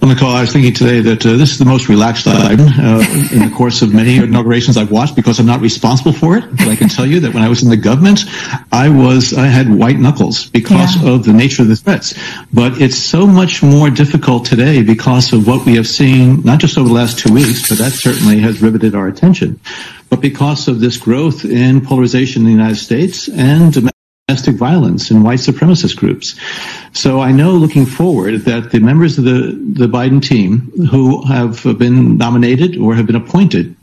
[0.01, 2.57] On the call, I was thinking today that uh, this is the most relaxed I've
[2.57, 6.37] been uh, in the course of many inaugurations I've watched because I'm not responsible for
[6.37, 6.43] it.
[6.51, 8.25] But I can tell you that when I was in the government,
[8.71, 11.11] I was I had white knuckles because yeah.
[11.11, 12.13] of the nature of the threats.
[12.51, 16.77] But it's so much more difficult today because of what we have seen, not just
[16.77, 19.59] over the last two weeks, but that certainly has riveted our attention.
[20.09, 23.91] But because of this growth in polarization in the United States and
[24.27, 26.35] domestic violence and white supremacist groups.
[26.93, 31.61] So I know looking forward that the members of the, the Biden team who have
[31.77, 33.75] been nominated or have been appointed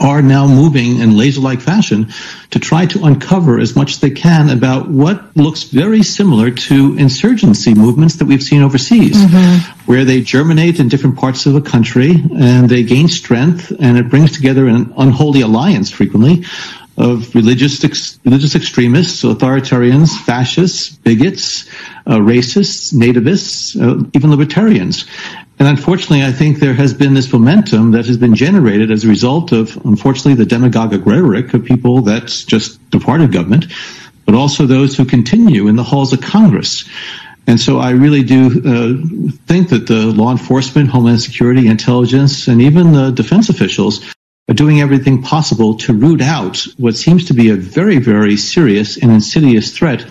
[0.00, 2.08] are now moving in laser-like fashion
[2.52, 6.96] to try to uncover as much as they can about what looks very similar to
[6.96, 9.80] insurgency movements that we've seen overseas, mm-hmm.
[9.84, 14.08] where they germinate in different parts of the country and they gain strength and it
[14.08, 16.42] brings together an unholy alliance frequently
[16.96, 21.68] of religious ex- religious extremists, authoritarians, fascists, bigots,
[22.06, 25.04] uh, racists, nativists, uh, even libertarians.
[25.58, 29.08] And unfortunately, I think there has been this momentum that has been generated as a
[29.08, 33.66] result of, unfortunately, the demagogic rhetoric of people that just departed government,
[34.26, 36.84] but also those who continue in the halls of Congress.
[37.46, 42.62] And so I really do uh, think that the law enforcement, homeland security, intelligence, and
[42.62, 44.00] even the defense officials
[44.52, 49.10] doing everything possible to root out what seems to be a very, very serious and
[49.10, 50.04] insidious threat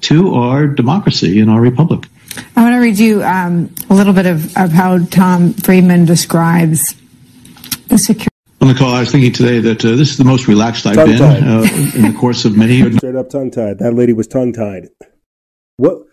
[0.00, 2.08] to our democracy and our republic.
[2.56, 6.94] I want to read you um, a little bit of, of how Tom Friedman describes
[7.86, 8.28] the security.
[8.60, 10.96] On the call, I was thinking today that uh, this is the most relaxed I've
[10.96, 11.62] been uh,
[11.94, 12.76] in the course of many.
[12.76, 12.96] Years.
[12.96, 13.78] Straight up tongue tied.
[13.78, 14.88] That lady was tongue tied.
[15.76, 16.05] What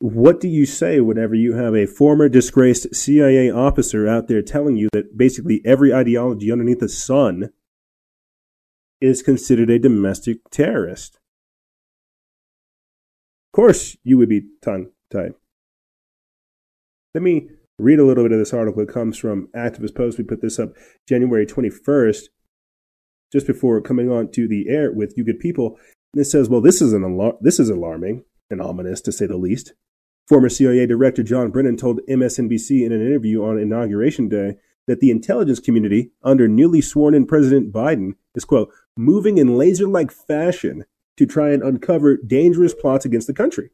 [0.00, 4.76] what do you say whenever you have a former disgraced CIA officer out there telling
[4.76, 7.50] you that basically every ideology underneath the sun
[8.98, 11.18] is considered a domestic terrorist?
[13.52, 15.34] Of course, you would be tongue tied.
[17.14, 18.82] Let me read a little bit of this article.
[18.82, 20.16] It comes from Activist Post.
[20.16, 20.72] We put this up
[21.06, 22.22] January 21st,
[23.30, 25.76] just before coming on to the air with You Good People.
[26.14, 29.26] And it says, well, this is, an alar- this is alarming and ominous, to say
[29.26, 29.74] the least.
[30.30, 34.54] Former CIA Director John Brennan told MSNBC in an interview on Inauguration Day
[34.86, 39.88] that the intelligence community, under newly sworn in President Biden, is, quote, moving in laser
[39.88, 40.84] like fashion
[41.16, 43.70] to try and uncover dangerous plots against the country.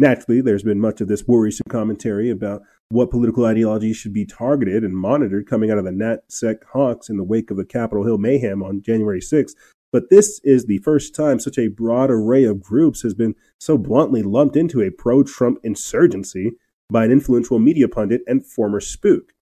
[0.00, 4.82] Naturally, there's been much of this worrisome commentary about what political ideologies should be targeted
[4.82, 8.18] and monitored coming out of the NatSec hawks in the wake of the Capitol Hill
[8.18, 9.54] mayhem on January 6th.
[9.92, 13.78] But this is the first time such a broad array of groups has been so
[13.78, 16.52] bluntly lumped into a pro Trump insurgency
[16.90, 19.32] by an influential media pundit and former spook.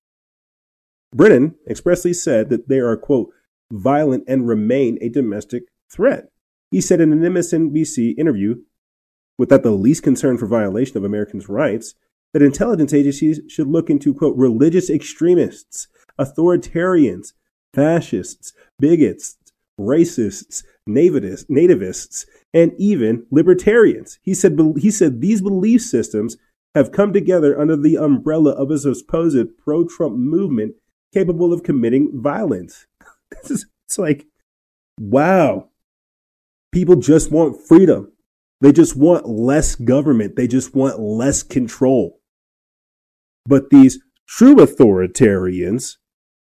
[1.15, 3.31] Brennan expressly said that they are, quote,
[3.73, 6.31] violent and remain a domestic threat.
[6.71, 8.57] He said in an MSNBC interview,
[9.39, 11.95] without the least concern for violation of Americans' rights,
[12.33, 17.33] that intelligence agencies should look into, quote, religious extremists, authoritarians,
[17.73, 19.37] fascists, bigots,
[19.81, 24.19] racists, nativists, nativists, and even libertarians.
[24.23, 26.37] He said, he said these belief systems
[26.75, 30.75] have come together under the umbrella of a supposed pro Trump movement
[31.13, 32.87] capable of committing violence.
[33.45, 34.27] Is, it's like,
[35.01, 35.69] wow.
[36.73, 38.13] People just want freedom.
[38.61, 40.37] They just want less government.
[40.37, 42.21] They just want less control.
[43.47, 45.97] But these true authoritarians,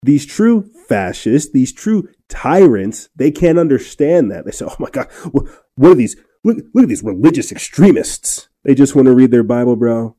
[0.03, 4.45] these true fascists, these true tyrants, they can't understand that.
[4.45, 6.15] They say, oh my God, what are these?
[6.43, 8.49] Look, look at these religious extremists.
[8.63, 10.15] They just want to read their Bible, bro.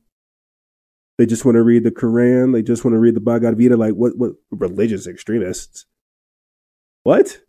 [1.17, 2.53] They just want to read the Quran.
[2.53, 3.75] They just want to read the Bhagavad Gita.
[3.75, 5.85] Like, what, what religious extremists?
[7.03, 7.39] What?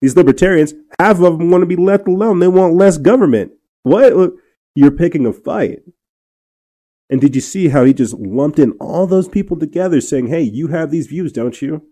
[0.00, 2.38] These libertarians, half of them want to be left alone.
[2.38, 3.52] They want less government.
[3.82, 4.32] What?
[4.74, 5.80] You're picking a fight.
[7.08, 10.42] And did you see how he just lumped in all those people together saying, hey,
[10.42, 11.86] you have these views, don't you?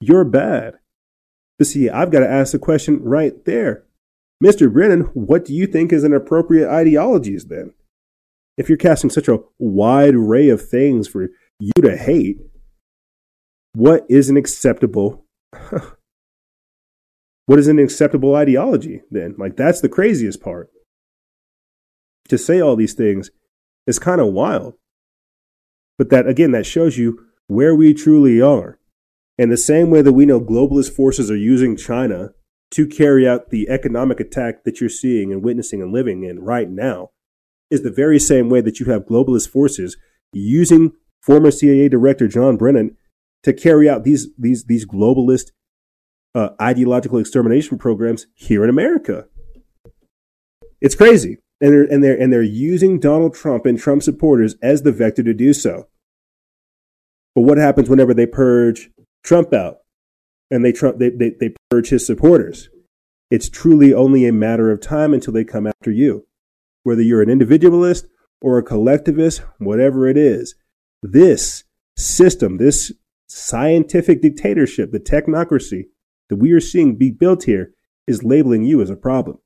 [0.00, 0.74] You're bad.
[1.58, 3.84] But see, I've got to ask the question right there.
[4.42, 4.72] Mr.
[4.72, 7.72] Brennan, what do you think is an appropriate ideologies then?
[8.56, 12.38] If you're casting such a wide array of things for you to hate,
[13.74, 15.24] what is an acceptable
[17.46, 19.34] what is an acceptable ideology then?
[19.38, 20.70] Like that's the craziest part.
[22.28, 23.30] To say all these things
[23.88, 24.74] is kind of wild.
[25.96, 28.78] But that again that shows you where we truly are.
[29.38, 32.30] In the same way that we know globalist forces are using China
[32.72, 36.68] to carry out the economic attack that you're seeing and witnessing and living in right
[36.68, 37.10] now
[37.70, 39.96] is the very same way that you have globalist forces
[40.32, 40.92] using
[41.22, 42.96] former CIA director John Brennan
[43.44, 45.52] to carry out these these these globalist
[46.34, 49.26] uh, ideological extermination programs here in America.
[50.80, 54.82] It's crazy, and they're and they're and they're using Donald Trump and Trump supporters as
[54.82, 55.88] the vector to do so.
[57.34, 58.90] But what happens whenever they purge
[59.24, 59.78] Trump out
[60.50, 62.68] and they Trump they, they, they purge his supporters?
[63.30, 66.26] It's truly only a matter of time until they come after you.
[66.82, 68.06] Whether you're an individualist
[68.40, 70.54] or a collectivist, whatever it is,
[71.02, 71.64] this
[71.96, 72.92] system, this
[73.28, 75.84] scientific dictatorship, the technocracy
[76.28, 77.72] that we are seeing be built here
[78.06, 79.38] is labeling you as a problem.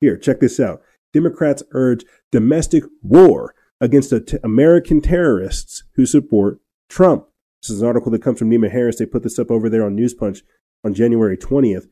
[0.00, 0.82] Here, check this out.
[1.12, 4.12] Democrats urge domestic war against
[4.44, 7.26] American terrorists who support Trump.
[7.60, 8.98] This is an article that comes from Nima Harris.
[8.98, 10.42] They put this up over there on News Punch
[10.84, 11.86] on January 20th.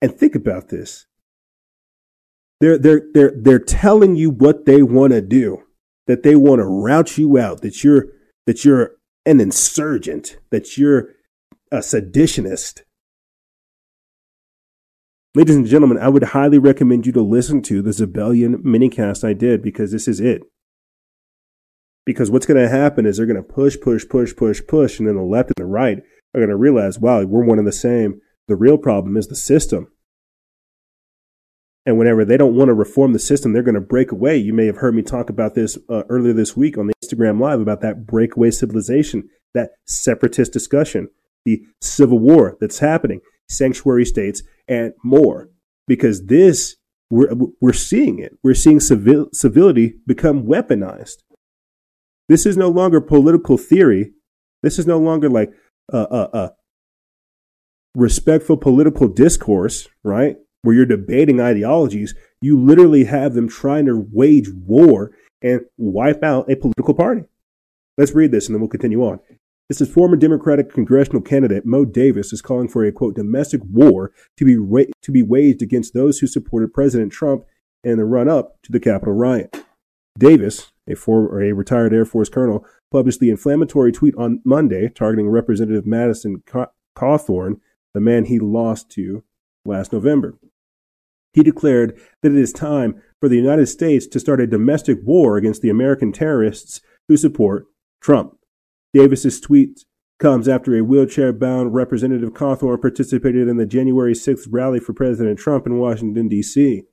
[0.00, 1.06] And think about this.
[2.60, 5.62] They're, they're, they're, they're telling you what they want to do,
[6.06, 8.06] that they want to rout you out, that you're,
[8.46, 8.92] that you're
[9.26, 11.10] an insurgent, that you're
[11.70, 12.82] a seditionist.
[15.36, 19.32] Ladies and gentlemen, I would highly recommend you to listen to the Zebellion minicast I
[19.32, 20.42] did because this is it.
[22.06, 25.08] Because what's going to happen is they're going to push, push, push, push, push, and
[25.08, 25.98] then the left and the right
[26.34, 28.20] are going to realize, wow, we're one and the same.
[28.46, 29.88] The real problem is the system.
[31.84, 34.36] And whenever they don't want to reform the system, they're going to break away.
[34.36, 37.40] You may have heard me talk about this uh, earlier this week on the Instagram
[37.40, 41.08] Live about that breakaway civilization, that separatist discussion,
[41.44, 45.50] the civil war that's happening, sanctuary states, and more.
[45.86, 46.76] Because this,
[47.10, 48.36] we're, we're seeing it.
[48.42, 51.18] We're seeing civil, civility become weaponized.
[52.28, 54.12] This is no longer political theory.
[54.62, 55.52] This is no longer like
[55.92, 56.52] a, a, a
[57.94, 60.36] respectful political discourse, right?
[60.64, 65.12] where you're debating ideologies, you literally have them trying to wage war
[65.42, 67.22] and wipe out a political party.
[67.98, 69.20] Let's read this and then we'll continue on.
[69.70, 74.12] This is former Democratic congressional candidate Mo Davis is calling for a quote domestic war
[74.36, 77.46] to be to be waged against those who supported President Trump
[77.82, 79.64] in the run up to the Capitol riot.
[80.18, 85.30] Davis, a former a retired Air Force colonel, published the inflammatory tweet on Monday targeting
[85.30, 86.42] Representative Madison
[86.94, 87.58] Cawthorn,
[87.94, 89.24] the man he lost to
[89.64, 90.38] last November.
[91.32, 95.38] He declared that it is time for the United States to start a domestic war
[95.38, 97.64] against the American terrorists who support
[98.02, 98.36] Trump.
[98.94, 99.84] Davis's tweet
[100.20, 105.66] comes after a wheelchair-bound Representative Cawthorn participated in the January 6th rally for President Trump
[105.66, 106.84] in Washington, D.C.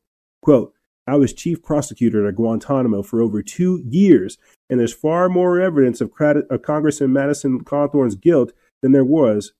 [0.41, 0.73] Quote,
[1.07, 4.37] I was chief prosecutor at Guantanamo for over two years,
[4.69, 8.51] and there's far more evidence of, of Congressman Madison Cawthorn's guilt
[8.81, 9.53] than there was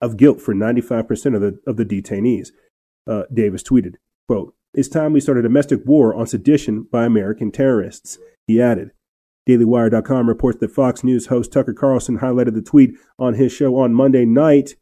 [0.00, 2.48] of guilt for 95% of the, of the detainees.
[3.06, 3.96] Uh, Davis tweeted,
[4.26, 8.18] quote, It's time we start a domestic war on sedition by American terrorists.
[8.46, 8.92] He added,
[9.48, 13.94] DailyWire.com reports that Fox News host Tucker Carlson highlighted the tweet on his show on
[13.94, 14.74] Monday night,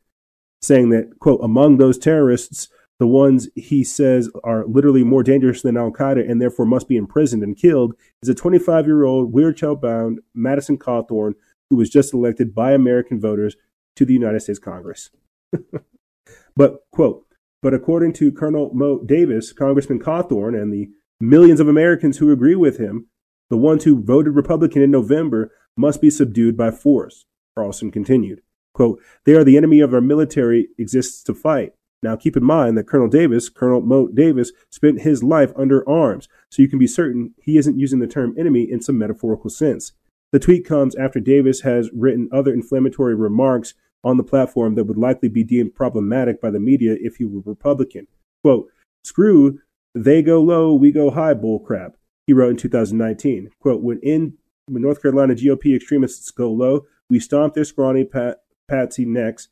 [0.61, 2.69] saying that, quote, among those terrorists,
[2.99, 6.97] the ones he says are literally more dangerous than Al Qaeda and therefore must be
[6.97, 11.35] imprisoned and killed is a 25 year old wheelchair bound Madison Cawthorn
[11.69, 13.57] who was just elected by American voters
[13.97, 15.11] to the United States Congress.
[16.57, 17.27] but, quote,
[17.63, 20.89] but according to Colonel Mo Davis, Congressman Cawthorn, and the
[21.21, 23.09] millions of Americans who agree with him,
[23.51, 27.27] the ones who voted Republican in November must be subdued by force.
[27.55, 28.43] Carlson continued,
[28.75, 31.73] quote, they are the enemy of our military exists to fight.
[32.03, 36.29] Now keep in mind that Colonel Davis, Colonel Mo Davis, spent his life under arms,
[36.51, 39.93] so you can be certain he isn't using the term enemy in some metaphorical sense.
[40.33, 43.75] The tweet comes after Davis has written other inflammatory remarks
[44.05, 47.41] on the platform that would likely be deemed problematic by the media if he were
[47.45, 48.07] Republican.
[48.43, 48.69] Quote,
[49.03, 49.61] screw,
[49.95, 51.95] they go low, we go high bullcrap,
[52.27, 53.51] he wrote in 2019.
[53.61, 54.35] Quote, when in
[54.69, 58.39] when North Carolina GOP extremists go low, we stomp their scrawny pat,
[58.69, 59.49] patsy necks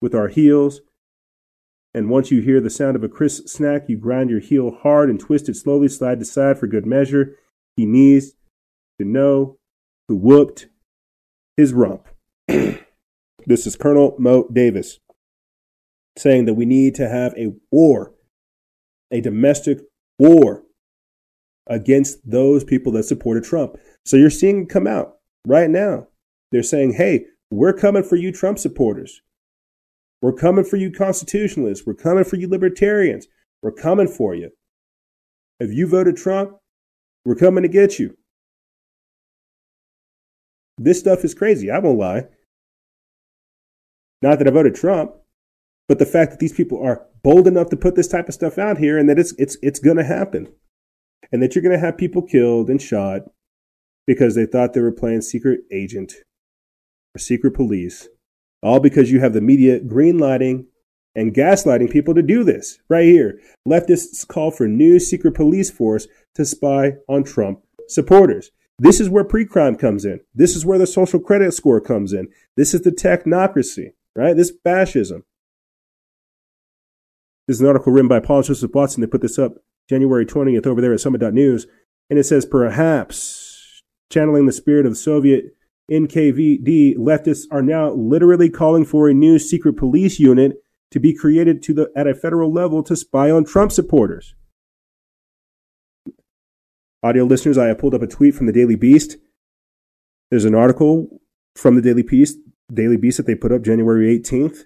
[0.00, 0.80] with our heels.
[1.94, 5.08] And once you hear the sound of a crisp snack, you grind your heel hard
[5.08, 7.36] and twist it slowly side to side for good measure.
[7.76, 8.32] He needs
[9.00, 9.58] to know
[10.08, 10.66] who whooped
[11.56, 12.08] his rump.
[12.48, 14.98] this is Colonel Mo Davis
[16.16, 18.12] saying that we need to have a war,
[19.12, 19.78] a domestic
[20.18, 20.64] war
[21.68, 23.76] against those people that supported Trump.
[24.04, 25.16] So you're seeing it come out
[25.46, 26.08] right now.
[26.50, 29.20] They're saying, hey, we're coming for you, Trump supporters.
[30.20, 31.86] We're coming for you, constitutionalists.
[31.86, 33.28] We're coming for you, libertarians.
[33.62, 34.50] We're coming for you.
[35.60, 36.56] If you voted Trump,
[37.24, 38.16] we're coming to get you.
[40.78, 41.70] This stuff is crazy.
[41.70, 42.26] I won't lie.
[44.22, 45.12] Not that I voted Trump,
[45.88, 48.58] but the fact that these people are bold enough to put this type of stuff
[48.58, 50.48] out here and that it's it's it's going to happen.
[51.30, 53.22] And that you're going to have people killed and shot
[54.06, 56.14] because they thought they were playing secret agent
[57.14, 58.08] or secret police.
[58.62, 60.66] All because you have the media greenlighting
[61.14, 62.78] and gaslighting people to do this.
[62.88, 63.40] Right here.
[63.66, 68.50] Leftists call for new secret police force to spy on Trump supporters.
[68.78, 70.20] This is where pre crime comes in.
[70.34, 72.28] This is where the social credit score comes in.
[72.56, 74.36] This is the technocracy, right?
[74.36, 75.24] This fascism.
[77.48, 79.00] This is an article written by Paul Joseph Watson.
[79.00, 79.54] They put this up
[79.88, 81.66] January 20th over there at summit.news.
[82.10, 85.56] And it says, perhaps channeling the spirit of the Soviet
[85.90, 90.56] NKVD, leftists are now literally calling for a new secret police unit
[90.90, 94.34] to be created to the, at a federal level to spy on Trump supporters.
[97.02, 99.16] Audio listeners, I have pulled up a tweet from the Daily Beast.
[100.30, 101.20] There's an article
[101.54, 102.38] from the Daily Beast,
[102.72, 104.64] Daily Beast that they put up January 18th,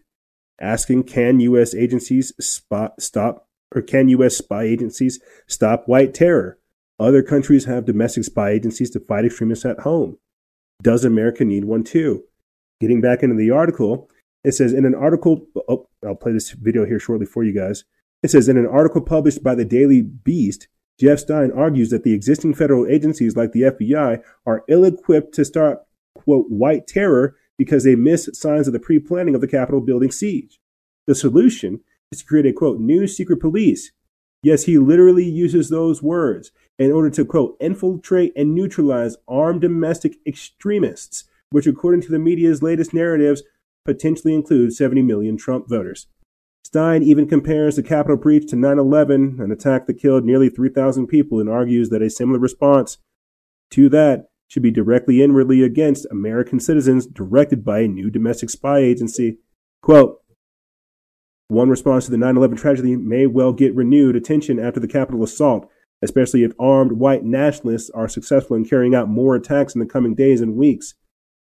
[0.61, 1.75] asking can U.S.
[1.75, 4.37] agencies spot, stop or can U.S.
[4.37, 6.59] spy agencies stop white terror?
[6.99, 10.19] Other countries have domestic spy agencies to fight extremists at home.
[10.83, 12.25] Does America need one too?
[12.81, 14.09] Getting back into the article,
[14.45, 17.85] it says in an article, oh, I'll play this video here shortly for you guys.
[18.23, 20.69] It says in an article published by the Daily Beast,
[20.99, 25.45] Jeff Stein argues that the existing federal agencies like the FBI are ill equipped to
[25.45, 25.81] start,
[26.15, 30.11] quote, white terror because they miss signs of the pre planning of the Capitol building
[30.11, 30.61] siege.
[31.07, 31.81] The solution
[32.19, 33.93] to create a, quote, new secret police.
[34.43, 40.17] Yes, he literally uses those words in order to, quote, infiltrate and neutralize armed domestic
[40.27, 43.43] extremists, which, according to the media's latest narratives,
[43.85, 46.07] potentially include 70 million Trump voters.
[46.65, 51.07] Stein even compares the Capitol breach to 9 11, an attack that killed nearly 3,000
[51.07, 52.99] people, and argues that a similar response
[53.71, 58.79] to that should be directly inwardly against American citizens directed by a new domestic spy
[58.79, 59.39] agency.
[59.83, 60.22] Quote,
[61.49, 65.23] one response to the 9 11 tragedy may well get renewed attention after the Capitol
[65.23, 65.69] assault,
[66.01, 70.15] especially if armed white nationalists are successful in carrying out more attacks in the coming
[70.15, 70.95] days and weeks.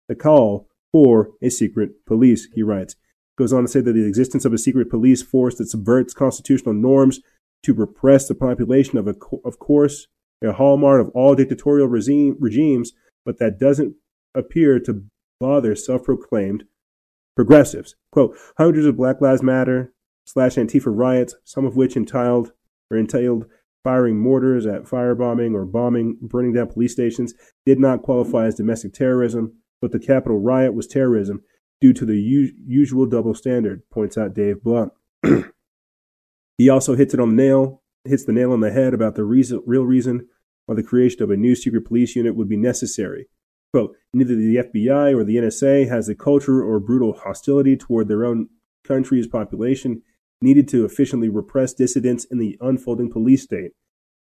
[0.08, 2.96] The call for a secret police, he writes
[3.38, 6.74] goes on to say that the existence of a secret police force that subverts constitutional
[6.74, 7.20] norms
[7.64, 9.16] to repress the population of, a,
[9.46, 10.08] of course,
[10.44, 12.92] a hallmark of all dictatorial regime, regimes,
[13.26, 13.96] but that doesn't
[14.36, 15.06] appear to
[15.40, 16.66] bother self-proclaimed
[17.36, 17.96] progressives.
[18.12, 19.94] Quote, hundreds of Black Lives Matter
[20.26, 22.52] slash Antifa riots, some of which entailed
[22.92, 23.46] or entailed
[23.84, 27.34] firing mortars at firebombing or bombing, burning down police stations,
[27.66, 31.42] did not qualify as domestic terrorism, but the Capitol riot was terrorism
[31.82, 34.94] due to the u- usual double standard, points out Dave Blount.
[36.58, 39.26] he also hits it on the nail, hits the nail on the head about the
[39.26, 40.28] reason, real reason
[40.66, 43.28] why the creation of a new secret police unit would be necessary.
[43.74, 48.24] Quote, neither the FBI or the NSA has a culture or brutal hostility toward their
[48.24, 48.50] own
[48.84, 50.04] country's population
[50.42, 53.72] needed to efficiently repress dissidents in the unfolding police state.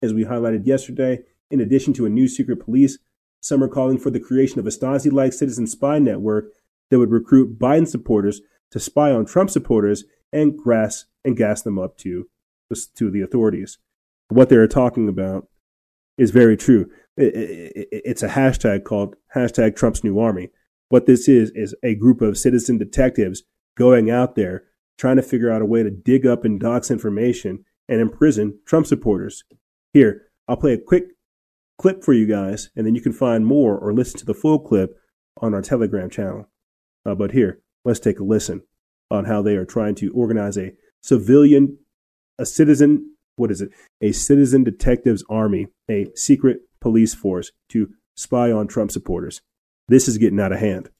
[0.02, 1.18] As we highlighted yesterday,
[1.50, 2.98] in addition to a new secret police,
[3.42, 6.46] some are calling for the creation of a Stasi like citizen spy network
[6.90, 8.40] that would recruit Biden supporters
[8.70, 12.28] to spy on Trump supporters and gas, and gas them up to,
[12.96, 13.78] to the authorities.
[14.28, 15.48] What they're talking about
[16.16, 16.90] is very true.
[17.16, 20.50] It's a hashtag called hashtag Trump's New Army.
[20.88, 23.42] What this is, is a group of citizen detectives
[23.76, 24.64] going out there
[24.98, 28.86] trying to figure out a way to dig up and dox information and imprison Trump
[28.86, 29.44] supporters.
[29.92, 31.04] Here, I'll play a quick
[31.78, 34.58] clip for you guys, and then you can find more or listen to the full
[34.58, 34.96] clip
[35.40, 36.48] on our Telegram channel.
[37.04, 38.62] Uh, but here, let's take a listen
[39.10, 40.72] on how they are trying to organize a
[41.02, 41.78] civilian,
[42.38, 43.70] a citizen, what is it?
[44.00, 49.40] A citizen detectives army, a secret police force to spy on Trump supporters.
[49.88, 50.90] This is getting out of hand.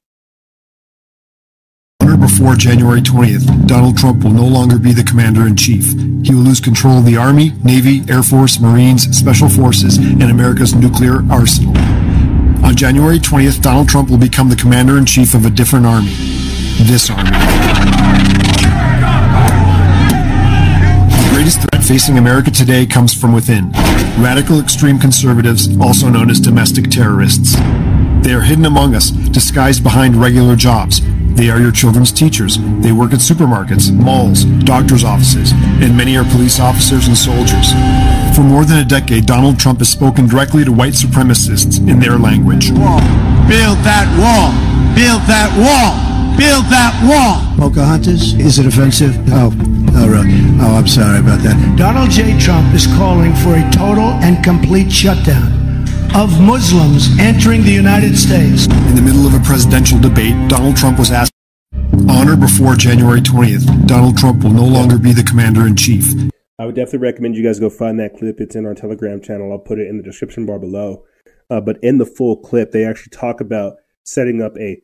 [2.01, 5.93] Before January 20th, Donald Trump will no longer be the commander in chief.
[6.25, 10.75] He will lose control of the Army, Navy, Air Force, Marines, Special Forces, and America's
[10.75, 11.77] nuclear arsenal.
[12.65, 16.15] On January 20th, Donald Trump will become the commander in chief of a different army.
[16.81, 18.54] This army.
[21.45, 23.71] The greatest threat facing America today comes from within
[24.17, 27.55] radical extreme conservatives, also known as domestic terrorists.
[28.23, 31.03] They are hidden among us, disguised behind regular jobs.
[31.37, 32.57] They are your children's teachers.
[32.81, 37.73] They work at supermarkets, malls, doctors' offices, and many are police officers and soldiers.
[38.35, 42.17] For more than a decade, Donald Trump has spoken directly to white supremacists in their
[42.17, 42.71] language.
[42.71, 43.05] Wall.
[43.53, 44.49] Build that wall!
[44.97, 45.93] Build that wall!
[46.39, 47.55] Build that wall!
[47.59, 48.33] Pocahontas?
[48.33, 49.15] Is it offensive?
[49.29, 49.51] Oh,
[49.97, 50.27] oh, right.
[50.61, 51.77] oh, I'm sorry about that.
[51.77, 52.39] Donald J.
[52.39, 55.65] Trump is calling for a total and complete shutdown
[56.15, 58.67] of Muslims entering the United States.
[58.67, 61.33] In the middle of a presidential debate, Donald Trump was asked
[62.09, 66.13] on or before January 20th, Donald Trump will no longer be the commander in chief.
[66.59, 68.41] I would definitely recommend you guys go find that clip.
[68.41, 69.51] It's in our Telegram channel.
[69.51, 71.05] I'll put it in the description bar below.
[71.51, 74.81] Uh, but in the full clip, they actually talk about setting up a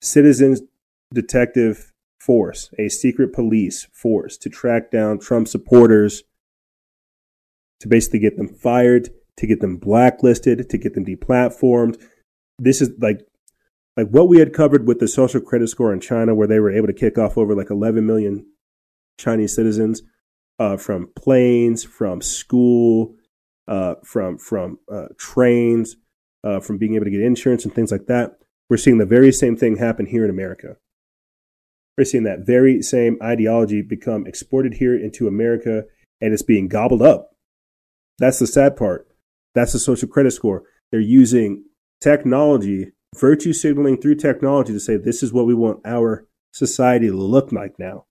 [0.00, 0.60] citizens
[1.14, 1.92] detective
[2.26, 6.24] force, a secret police force to track down Trump supporters,
[7.80, 12.02] to basically get them fired, to get them blacklisted, to get them deplatformed.
[12.58, 13.20] This is like
[13.96, 16.70] like what we had covered with the social credit score in China, where they were
[16.70, 18.46] able to kick off over like 11 million
[19.18, 20.02] Chinese citizens
[20.58, 23.14] uh, from planes, from school,
[23.68, 25.96] uh, from from uh, trains,
[26.44, 28.38] uh, from being able to get insurance and things like that.
[28.68, 30.76] We're seeing the very same thing happen here in America.
[31.96, 35.84] We're seeing that very same ideology become exported here into America,
[36.20, 37.34] and it's being gobbled up.
[38.18, 39.08] That's the sad part.
[39.54, 40.64] That's the social credit score.
[40.90, 41.64] They're using
[42.00, 47.16] technology, virtue signaling through technology to say this is what we want our society to
[47.16, 48.04] look like now.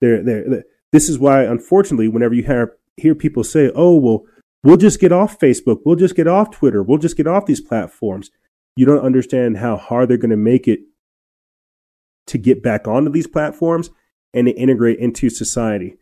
[0.00, 4.24] They're, they're, they're, this is why, unfortunately, whenever you hear, hear people say, oh, well,
[4.62, 7.60] we'll just get off Facebook, we'll just get off Twitter, we'll just get off these
[7.60, 8.30] platforms,
[8.76, 10.80] you don't understand how hard they're going to make it
[12.26, 13.90] to get back onto these platforms
[14.32, 15.96] and to integrate into society.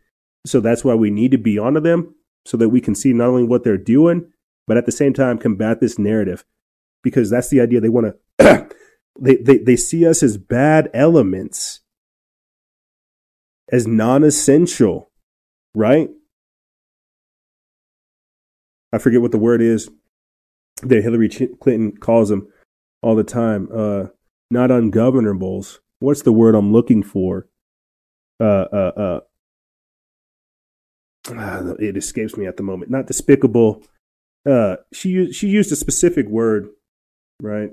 [0.47, 3.29] So that's why we need to be onto them so that we can see not
[3.29, 4.33] only what they're doing,
[4.67, 6.45] but at the same time combat this narrative.
[7.03, 7.81] Because that's the idea.
[7.81, 8.69] They want to
[9.21, 11.81] they, they they see us as bad elements
[13.71, 15.11] as non-essential
[15.75, 16.11] right?
[18.93, 19.89] I forget what the word is
[20.83, 22.49] that hillary clinton calls them
[23.03, 23.69] all the time.
[23.75, 24.07] Uh
[24.51, 27.47] not ungovernables what's the word i'm looking for
[28.41, 29.21] uh uh uh
[31.31, 32.91] uh, it escapes me at the moment.
[32.91, 33.83] Not despicable.
[34.49, 36.69] Uh, she she used a specific word,
[37.41, 37.71] right?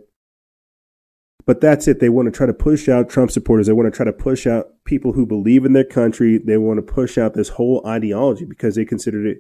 [1.46, 2.00] But that's it.
[2.00, 3.66] They want to try to push out Trump supporters.
[3.66, 6.38] They want to try to push out people who believe in their country.
[6.38, 9.40] They want to push out this whole ideology because they consider it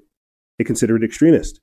[0.57, 1.61] they consider it extremist.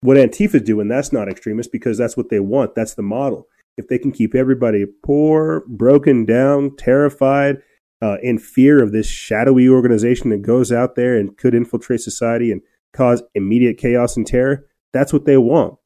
[0.00, 2.74] What Antifa Antifa's doing, that's not extremist because that's what they want.
[2.74, 3.46] That's the model.
[3.76, 7.58] If they can keep everybody poor, broken down, terrified,
[8.02, 12.52] uh, in fear of this shadowy organization that goes out there and could infiltrate society
[12.52, 12.60] and
[12.92, 14.66] cause immediate chaos and terror.
[14.92, 15.78] That's what they want.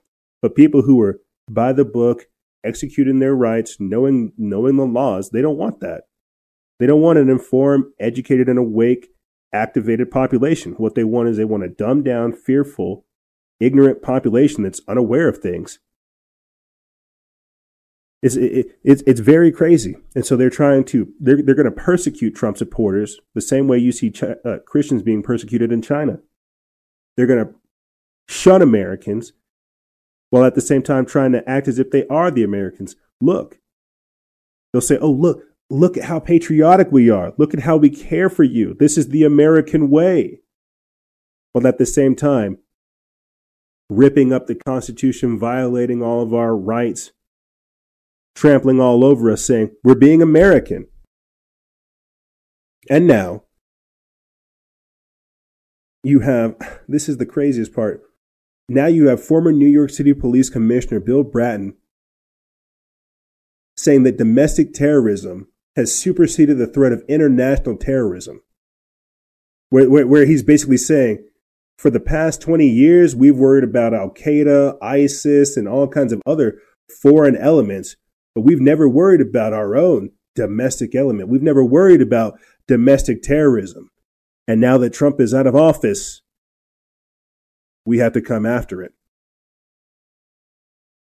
[0.43, 1.21] But people who are
[1.51, 2.27] by the book,
[2.65, 6.05] executing their rights, knowing knowing the laws, they don't want that.
[6.79, 9.09] They don't want an informed, educated, and awake,
[9.53, 10.73] activated population.
[10.73, 13.05] What they want is they want a dumbed down, fearful,
[13.61, 15.79] ignorant population that's unaware of things
[18.23, 19.97] it's, it, it's, it's very crazy.
[20.15, 23.79] And so they're trying to, they're, they're going to persecute Trump supporters the same way
[23.79, 26.19] you see Ch- uh, Christians being persecuted in China.
[27.17, 27.55] They're going to
[28.29, 29.33] shun Americans
[30.31, 32.97] while at the same time trying to act as if they are the Americans.
[33.21, 33.59] Look,
[34.73, 37.33] they'll say, oh, look, look at how patriotic we are.
[37.39, 38.75] Look at how we care for you.
[38.75, 40.41] This is the American way.
[41.53, 42.59] While at the same time,
[43.89, 47.13] ripping up the Constitution, violating all of our rights,
[48.39, 50.87] trampling all over us, saying, We're being American.
[52.89, 53.43] And now,
[56.05, 56.57] you have
[56.89, 58.03] this is the craziest part.
[58.69, 61.75] Now you have former New York City Police Commissioner Bill Bratton
[63.77, 68.43] saying that domestic terrorism has superseded the threat of international terrorism.
[69.71, 71.25] Where, where, where, he's basically saying,
[71.79, 76.21] for the past 20 years, we've worried about Al Qaeda, ISIS, and all kinds of
[76.27, 76.59] other
[77.01, 77.97] foreign elements,
[78.39, 81.29] but we've never worried about our own domestic element.
[81.29, 82.39] We've never worried about
[82.69, 83.91] domestic terrorism.
[84.47, 86.23] And now that Trump is out of office,
[87.85, 88.93] we have to come after it.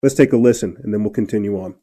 [0.01, 1.75] Let's take a listen and then we'll continue on.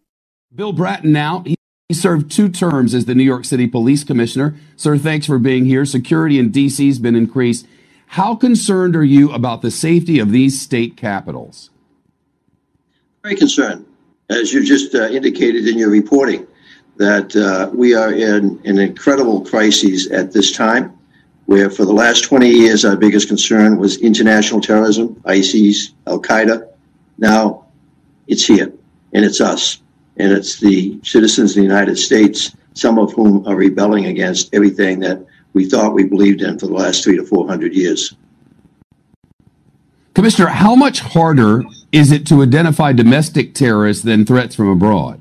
[0.55, 1.43] Bill Bratton now.
[1.89, 4.57] He served two terms as the New York City Police Commissioner.
[4.77, 5.87] Sir, thanks for being here.
[5.87, 6.87] Security in D.C.
[6.87, 7.67] has been increased.
[8.09, 11.71] How concerned are you about the safety of these state capitals?
[13.23, 13.87] Very concerned,
[14.31, 16.47] as you just uh, indicated in your reporting,
[16.97, 20.97] that uh, we are in an incredible crisis at this time,
[21.47, 26.69] where for the last 20 years our biggest concern was international terrorism, ISIS, Al Qaeda.
[27.19, 27.67] Now
[28.27, 28.73] it's here,
[29.13, 29.81] and it's us
[30.21, 35.01] and it's the citizens of the United States, some of whom are rebelling against everything
[35.01, 35.25] that
[35.55, 38.15] we thought we believed in for the last three to four hundred years.
[40.15, 41.63] Commissioner, how much harder
[41.93, 45.21] is it to identify domestic terrorists than threats from abroad?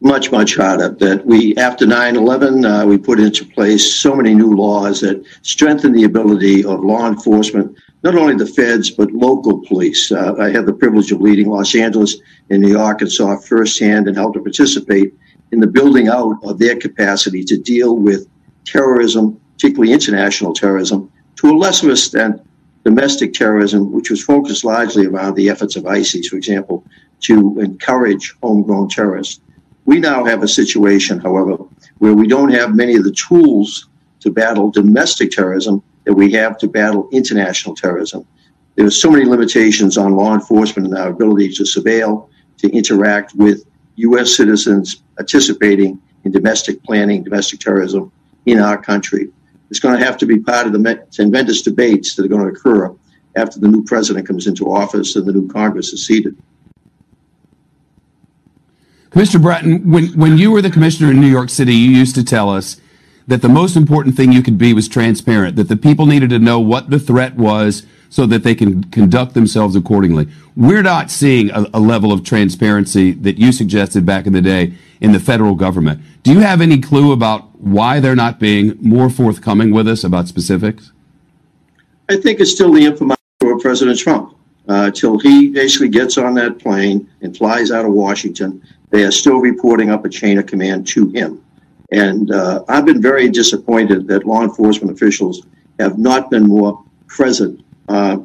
[0.00, 0.90] Much, much harder.
[0.90, 5.24] That we, after 9 11, uh, we put into place so many new laws that
[5.42, 10.12] strengthen the ability of law enforcement not only the feds, but local police.
[10.12, 12.16] Uh, I had the privilege of leading Los Angeles
[12.48, 15.12] and New York and saw firsthand and helped to participate
[15.50, 18.28] in the building out of their capacity to deal with
[18.64, 22.40] terrorism, particularly international terrorism, to a lesser extent,
[22.88, 26.82] domestic terrorism, which was focused largely around the efforts of ISIS, for example,
[27.20, 29.40] to encourage homegrown terrorists.
[29.84, 31.58] We now have a situation, however,
[31.98, 33.88] where we don't have many of the tools
[34.20, 38.26] to battle domestic terrorism that we have to battle international terrorism.
[38.76, 43.34] There are so many limitations on law enforcement and our ability to surveil, to interact
[43.34, 43.66] with
[43.96, 44.34] U.S.
[44.34, 48.10] citizens participating in domestic planning, domestic terrorism
[48.46, 49.28] in our country.
[49.70, 52.48] It's going to have to be part of the tremendous debates that are going to
[52.48, 52.94] occur
[53.36, 56.36] after the new president comes into office and the new Congress is seated.
[59.10, 59.40] Mr.
[59.40, 62.50] Bratton, when, when you were the commissioner in New York City, you used to tell
[62.50, 62.80] us
[63.26, 66.38] that the most important thing you could be was transparent, that the people needed to
[66.38, 70.28] know what the threat was so that they can conduct themselves accordingly.
[70.56, 74.74] We're not seeing a, a, level of transparency that you suggested back in the day
[75.00, 76.00] in the federal government.
[76.22, 80.28] Do you have any clue about why they're not being more forthcoming with us about
[80.28, 80.92] specifics?
[82.08, 84.34] I think it's still the information of President Trump.
[84.68, 89.10] Uh, till he basically gets on that plane and flies out of Washington, they are
[89.10, 91.42] still reporting up a chain of command to him.
[91.90, 95.46] And uh, I've been very disappointed that law enforcement officials
[95.78, 97.64] have not been more present.
[97.88, 98.18] Uh,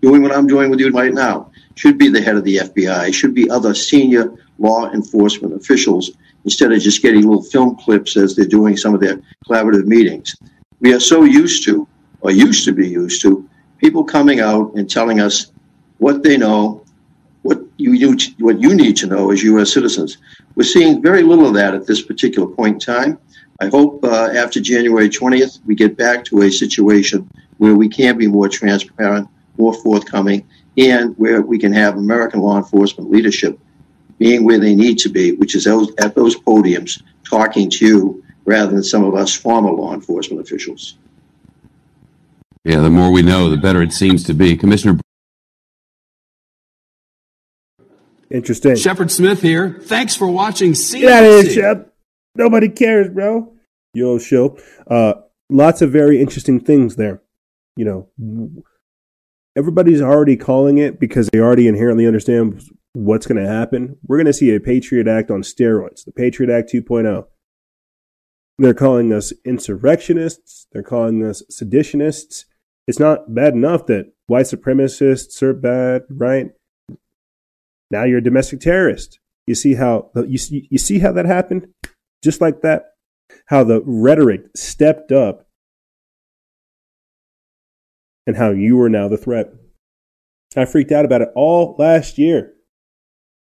[0.00, 3.12] doing what I'm doing with you right now should be the head of the FBI,
[3.12, 6.12] should be other senior law enforcement officials
[6.44, 10.36] instead of just getting little film clips as they're doing some of their collaborative meetings.
[10.80, 11.86] We are so used to,
[12.22, 13.48] or used to be used to,
[13.78, 15.52] people coming out and telling us
[15.98, 16.84] what they know,
[17.42, 19.72] what you what you need to know as U.S.
[19.72, 20.18] citizens.
[20.54, 23.18] We're seeing very little of that at this particular point in time.
[23.60, 27.28] I hope uh, after January 20th, we get back to a situation
[27.60, 29.28] where we can be more transparent,
[29.58, 33.58] more forthcoming, and where we can have American law enforcement leadership
[34.18, 38.72] being where they need to be, which is at those podiums talking to you rather
[38.72, 40.96] than some of us former law enforcement officials.
[42.64, 44.56] Yeah, the more we know, the better it seems to be.
[44.56, 44.98] Commissioner
[48.30, 48.76] Interesting.
[48.76, 49.80] Shepard Smith here.
[49.82, 51.00] Thanks for watching CNBC.
[51.00, 51.94] Get out of here, Shep.
[52.36, 53.52] Nobody cares, bro.
[53.92, 54.56] Yo, show.
[54.86, 55.14] Uh,
[55.50, 57.20] lots of very interesting things there.
[57.80, 58.62] You know,
[59.56, 62.62] everybody's already calling it because they already inherently understand
[62.92, 63.96] what's going to happen.
[64.06, 67.24] We're going to see a Patriot Act on steroids, the Patriot Act 2.0.
[68.58, 70.66] They're calling us insurrectionists.
[70.72, 72.44] They're calling us seditionists.
[72.86, 76.50] It's not bad enough that white supremacists are bad, right?
[77.90, 79.20] Now you're a domestic terrorist.
[79.46, 81.68] You see how you see, you see how that happened?
[82.22, 82.90] Just like that,
[83.46, 85.46] how the rhetoric stepped up
[88.30, 89.52] and how you are now the threat.
[90.56, 92.54] I freaked out about it all last year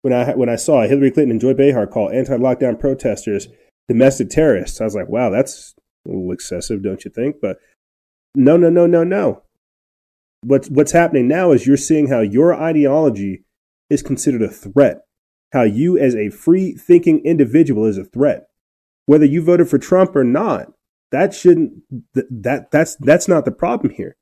[0.00, 3.48] when I when I saw Hillary Clinton and Joy Behar call anti-lockdown protesters
[3.86, 4.80] domestic terrorists.
[4.80, 5.74] I was like, wow, that's
[6.06, 7.36] a little excessive, don't you think?
[7.40, 7.58] But
[8.34, 9.42] no, no, no, no, no.
[10.42, 13.44] What's what's happening now is you're seeing how your ideology
[13.90, 15.02] is considered a threat.
[15.52, 18.46] How you, as a free thinking individual, is a threat.
[19.04, 20.72] Whether you voted for Trump or not,
[21.10, 21.82] that shouldn't
[22.14, 24.16] that that's that's not the problem here.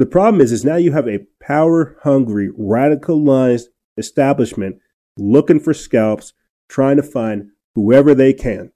[0.00, 3.66] The problem is is now you have a power hungry, radicalized
[3.98, 4.78] establishment
[5.18, 6.32] looking for scalps,
[6.70, 8.72] trying to find whoever they can.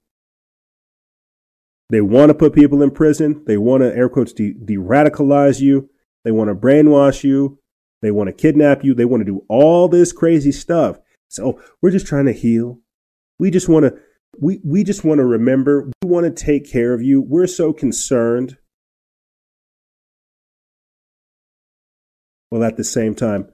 [1.89, 3.43] They want to put people in prison.
[3.47, 5.89] They want to air quotes de radicalize you.
[6.25, 7.59] They want to brainwash you.
[8.03, 8.93] They want to kidnap you.
[8.93, 10.99] They want to do all this crazy stuff.
[11.29, 12.81] So we're just trying to heal.
[13.39, 13.99] We just want to
[14.39, 15.91] we we just want to remember.
[16.03, 17.23] We want to take care of you.
[17.23, 18.59] We're so concerned.
[22.55, 23.49] Well, at the same time,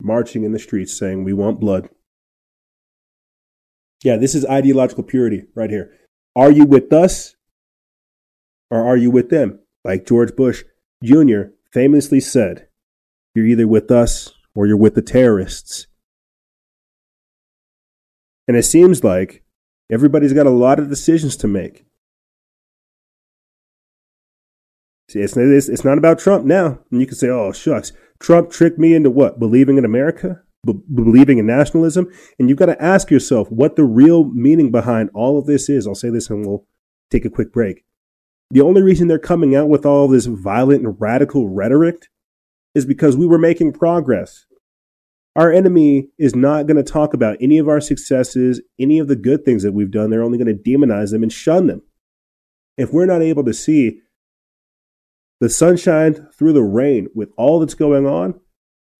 [0.00, 1.90] marching in the streets saying we want blood.
[4.02, 5.92] Yeah, this is ideological purity right here.
[6.34, 7.36] Are you with us
[8.70, 9.58] or are you with them?
[9.84, 10.64] Like George Bush
[11.04, 11.52] Jr.
[11.70, 12.68] famously said,
[13.34, 15.88] You're either with us or you're with the terrorists.
[18.48, 19.44] And it seems like
[19.90, 21.84] everybody's got a lot of decisions to make.
[25.12, 26.78] See, it's, it's, it's not about Trump now.
[26.90, 29.38] And you can say, oh, shucks, Trump tricked me into what?
[29.38, 30.40] Believing in America?
[30.64, 32.10] B- believing in nationalism?
[32.38, 35.86] And you've got to ask yourself what the real meaning behind all of this is.
[35.86, 36.66] I'll say this and we'll
[37.10, 37.84] take a quick break.
[38.52, 42.06] The only reason they're coming out with all this violent and radical rhetoric
[42.74, 44.46] is because we were making progress.
[45.36, 49.16] Our enemy is not going to talk about any of our successes, any of the
[49.16, 50.08] good things that we've done.
[50.08, 51.82] They're only going to demonize them and shun them.
[52.78, 54.00] If we're not able to see
[55.42, 58.38] the sunshine through the rain with all that's going on,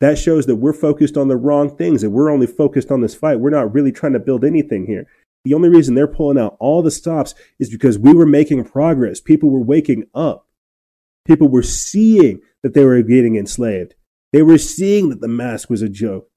[0.01, 3.15] that shows that we're focused on the wrong things, that we're only focused on this
[3.15, 3.39] fight.
[3.39, 5.07] We're not really trying to build anything here.
[5.45, 9.21] The only reason they're pulling out all the stops is because we were making progress.
[9.21, 10.49] People were waking up.
[11.25, 13.95] People were seeing that they were getting enslaved.
[14.33, 16.29] They were seeing that the mask was a joke.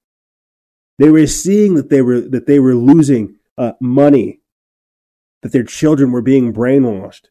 [1.00, 4.38] They were seeing that they were that they were losing uh, money,
[5.42, 7.22] that their children were being brainwashed,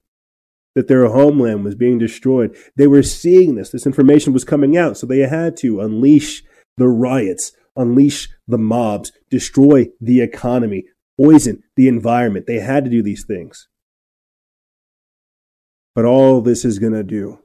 [0.76, 2.56] that their homeland was being destroyed.
[2.76, 3.70] They were seeing this.
[3.70, 6.44] This information was coming out, so they had to unleash
[6.78, 10.86] the riots, unleash the mobs, destroy the economy,
[11.20, 12.46] poison the environment.
[12.46, 13.68] They had to do these things.
[15.96, 17.40] But all this is going to do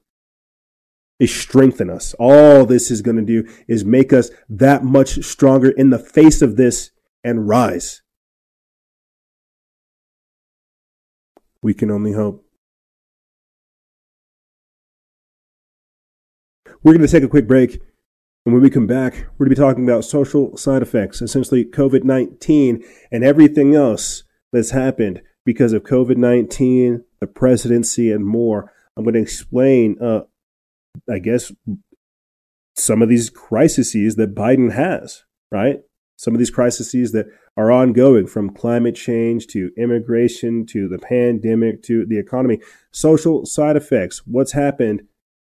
[1.21, 2.15] is strengthen us.
[2.19, 6.43] All this is going to do is make us that much stronger in the face
[6.43, 6.91] of this
[7.23, 8.03] and rise.
[11.63, 12.45] We can only hope.
[16.83, 17.81] We're going to take a quick break.
[18.47, 21.65] And when we come back, we're going to be talking about social side effects, essentially
[21.65, 22.83] COVID 19
[23.13, 28.73] and everything else that's happened because of COVID 19, the presidency, and more.
[28.97, 30.23] I'm going to explain uh,
[31.09, 31.53] I guess,
[32.77, 35.81] some of these crises that Biden has, right?
[36.17, 37.27] Some of these crises that
[37.57, 43.77] are ongoing from climate change to immigration to the pandemic to the economy, social side
[43.77, 45.03] effects, what's happened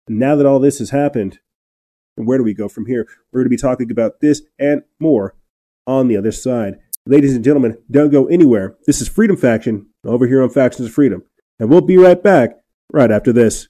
[0.10, 1.40] now that all this has happened,
[2.16, 3.08] where do we go from here?
[3.32, 5.36] We're going to be talking about this and more
[5.86, 6.80] on the other side.
[7.06, 8.76] Ladies and gentlemen, don't go anywhere.
[8.86, 11.24] This is Freedom Faction over here on Factions of Freedom.
[11.60, 12.58] And we'll be right back
[12.92, 13.68] right after this.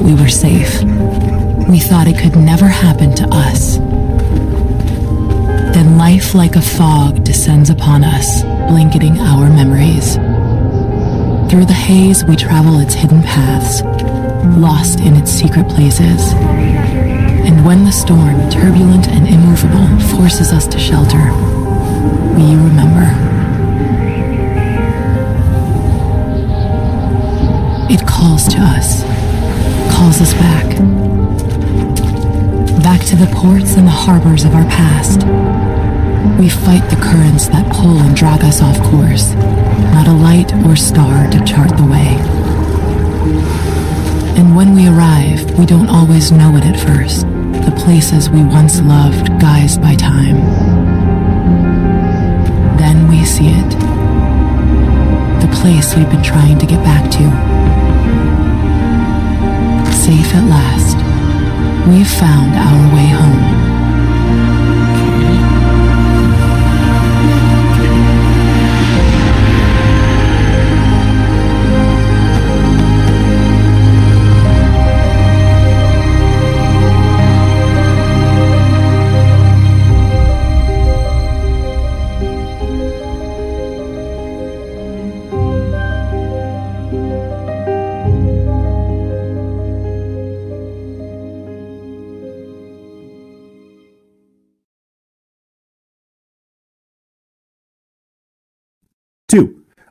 [0.00, 0.82] Thought we were safe.
[1.68, 3.76] We thought it could never happen to us.
[5.74, 10.14] Then life like a fog descends upon us, blanketing our memories.
[11.50, 13.82] Through the haze, we travel its hidden paths,
[14.58, 16.32] lost in its secret places.
[16.32, 19.86] And when the storm, turbulent and immovable,
[20.16, 21.24] forces us to shelter,
[22.36, 23.06] we remember.
[27.92, 29.09] It calls to us,
[30.00, 30.66] calls us back.
[32.82, 35.26] Back to the ports and the harbors of our past.
[36.40, 39.34] We fight the currents that pull and drag us off course,
[39.92, 42.16] not a light or star to chart the way.
[44.40, 47.26] And when we arrive, we don't always know it at first,
[47.66, 50.36] the places we once loved guised by time.
[52.78, 53.70] Then we see it,
[55.44, 57.49] the place we've been trying to get back to
[60.10, 60.96] safe at last.
[61.88, 63.69] We've found our way home.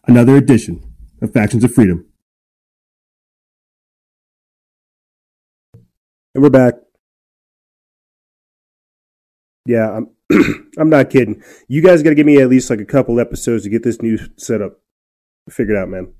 [0.10, 0.82] Another edition
[1.22, 2.04] of Factions of Freedom.
[6.34, 6.74] And we're back.
[9.68, 10.10] Yeah, I'm
[10.80, 11.44] I'm not kidding.
[11.68, 14.02] You guys got to give me at least like a couple episodes to get this
[14.02, 14.80] new setup
[15.48, 16.12] figured out, man.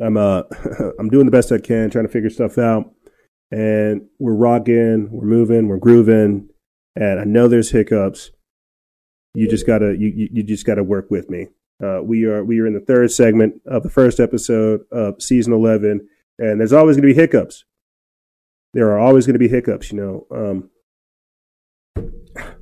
[0.00, 0.42] I'm uh
[0.98, 2.92] I'm doing the best I can, trying to figure stuff out,
[3.50, 6.50] and we're rocking, we're moving, we're grooving,
[6.94, 8.32] and I know there's hiccups.
[9.34, 11.48] You just gotta you you, you just gotta work with me.
[11.82, 15.52] Uh, we are we are in the third segment of the first episode of season
[15.52, 16.06] eleven,
[16.38, 17.64] and there's always going to be hiccups.
[18.72, 19.90] There are always going to be hiccups.
[19.90, 20.70] You know, um,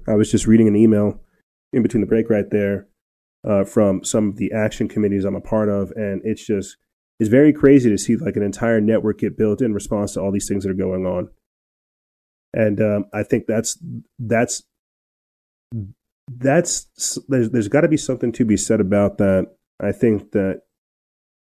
[0.08, 1.20] I was just reading an email
[1.72, 2.88] in between the break right there
[3.46, 6.76] uh, from some of the action committees I'm a part of, and it's just
[7.18, 10.32] it's very crazy to see like an entire network get built in response to all
[10.32, 11.28] these things that are going on.
[12.54, 13.78] And um, I think that's
[14.18, 14.62] that's
[16.38, 19.50] that's there's there's got to be something to be said about that.
[19.80, 20.62] I think that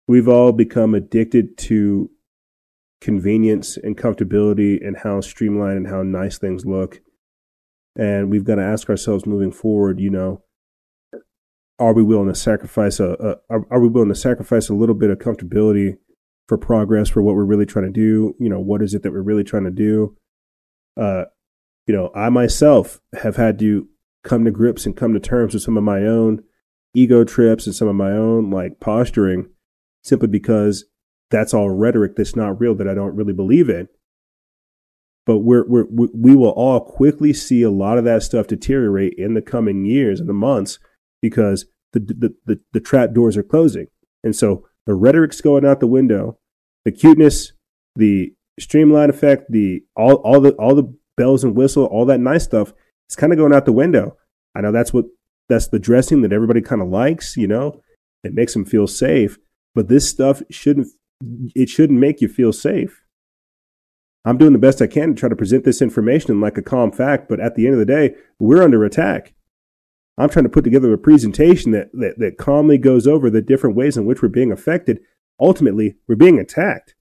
[0.08, 2.10] we've all become addicted to
[3.02, 7.02] convenience and comfortability and how streamlined and how nice things look.
[7.96, 10.44] And we've got to ask ourselves moving forward, you know,
[11.80, 15.10] are we willing to sacrifice a, a are, we willing to sacrifice a little bit
[15.10, 15.98] of comfortability
[16.48, 18.36] for progress for what we're really trying to do?
[18.40, 20.16] You know, what is it that we're really trying to do?
[20.96, 21.26] Uh,
[21.86, 23.88] you know, I myself have had to
[24.24, 26.44] come to grips and come to terms with some of my own
[26.94, 29.50] ego trips and some of my own like posturing
[30.04, 30.86] simply because
[31.30, 33.88] that's all rhetoric that's not real that I don't really believe in.
[35.26, 39.34] But we're, we're, we will all quickly see a lot of that stuff deteriorate in
[39.34, 40.80] the coming years and the months
[41.22, 43.88] because the, the, the, the trap doors are closing.
[44.24, 46.40] And so the rhetoric's going out the window,
[46.86, 47.52] the cuteness,
[47.96, 52.46] the streamline effect, the all, all the all the bells and whistle, all that nice
[52.46, 52.74] stuff
[53.08, 54.18] it's kind of going out the window.
[54.56, 55.06] I know that's what
[55.50, 57.82] that's the dressing that everybody kind of likes, you know.
[58.24, 59.38] It makes them feel safe,
[59.74, 60.88] but this stuff shouldn't
[61.56, 63.04] it shouldn't make you feel safe.
[64.26, 66.62] I'm doing the best I can to try to present this information in like a
[66.62, 69.34] calm fact, but at the end of the day, we're under attack.
[70.18, 73.76] I'm trying to put together a presentation that, that, that calmly goes over the different
[73.76, 75.00] ways in which we're being affected.
[75.40, 76.96] Ultimately, we're being attacked.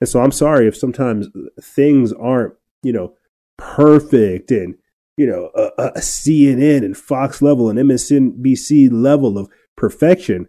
[0.00, 1.28] And so I'm sorry if sometimes
[1.60, 3.14] things aren't, you know,
[3.56, 4.74] perfect and
[5.16, 10.48] you know, a, a CNN and Fox level and MSNBC level of perfection.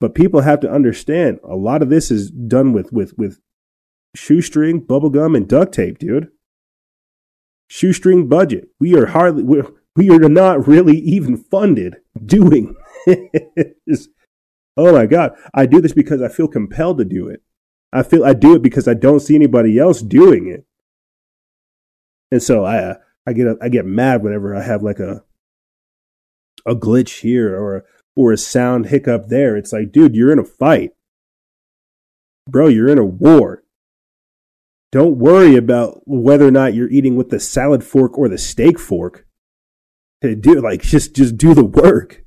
[0.00, 3.40] But people have to understand a lot of this is done with with with
[4.14, 6.28] shoestring, bubblegum, and duct tape, dude.
[7.68, 8.68] Shoestring budget.
[8.78, 14.08] We are hardly we're, we are not really even funded doing this.
[14.76, 15.32] Oh my God.
[15.54, 17.40] I do this because I feel compelled to do it.
[17.92, 20.66] I feel I do it because I don't see anybody else doing it.
[22.30, 22.94] And so I, uh,
[23.26, 25.24] I get I get mad whenever I have like a
[26.64, 27.84] a glitch here or
[28.14, 29.56] or a sound hiccup there.
[29.56, 30.92] It's like, dude, you're in a fight.
[32.48, 33.64] Bro, you're in a war.
[34.92, 38.78] Don't worry about whether or not you're eating with the salad fork or the steak
[38.78, 39.26] fork.
[40.22, 42.24] Do like just just do the work.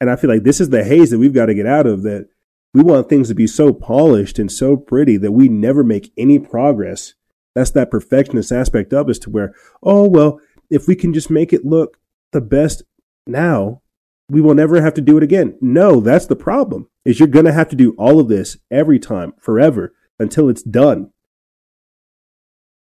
[0.00, 2.02] And I feel like this is the haze that we've got to get out of
[2.02, 2.28] that
[2.74, 6.38] we want things to be so polished and so pretty that we never make any
[6.38, 7.14] progress.
[7.54, 11.52] That's that perfectionist aspect of us to where, oh, well, if we can just make
[11.52, 11.98] it look
[12.32, 12.82] the best
[13.26, 13.82] now,
[14.28, 15.58] we will never have to do it again.
[15.60, 16.88] No, that's the problem.
[17.04, 20.62] Is you're going to have to do all of this every time, forever, until it's
[20.62, 21.10] done.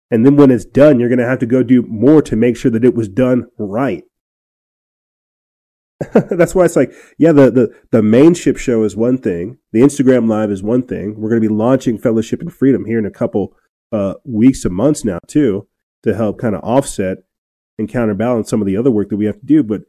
[0.09, 2.57] And then when it's done, you're going to have to go do more to make
[2.57, 4.03] sure that it was done right.
[6.13, 9.57] That's why it's like, yeah, the, the, the main ship show is one thing.
[9.71, 11.15] The Instagram live is one thing.
[11.19, 13.55] We're going to be launching Fellowship and Freedom here in a couple
[13.91, 15.67] uh, weeks to months now too,
[16.03, 17.19] to help kind of offset
[17.77, 19.63] and counterbalance some of the other work that we have to do.
[19.63, 19.81] But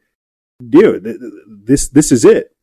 [0.67, 1.03] dude,
[1.47, 2.55] this this is it.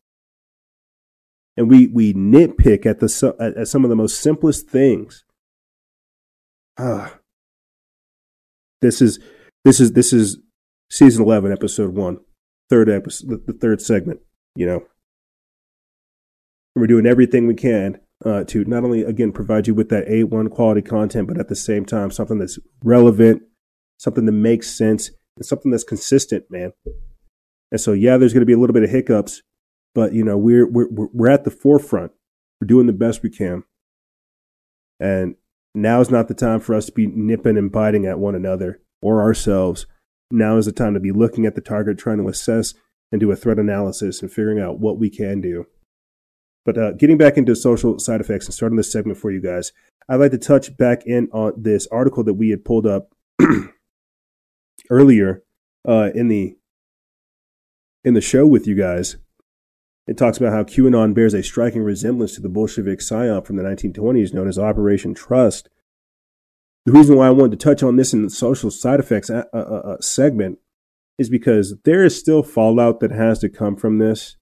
[1.57, 5.25] And we we nitpick at the at some of the most simplest things.
[6.79, 7.19] Ah,
[8.83, 9.21] this is
[9.65, 10.39] this is this is
[10.91, 12.19] season eleven, episode one
[12.71, 14.21] third episode, the, the third segment.
[14.57, 14.87] You know,
[16.75, 20.51] we're doing everything we can uh, to not only again provide you with that A1
[20.51, 23.43] quality content, but at the same time something that's relevant,
[23.99, 26.73] something that makes sense, and something that's consistent, man.
[27.71, 29.43] And so, yeah, there's going to be a little bit of hiccups,
[29.95, 32.13] but you know, we're we're we're at the forefront.
[32.61, 33.65] We're doing the best we can,
[35.01, 35.37] and
[35.75, 38.81] now is not the time for us to be nipping and biting at one another
[39.03, 39.87] or ourselves
[40.31, 42.75] now is the time to be looking at the target, trying to assess
[43.13, 45.67] and do a threat analysis and figuring out what we can do.
[46.65, 49.73] But uh, getting back into social side effects and starting this segment for you guys,
[50.09, 53.15] I'd like to touch back in on this article that we had pulled up
[54.91, 55.43] earlier
[55.87, 56.57] uh, in the
[58.05, 59.17] in the show with you guys.
[60.07, 63.63] It talks about how QAnon bears a striking resemblance to the Bolshevik psyop from the
[63.63, 65.71] 1920s known as Operation Trust,
[66.87, 69.45] the reason why I wanted to touch on this in the social side effects uh,
[69.55, 70.59] uh, uh, segment
[71.19, 74.37] is because there is still fallout that has to come from this.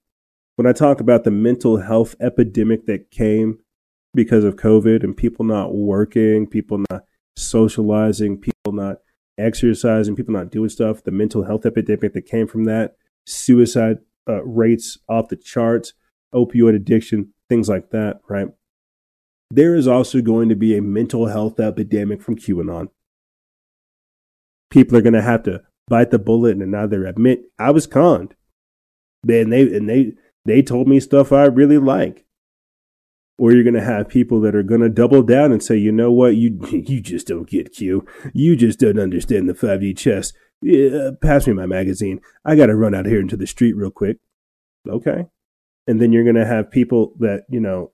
[0.62, 3.58] When I talk about the mental health epidemic that came
[4.14, 7.02] because of COVID and people not working, people not
[7.36, 8.98] socializing, people not
[9.36, 12.94] exercising, people not doing stuff, the mental health epidemic that came from that,
[13.26, 13.98] suicide
[14.28, 15.94] uh, rates off the charts,
[16.32, 18.46] opioid addiction, things like that, right?
[19.50, 22.86] there is also going to be a mental health epidemic from QAnon.
[24.70, 28.36] People are going to have to bite the bullet and either admit I was conned.
[29.24, 30.12] Then they and they
[30.44, 32.24] they told me stuff I really like.
[33.38, 35.90] Or you're going to have people that are going to double down and say, you
[35.90, 38.06] know what, you you just don't get Q.
[38.32, 40.32] You just don't understand the 5D chess.
[40.60, 42.20] Yeah, pass me my magazine.
[42.44, 44.18] I got to run out here into the street real quick.
[44.88, 45.26] Okay.
[45.86, 47.92] And then you're going to have people that, you know,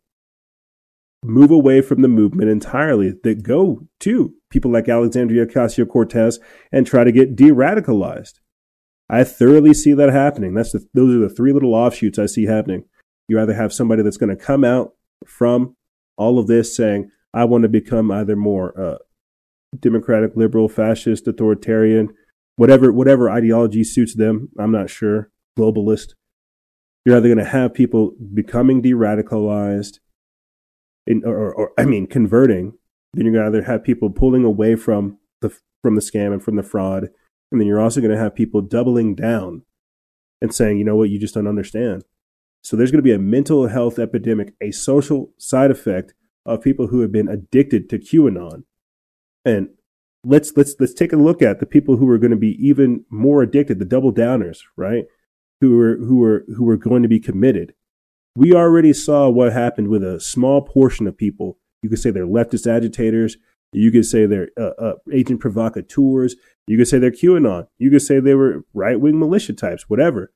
[1.24, 6.38] move away from the movement entirely that go to people like Alexandria Ocasio Cortez
[6.70, 8.34] and try to get de radicalized.
[9.10, 10.54] I thoroughly see that happening.
[10.54, 12.84] That's the, those are the three little offshoots I see happening.
[13.26, 14.92] You either have somebody that's going to come out
[15.26, 15.76] from
[16.16, 18.98] all of this saying, I want to become either more uh,
[19.78, 22.14] democratic, liberal, fascist, authoritarian,
[22.56, 24.48] whatever whatever ideology suits them.
[24.58, 25.30] I'm not sure.
[25.58, 26.14] Globalist.
[27.04, 29.98] You're either going to have people becoming de radicalized
[31.06, 32.74] in, or, or, I mean, converting,
[33.14, 36.42] then you're going to either have people pulling away from the from the scam and
[36.42, 37.08] from the fraud,
[37.50, 39.62] and then you're also going to have people doubling down
[40.40, 42.04] and saying, you know what, you just don't understand.
[42.62, 46.14] So there's going to be a mental health epidemic, a social side effect
[46.44, 48.64] of people who have been addicted to QAnon.
[49.44, 49.70] And
[50.24, 53.04] let's let's let's take a look at the people who are going to be even
[53.10, 55.04] more addicted, the double downers, right?
[55.60, 57.74] Who are who are who are going to be committed
[58.38, 61.58] we already saw what happened with a small portion of people.
[61.82, 63.36] You could say they're leftist agitators.
[63.72, 66.36] You could say they're uh, uh, agent provocateurs.
[66.66, 67.66] You could say they're QAnon.
[67.78, 70.32] You could say they were right wing militia types, whatever.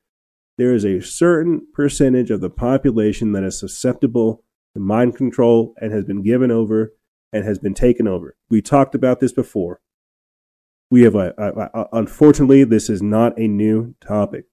[0.59, 4.45] There is a certain percentage of the population that is susceptible
[4.75, 6.93] to mind control and has been given over
[7.33, 8.37] and has been taken over.
[8.51, 9.81] We talked about this before.
[10.91, 14.45] We have a, a, a unfortunately, this is not a new topic.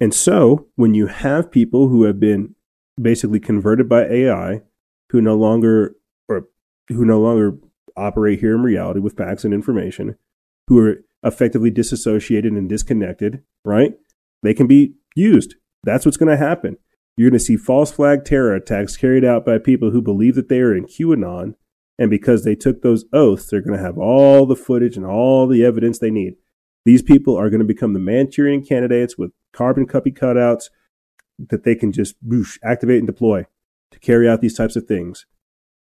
[0.00, 2.54] And so when you have people who have been
[3.00, 4.62] basically converted by AI,
[5.10, 5.94] who no longer
[6.90, 7.56] who no longer
[7.96, 10.16] operate here in reality with facts and information,
[10.68, 13.94] who are effectively disassociated and disconnected, right?
[14.42, 15.54] They can be used.
[15.82, 16.76] That's what's going to happen.
[17.16, 20.48] You're going to see false flag terror attacks carried out by people who believe that
[20.48, 21.54] they are in QAnon
[22.00, 25.46] And because they took those oaths, they're going to have all the footage and all
[25.46, 26.36] the evidence they need.
[26.86, 30.70] These people are going to become the Manchurian candidates with carbon copy cutouts
[31.38, 33.44] that they can just whoosh, activate and deploy
[33.90, 35.26] to carry out these types of things.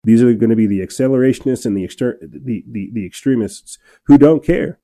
[0.05, 4.17] These are going to be the accelerationists and the, exter- the, the, the extremists who
[4.17, 4.79] don't care.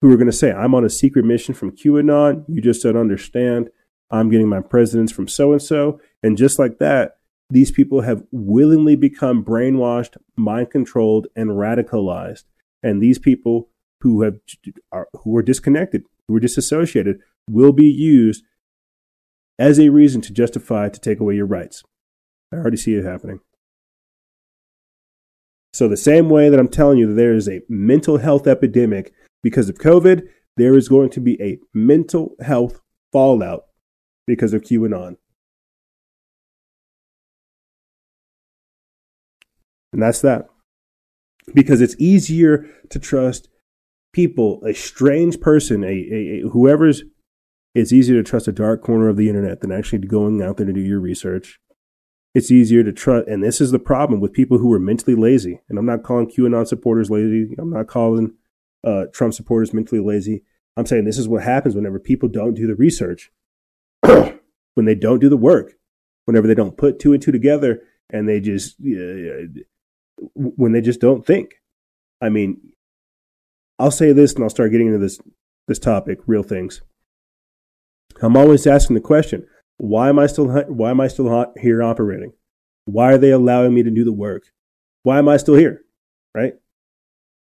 [0.00, 2.44] Who are going to say, I'm on a secret mission from QAnon.
[2.46, 3.70] You just don't understand.
[4.10, 6.00] I'm getting my presidents from so and so.
[6.22, 7.16] And just like that,
[7.50, 12.44] these people have willingly become brainwashed, mind controlled, and radicalized.
[12.82, 13.70] And these people
[14.00, 14.38] who have
[14.92, 18.44] are, who are disconnected, who are disassociated, will be used
[19.58, 21.82] as a reason to justify to take away your rights.
[22.52, 23.40] I already see it happening.
[25.74, 29.12] So, the same way that I'm telling you that there is a mental health epidemic
[29.42, 30.22] because of COVID,
[30.56, 32.80] there is going to be a mental health
[33.12, 33.64] fallout
[34.24, 35.16] because of QAnon.
[39.92, 40.46] And that's that.
[41.52, 43.48] Because it's easier to trust
[44.12, 47.02] people, a strange person, a, a, a whoever's,
[47.74, 50.66] it's easier to trust a dark corner of the internet than actually going out there
[50.66, 51.58] to do your research
[52.34, 53.28] it's easier to trust.
[53.28, 55.60] And this is the problem with people who are mentally lazy.
[55.68, 57.54] And I'm not calling QAnon supporters lazy.
[57.58, 58.34] I'm not calling
[58.84, 60.42] uh, Trump supporters mentally lazy.
[60.76, 63.30] I'm saying this is what happens whenever people don't do the research,
[64.02, 65.74] when they don't do the work,
[66.24, 69.62] whenever they don't put two and two together, and they just uh,
[70.34, 71.62] when they just don't think.
[72.20, 72.72] I mean,
[73.78, 75.20] I'll say this, and I'll start getting into this
[75.68, 76.82] this topic, real things.
[78.20, 79.46] I'm always asking the question:
[79.78, 82.32] why am I still why am I still here operating?
[82.86, 84.44] Why are they allowing me to do the work?
[85.02, 85.82] Why am I still here?
[86.34, 86.54] Right?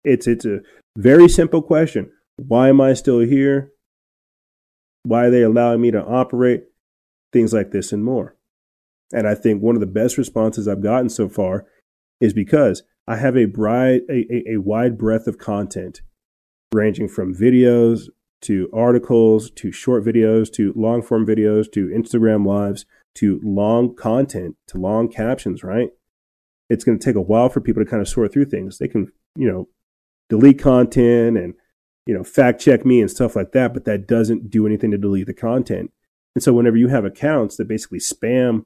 [0.04, 0.60] It's it's a
[0.96, 2.10] very simple question.
[2.36, 3.72] Why am I still here?
[5.04, 6.64] Why are they allowing me to operate?
[7.32, 8.36] Things like this and more.
[9.12, 11.66] And I think one of the best responses I've gotten so far
[12.20, 16.00] is because I have a, bright, a, a, a wide breadth of content
[16.72, 18.08] ranging from videos,
[18.44, 24.56] to articles to short videos to long form videos to Instagram lives to long content
[24.68, 25.90] to long captions, right?
[26.70, 28.78] It's going to take a while for people to kind of sort through things.
[28.78, 29.68] They can, you know,
[30.28, 31.54] delete content and,
[32.06, 34.98] you know, fact check me and stuff like that, but that doesn't do anything to
[34.98, 35.90] delete the content.
[36.34, 38.64] And so whenever you have accounts that basically spam,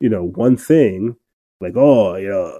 [0.00, 1.16] you know, one thing,
[1.60, 2.58] like, oh, you know,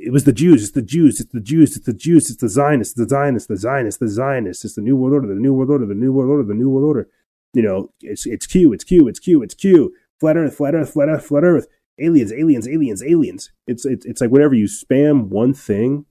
[0.00, 2.48] it was the Jews, it's the Jews, it's the Jews, it's the Jews, it's the
[2.48, 5.70] Zionists, the Zionists, the Zionists, the Zionists, it's the New World Order, the New World
[5.70, 7.08] Order, the New World Order, the New World Order.
[7.52, 9.92] You know, it's it's Q, it's Q, it's Q, it's Q.
[10.18, 11.66] Flat Earth, flat Earth, flat Earth, flat Earth.
[11.98, 13.50] Aliens, aliens, aliens, aliens.
[13.66, 16.06] It's it's it's like whenever you spam one thing,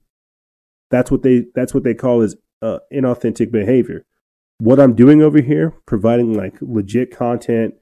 [0.92, 4.06] that's what they that's what they call is uh, inauthentic behavior.
[4.60, 7.76] What I'm doing over here, providing like legit content,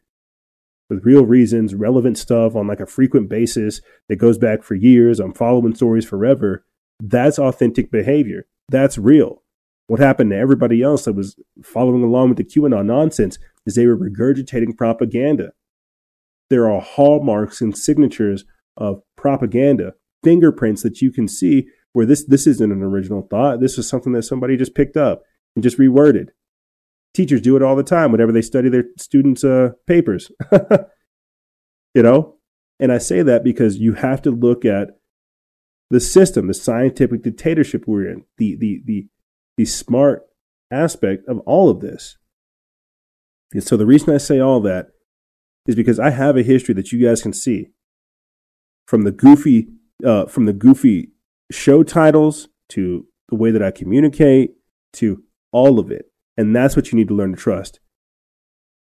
[0.90, 5.20] with real reasons, relevant stuff on like a frequent basis that goes back for years.
[5.20, 6.66] I'm following stories forever.
[7.00, 8.48] That's authentic behavior.
[8.70, 9.44] That's real.
[9.88, 13.88] What happened to everybody else that was following along with the QAnon nonsense is they
[13.88, 15.54] were regurgitating propaganda.
[16.50, 18.46] There are hallmarks and signatures
[18.76, 19.94] of propaganda,
[20.24, 23.60] fingerprints that you can see where this this isn't an original thought.
[23.60, 25.24] This is something that somebody just picked up
[25.56, 26.30] and just reworded.
[27.18, 30.32] Teachers do it all the time whenever they study their students' uh, papers.
[31.96, 32.36] you know?
[32.80, 34.90] And I say that because you have to look at
[35.90, 39.08] the system, the scientific dictatorship we're in, the, the, the,
[39.58, 40.28] the smart
[40.70, 42.20] aspect of all of this.
[43.52, 44.90] And so the reason I say all that
[45.66, 47.70] is because I have a history that you guys can see
[48.86, 49.70] from the goofy,
[50.06, 51.14] uh, from the goofy
[51.52, 54.52] show titles to the way that I communicate
[54.94, 56.07] to all of it.
[56.38, 57.80] And that's what you need to learn to trust.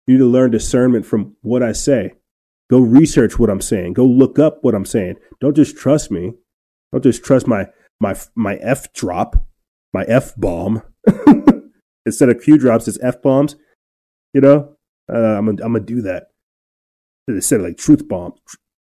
[0.06, 2.12] You need to learn discernment from what I say.
[2.70, 3.94] Go research what I'm saying.
[3.94, 5.16] Go look up what I'm saying.
[5.40, 6.32] Don't just trust me.
[6.92, 7.66] Don't just trust my
[8.00, 9.36] my my F drop,
[9.92, 10.82] my F bomb.
[12.06, 13.56] Instead of Q drops, it's F bombs.
[14.32, 14.76] You know,
[15.12, 16.28] uh, I'm gonna, I'm gonna do that.
[17.28, 18.32] Instead of like truth bomb,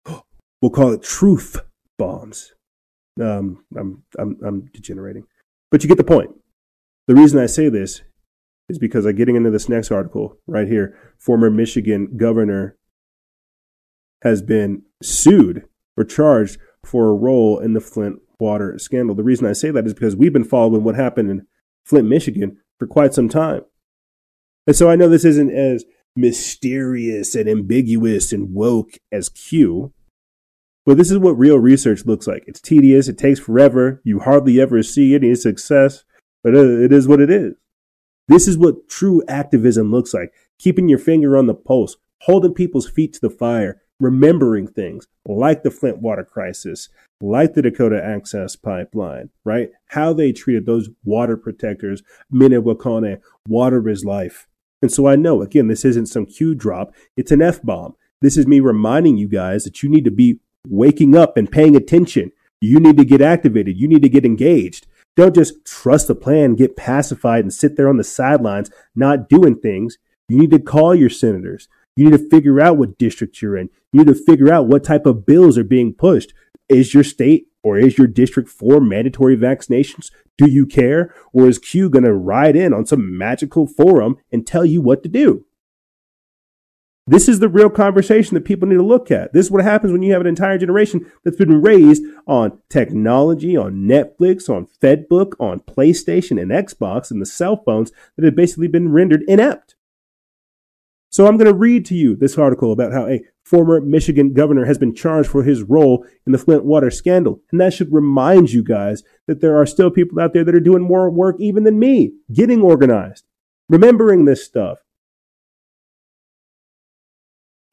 [0.61, 1.59] we'll call it truth
[1.97, 2.53] bombs.
[3.21, 5.25] Um, I'm I'm I'm degenerating,
[5.71, 6.31] but you get the point.
[7.07, 8.01] The reason I say this
[8.69, 10.97] is because I'm getting into this next article right here.
[11.17, 12.77] Former Michigan governor
[14.23, 15.67] has been sued
[15.97, 19.15] or charged for a role in the Flint water scandal.
[19.15, 21.47] The reason I say that is because we've been following what happened in
[21.85, 23.61] Flint, Michigan for quite some time.
[24.67, 25.85] And so I know this isn't as
[26.15, 29.93] mysterious and ambiguous and woke as Q,
[30.85, 32.43] but this is what real research looks like.
[32.47, 36.03] It's tedious, it takes forever, you hardly ever see any success,
[36.43, 37.53] but it is what it is.
[38.27, 42.89] This is what true activism looks like keeping your finger on the pulse, holding people's
[42.89, 46.89] feet to the fire, remembering things like the Flint water crisis,
[47.21, 49.71] like the Dakota Access Pipeline, right?
[49.87, 52.03] How they treated those water protectors,
[52.33, 54.47] Mni Wiconi, water is life.
[54.81, 57.95] And so I know, again, this isn't some Q drop, it's an F bomb.
[58.21, 61.75] This is me reminding you guys that you need to be waking up and paying
[61.75, 62.31] attention.
[62.61, 63.77] You need to get activated.
[63.77, 64.87] You need to get engaged.
[65.15, 69.55] Don't just trust the plan, get pacified, and sit there on the sidelines not doing
[69.55, 69.97] things.
[70.27, 71.67] You need to call your senators.
[71.95, 73.69] You need to figure out what district you're in.
[73.93, 76.33] You need to figure out what type of bills are being pushed.
[76.67, 80.11] Is your state or is your district for mandatory vaccinations?
[80.37, 81.15] Do you care?
[81.31, 85.03] Or is Q going to ride in on some magical forum and tell you what
[85.03, 85.45] to do?
[87.07, 89.31] This is the real conversation that people need to look at.
[89.31, 93.55] This is what happens when you have an entire generation that's been raised on technology,
[93.55, 98.67] on Netflix, on Fedbook, on PlayStation and Xbox and the cell phones that have basically
[98.67, 99.75] been rendered inept.
[101.11, 104.65] So I'm going to read to you this article about how a former Michigan governor
[104.65, 107.39] has been charged for his role in the Flint water scandal.
[107.51, 110.59] And that should remind you guys that there are still people out there that are
[110.59, 113.25] doing more work even than me, getting organized,
[113.69, 114.79] remembering this stuff.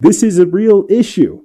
[0.03, 1.43] This is a real issue.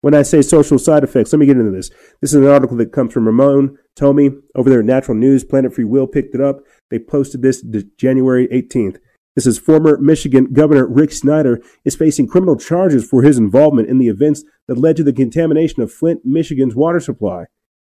[0.00, 1.88] When I say social side effects, let me get into this.
[2.20, 5.44] This is an article that comes from Ramon Tomey over there at Natural News.
[5.44, 6.62] Planet Free Will picked it up.
[6.90, 7.62] They posted this
[7.96, 8.96] January 18th.
[9.36, 13.98] This is former Michigan Governor Rick Snyder is facing criminal charges for his involvement in
[13.98, 17.44] the events that led to the contamination of Flint, Michigan's water supply.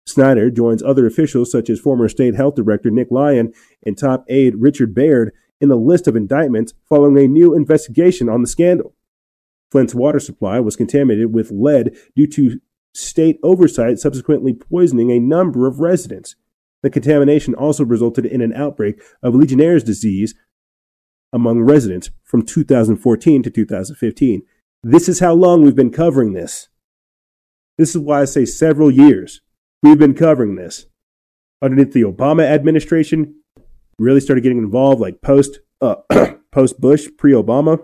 [0.05, 3.51] Snyder joins other officials such as former State Health Director Nick Lyon
[3.83, 8.43] and top aide Richard Baird in the list of indictments following a new investigation on
[8.43, 8.93] the scandal.
[9.73, 12.61] Flint's water supply was contaminated with lead due to
[12.93, 16.35] state oversight, subsequently poisoning a number of residents.
[16.83, 20.35] The contamination also resulted in an outbreak of Legionnaire's disease
[21.33, 24.43] among residents from 2014 to 2015.
[24.83, 26.69] This is how long we've been covering this.
[27.79, 29.41] This is why I say several years.
[29.81, 30.85] We've been covering this.
[31.63, 33.41] Underneath the Obama administration,
[33.97, 35.95] really started getting involved like post uh,
[36.51, 37.79] post Bush, pre Obama,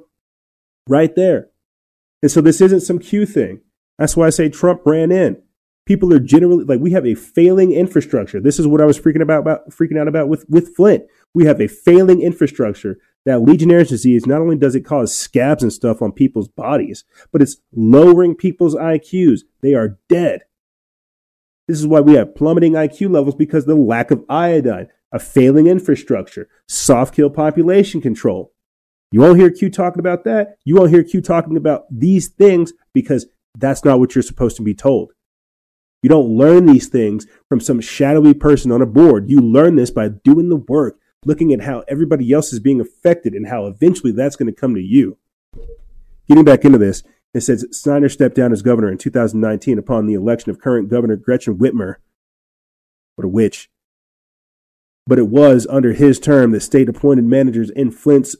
[0.88, 1.50] right there.
[2.22, 3.62] And so this isn't some Q thing.
[3.98, 5.42] That's why I say Trump ran in.
[5.86, 8.40] People are generally like we have a failing infrastructure.
[8.40, 11.04] This is what I was freaking about, about freaking out about with, with Flint.
[11.34, 15.74] We have a failing infrastructure that Legionnaire's disease not only does it cause scabs and
[15.74, 19.42] stuff on people's bodies, but it's lowering people's IQs.
[19.62, 20.42] They are dead.
[21.68, 25.68] This is why we have plummeting IQ levels because the lack of iodine, a failing
[25.68, 28.54] infrastructure, soft kill population control.
[29.12, 30.58] You won't hear Q talking about that.
[30.66, 33.26] You won't hear Q talking about these things because
[33.58, 35.14] that's not what you're supposed to be told.
[36.02, 39.30] You don't learn these things from some shadowy person on a board.
[39.30, 43.34] You learn this by doing the work, looking at how everybody else is being affected
[43.34, 45.18] and how eventually that's going to come to you.
[46.28, 47.04] Getting back into this,
[47.34, 51.16] it says Snyder stepped down as governor in 2019 upon the election of current Governor
[51.16, 51.96] Gretchen Whitmer.
[53.16, 53.70] What a witch.
[55.06, 58.36] But it was under his term that state appointed managers in Flint's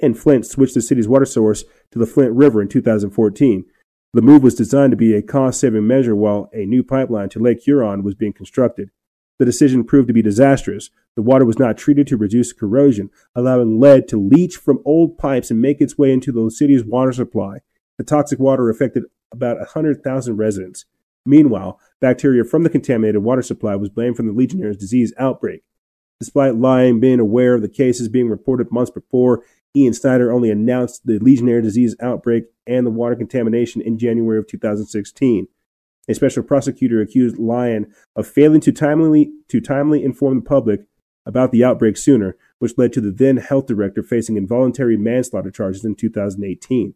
[0.00, 3.64] and Flint switched the city's water source to the Flint River in 2014.
[4.12, 7.40] The move was designed to be a cost saving measure while a new pipeline to
[7.40, 8.90] Lake Huron was being constructed.
[9.38, 10.90] The decision proved to be disastrous.
[11.16, 15.50] The water was not treated to reduce corrosion, allowing lead to leach from old pipes
[15.50, 17.58] and make its way into the city's water supply.
[17.98, 20.84] The toxic water affected about 100,000 residents.
[21.26, 25.62] Meanwhile, bacteria from the contaminated water supply was blamed for the Legionnaire's disease outbreak.
[26.20, 29.42] Despite Lyon, being aware of the cases being reported months before,
[29.76, 34.46] Ian Snyder only announced the Legionnaire disease outbreak and the water contamination in January of
[34.46, 35.48] 2016.
[36.06, 40.82] A special prosecutor accused Lyon of failing to timely to timely inform the public
[41.26, 45.84] about the outbreak sooner, which led to the then health director facing involuntary manslaughter charges
[45.84, 46.94] in 2018.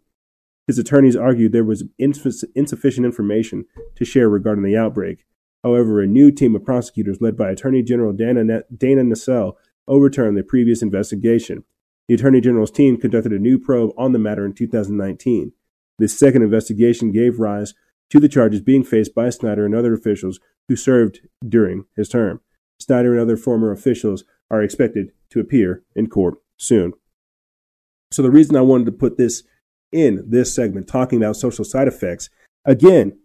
[0.66, 3.64] His attorneys argued there was insufficient information
[3.96, 5.24] to share regarding the outbreak.
[5.64, 9.54] However, a new team of prosecutors led by Attorney General Dana, Dana Nessel
[9.88, 11.64] overturned the previous investigation.
[12.08, 15.52] The Attorney General's team conducted a new probe on the matter in 2019.
[15.98, 17.74] This second investigation gave rise
[18.10, 22.40] to the charges being faced by Snyder and other officials who served during his term.
[22.80, 26.94] Snyder and other former officials are expected to appear in court soon.
[28.10, 29.42] So, the reason I wanted to put this
[29.92, 32.30] in this segment, talking about social side effects,
[32.64, 33.18] again,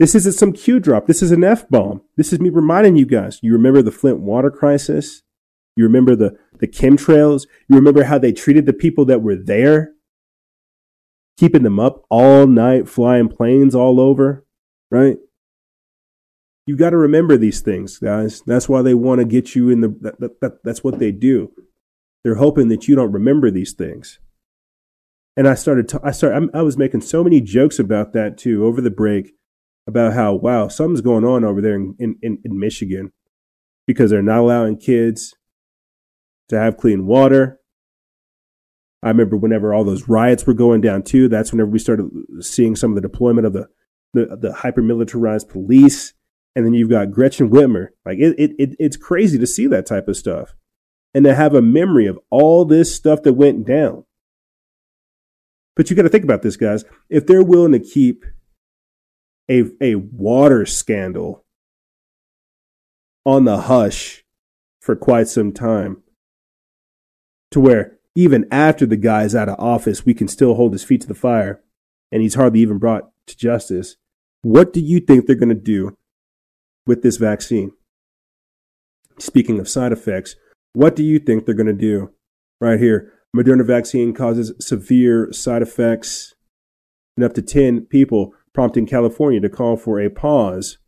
[0.00, 1.06] this isn't some Q drop.
[1.06, 2.02] This is an F bomb.
[2.16, 3.38] This is me reminding you guys.
[3.42, 5.22] You remember the Flint water crisis?
[5.76, 7.46] You remember the, the chemtrails?
[7.68, 9.92] You remember how they treated the people that were there?
[11.36, 14.44] Keeping them up all night, flying planes all over,
[14.90, 15.16] right?
[16.66, 18.42] You got to remember these things, guys.
[18.46, 19.88] That's why they want to get you in the.
[20.00, 21.52] That, that, that, that's what they do.
[22.22, 24.18] They're hoping that you don't remember these things.
[25.36, 28.64] And I started, to, I started, I was making so many jokes about that too
[28.64, 29.34] over the break
[29.86, 33.12] about how, wow, something's going on over there in, in, in Michigan
[33.86, 35.34] because they're not allowing kids
[36.48, 37.60] to have clean water.
[39.02, 42.08] I remember whenever all those riots were going down too, that's whenever we started
[42.40, 43.68] seeing some of the deployment of the,
[44.14, 46.14] the, the hyper militarized police.
[46.56, 47.88] And then you've got Gretchen Whitmer.
[48.06, 50.54] Like it, it, it, it's crazy to see that type of stuff
[51.12, 54.04] and to have a memory of all this stuff that went down.
[55.76, 56.84] But you got to think about this, guys.
[57.10, 58.24] If they're willing to keep
[59.50, 61.44] a, a water scandal
[63.26, 64.24] on the hush
[64.80, 66.03] for quite some time,
[67.54, 71.00] to where even after the guy's out of office, we can still hold his feet
[71.00, 71.62] to the fire
[72.12, 73.96] and he's hardly even brought to justice.
[74.42, 75.96] What do you think they're going to do
[76.86, 77.72] with this vaccine?
[79.18, 80.36] Speaking of side effects,
[80.72, 82.10] what do you think they're going to do?
[82.60, 83.12] Right here.
[83.34, 86.34] Moderna vaccine causes severe side effects
[87.16, 90.78] in up to 10 people, prompting California to call for a pause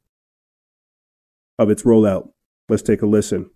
[1.58, 2.30] of its rollout.
[2.68, 3.50] Let's take a listen.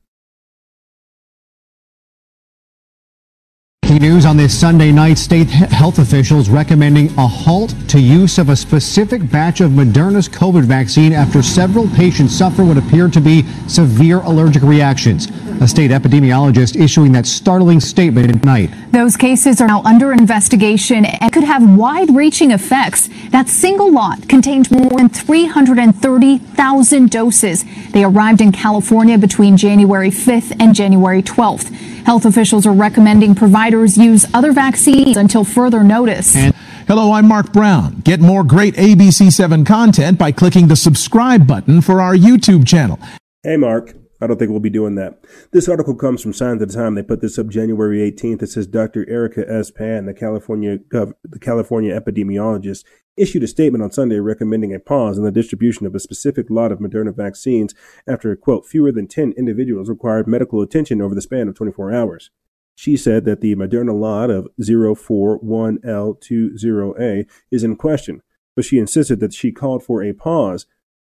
[3.99, 8.55] News on this Sunday night, state health officials recommending a halt to use of a
[8.55, 14.21] specific batch of Moderna's COVID vaccine after several patients suffer what appeared to be severe
[14.21, 15.27] allergic reactions.
[15.61, 18.71] A state epidemiologist issuing that startling statement at night.
[18.93, 23.09] Those cases are now under investigation and could have wide reaching effects.
[23.31, 27.65] That single lot contained more than 330,000 doses.
[27.91, 32.00] They arrived in California between January 5th and January 12th.
[32.05, 36.35] Health officials are recommending providers use other vaccines until further notice.
[36.35, 36.55] And
[36.87, 38.01] hello, I'm Mark Brown.
[38.01, 42.99] Get more great ABC7 content by clicking the subscribe button for our YouTube channel.
[43.43, 43.95] Hey, Mark.
[44.23, 45.25] I don't think we'll be doing that.
[45.53, 46.95] This article comes from Signs of the Time.
[46.95, 48.43] They put this up January 18th.
[48.43, 49.09] It says Dr.
[49.09, 49.71] Erica S.
[49.71, 52.85] Pan, the California gov- the California epidemiologist,
[53.21, 56.73] issued a statement on Sunday recommending a pause in the distribution of a specific lot
[56.73, 57.75] of Moderna vaccines
[58.07, 62.31] after, quote, fewer than 10 individuals required medical attention over the span of 24 hours.
[62.75, 68.23] She said that the Moderna lot of 041L20A is in question,
[68.57, 70.65] but she insisted that she called for a pause,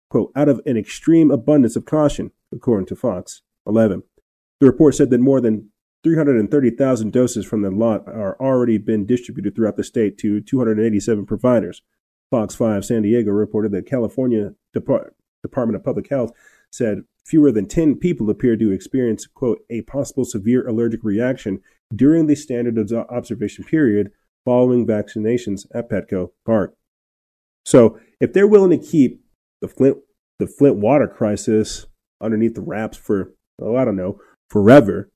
[0.09, 4.03] quote, out of an extreme abundance of caution according to Fox 11.
[4.61, 5.69] The report said that more than
[6.05, 11.83] 330,000 doses from the lot are already been distributed throughout the state to 287 providers.
[12.31, 16.33] Fox 5 San Diego reported that California Depart- Department of Public Health
[16.71, 21.61] said fewer than 10 people appeared to experience, quote, a possible severe allergic reaction
[21.95, 24.11] during the standard observation period
[24.45, 26.75] following vaccinations at Petco Park.
[27.65, 29.23] So, if they're willing to keep
[29.61, 29.99] the Flint
[30.39, 31.87] the Flint water crisis
[32.21, 35.11] underneath the wraps for, oh, I don't know, forever.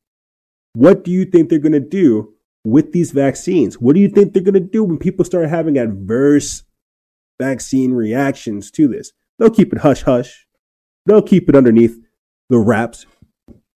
[0.74, 2.34] What do you think they're going to do
[2.64, 3.80] with these vaccines?
[3.80, 6.64] What do you think they're going to do when people start having adverse
[7.42, 9.12] vaccine reactions to this?
[9.38, 10.46] They'll keep it hush hush.
[11.06, 11.98] They'll keep it underneath
[12.48, 13.06] the wraps.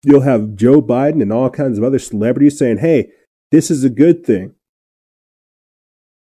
[0.03, 3.09] You'll have Joe Biden and all kinds of other celebrities saying, hey,
[3.51, 4.53] this is a good thing.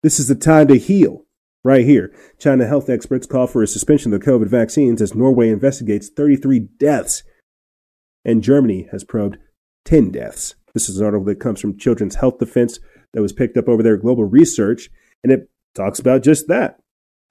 [0.04, 1.24] This is the time to heal.
[1.64, 5.50] Right here, China health experts call for a suspension of the COVID vaccines as Norway
[5.50, 7.24] investigates 33 deaths,
[8.24, 9.40] and Germany has probed
[9.86, 10.54] 10 deaths.
[10.76, 12.78] This is an article that comes from Children's Health Defense
[13.14, 14.92] that was picked up over their global research,
[15.24, 16.78] and it talks about just that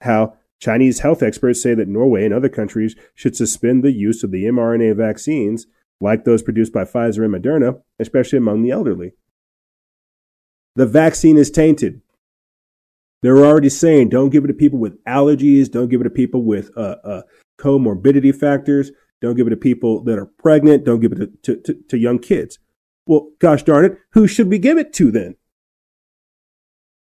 [0.05, 4.31] how Chinese health experts say that Norway and other countries should suspend the use of
[4.31, 5.67] the mRNA vaccines,
[5.99, 9.11] like those produced by Pfizer and Moderna, especially among the elderly.
[10.75, 12.01] The vaccine is tainted.
[13.21, 16.43] They're already saying don't give it to people with allergies, don't give it to people
[16.43, 17.21] with uh, uh,
[17.59, 21.61] comorbidity factors, don't give it to people that are pregnant, don't give it to, to,
[21.61, 22.59] to, to young kids.
[23.07, 25.35] Well, gosh darn it, who should we give it to then?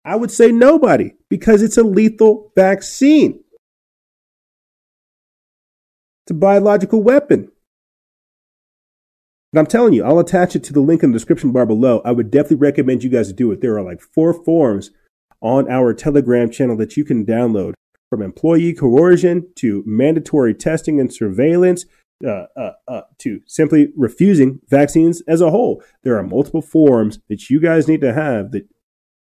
[0.03, 3.43] I would say nobody because it's a lethal vaccine.
[6.25, 7.51] It's a biological weapon.
[9.53, 12.01] And I'm telling you, I'll attach it to the link in the description bar below.
[12.05, 13.61] I would definitely recommend you guys do it.
[13.61, 14.91] There are like four forms
[15.41, 17.73] on our Telegram channel that you can download
[18.09, 21.85] from employee coercion to mandatory testing and surveillance
[22.25, 25.83] uh, uh, uh, to simply refusing vaccines as a whole.
[26.03, 28.67] There are multiple forms that you guys need to have that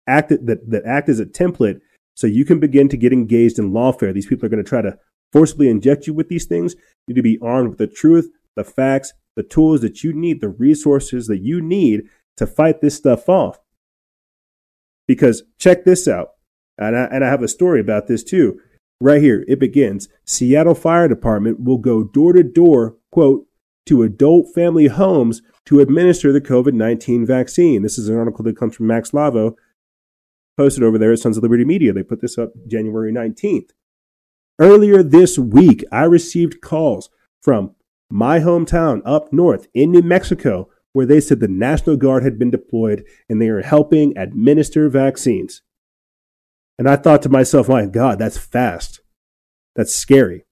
[0.09, 1.81] act that, that act as a template
[2.15, 4.13] so you can begin to get engaged in lawfare.
[4.13, 4.99] These people are going to try to
[5.33, 6.75] forcibly inject you with these things.
[7.07, 10.41] You need to be armed with the truth, the facts, the tools that you need,
[10.41, 12.03] the resources that you need
[12.37, 13.61] to fight this stuff off.
[15.07, 16.31] Because check this out,
[16.77, 18.61] and I, and I have a story about this too.
[19.01, 20.09] Right here, it begins.
[20.25, 23.47] Seattle Fire Department will go door to door, quote,
[23.87, 27.83] to adult family homes to administer the COVID 19 vaccine.
[27.83, 29.55] This is an article that comes from Max Lavo.
[30.59, 31.93] Posted over there at Sons of Liberty Media.
[31.93, 33.71] They put this up January 19th.
[34.59, 37.09] Earlier this week, I received calls
[37.41, 37.77] from
[38.11, 42.51] my hometown up north in New Mexico where they said the National Guard had been
[42.51, 45.63] deployed and they are helping administer vaccines.
[46.77, 49.01] And I thought to myself, my God, that's fast.
[49.77, 50.45] That's scary.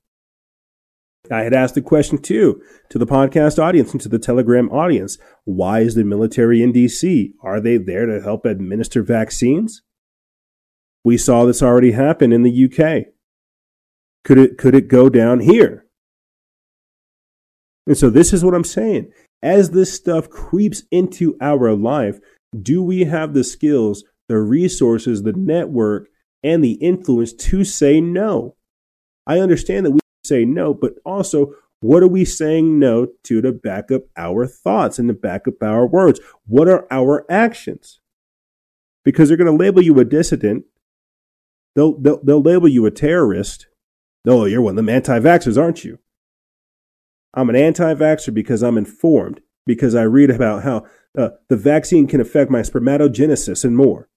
[1.32, 5.18] I had asked a question too to the podcast audience and to the Telegram audience.
[5.44, 7.32] Why is the military in DC?
[7.42, 9.82] Are they there to help administer vaccines?
[11.06, 13.12] We saw this already happen in the UK.
[14.24, 15.86] Could it could it go down here?
[17.86, 19.12] And so this is what I'm saying.
[19.40, 22.18] As this stuff creeps into our life,
[22.60, 26.08] do we have the skills, the resources, the network,
[26.42, 28.56] and the influence to say no?
[29.28, 33.52] I understand that we say no, but also what are we saying no to to
[33.52, 36.18] back up our thoughts and to back up our words?
[36.48, 38.00] What are our actions?
[39.04, 40.64] Because they're going to label you a dissident.
[41.76, 43.68] They'll, they'll, they'll label you a terrorist.
[44.24, 46.00] No, you're one of them anti vaxxers, aren't you?
[47.34, 52.08] I'm an anti vaxxer because I'm informed, because I read about how uh, the vaccine
[52.08, 54.08] can affect my spermatogenesis and more,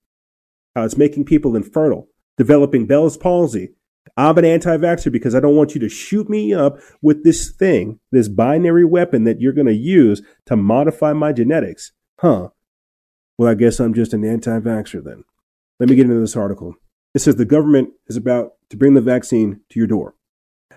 [0.75, 2.07] how it's making people infertile,
[2.37, 3.73] developing Bell's palsy,
[4.17, 7.49] I'm an anti vaxxer because I don't want you to shoot me up with this
[7.51, 11.91] thing, this binary weapon that you're going to use to modify my genetics.
[12.19, 12.49] Huh.
[13.37, 15.23] Well, I guess I'm just an anti vaxxer then.
[15.79, 16.75] Let me get into this article.
[17.13, 20.15] It says the government is about to bring the vaccine to your door.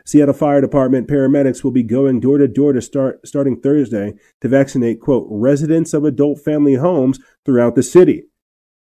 [0.05, 4.49] Seattle Fire Department paramedics will be going door to door to start starting Thursday to
[4.49, 8.25] vaccinate quote residents of adult family homes throughout the city.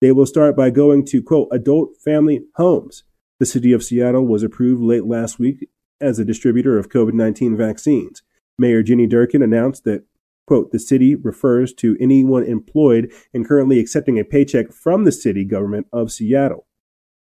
[0.01, 3.05] They will start by going to quote adult family homes
[3.39, 5.69] the city of Seattle was approved late last week
[6.01, 8.23] as a distributor of COVID 19 vaccines.
[8.59, 10.05] Mayor Jenny Durkan announced that,
[10.47, 15.45] quote, the city refers to anyone employed and currently accepting a paycheck from the city
[15.45, 16.66] government of Seattle.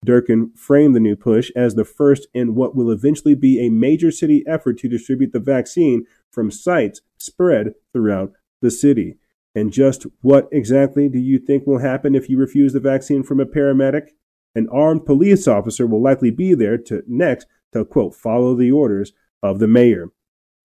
[0.04, 4.12] Durkan framed the new push as the first in what will eventually be a major
[4.12, 9.18] city effort to distribute the vaccine from sites spread throughout the city.
[9.56, 13.40] And just what exactly do you think will happen if you refuse the vaccine from
[13.40, 14.10] a paramedic?
[14.56, 19.14] An armed police officer will likely be there to next to quote follow the orders
[19.42, 20.10] of the mayor.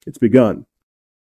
[0.06, 0.66] It's begun.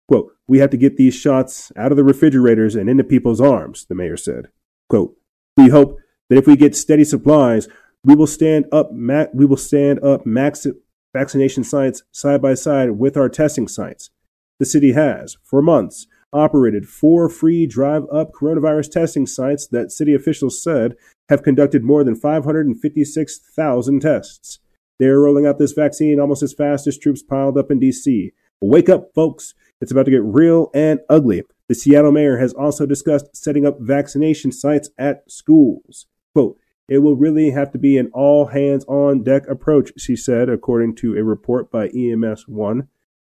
[0.08, 3.86] Quote, we have to get these shots out of the refrigerators and into people's arms,
[3.86, 4.50] the mayor said.
[4.90, 5.16] Quote,
[5.58, 7.68] we hope that if we get steady supplies,
[8.06, 8.92] we will stand up
[9.34, 10.68] we will stand up max
[11.14, 14.12] vaccination sites side by side with our testing sites.
[14.60, 20.14] The city has, for months, operated four free drive up coronavirus testing sites that city
[20.14, 20.96] officials said
[21.30, 24.60] have conducted more than 556,000 tests.
[25.00, 28.32] They are rolling out this vaccine almost as fast as troops piled up in D.C.
[28.62, 29.54] Wake up, folks.
[29.82, 31.44] It's about to get real and ugly.
[31.68, 36.06] The Seattle mayor has also discussed setting up vaccination sites at schools.
[36.34, 36.58] Quote,
[36.88, 40.96] it will really have to be an all hands on deck approach, she said, according
[40.96, 42.88] to a report by EMS One.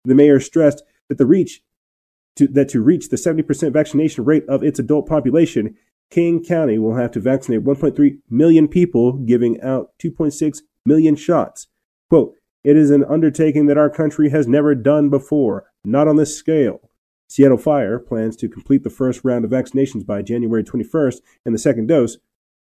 [0.05, 1.61] The mayor stressed that the reach
[2.37, 5.75] to, that to reach the 70% vaccination rate of its adult population,
[6.09, 11.67] King County will have to vaccinate 1.3 million people, giving out 2.6 million shots.
[12.09, 16.37] Quote, it is an undertaking that our country has never done before, not on this
[16.37, 16.89] scale.
[17.27, 21.59] Seattle Fire plans to complete the first round of vaccinations by January 21st and the
[21.59, 22.17] second dose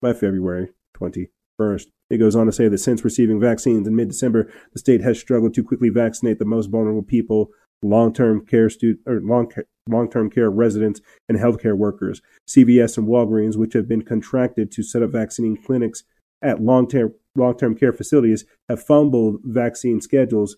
[0.03, 1.88] by February 21st.
[2.11, 5.19] It goes on to say that since receiving vaccines in mid December, the state has
[5.19, 7.49] struggled to quickly vaccinate the most vulnerable people
[7.82, 9.51] long-term care stu- or long
[9.90, 12.22] long-term care residents and healthcare workers.
[12.48, 16.03] CVS and Walgreens, which have been contracted to set up vaccine clinics
[16.41, 20.57] at long-term long-term care facilities, have fumbled vaccine schedules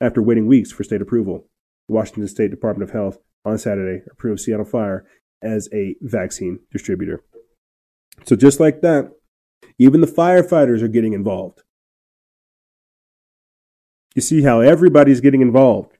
[0.00, 1.46] after waiting weeks for state approval.
[1.88, 5.06] The Washington State Department of Health on Saturday approved Seattle Fire
[5.42, 7.22] as a vaccine distributor.
[8.24, 9.10] So just like that,
[9.78, 11.62] even the firefighters are getting involved.
[14.14, 15.96] You see how everybody's getting involved.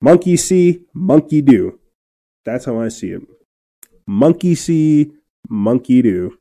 [0.00, 1.78] Monkey see, monkey do.
[2.44, 3.22] That's how I see it.
[4.06, 5.12] Monkey see,
[5.48, 6.38] monkey do.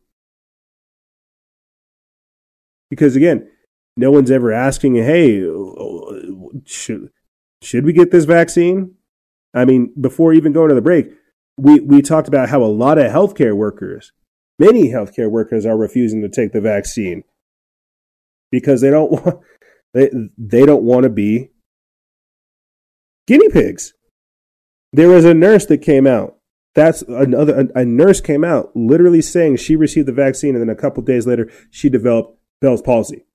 [2.89, 3.49] Because again,
[3.97, 5.39] no one's ever asking, hey,
[6.65, 7.09] should,
[7.61, 8.95] should we get this vaccine?
[9.53, 11.11] I mean, before even going to the break,
[11.58, 14.11] we, we talked about how a lot of healthcare workers,
[14.59, 17.24] many healthcare workers are refusing to take the vaccine
[18.51, 19.40] because they don't want
[19.93, 21.51] they they don't want to be
[23.27, 23.93] guinea pigs.
[24.92, 26.38] There was a nurse that came out.
[26.74, 30.75] That's another a, a nurse came out literally saying she received the vaccine and then
[30.75, 33.25] a couple days later she developed Bell's palsy.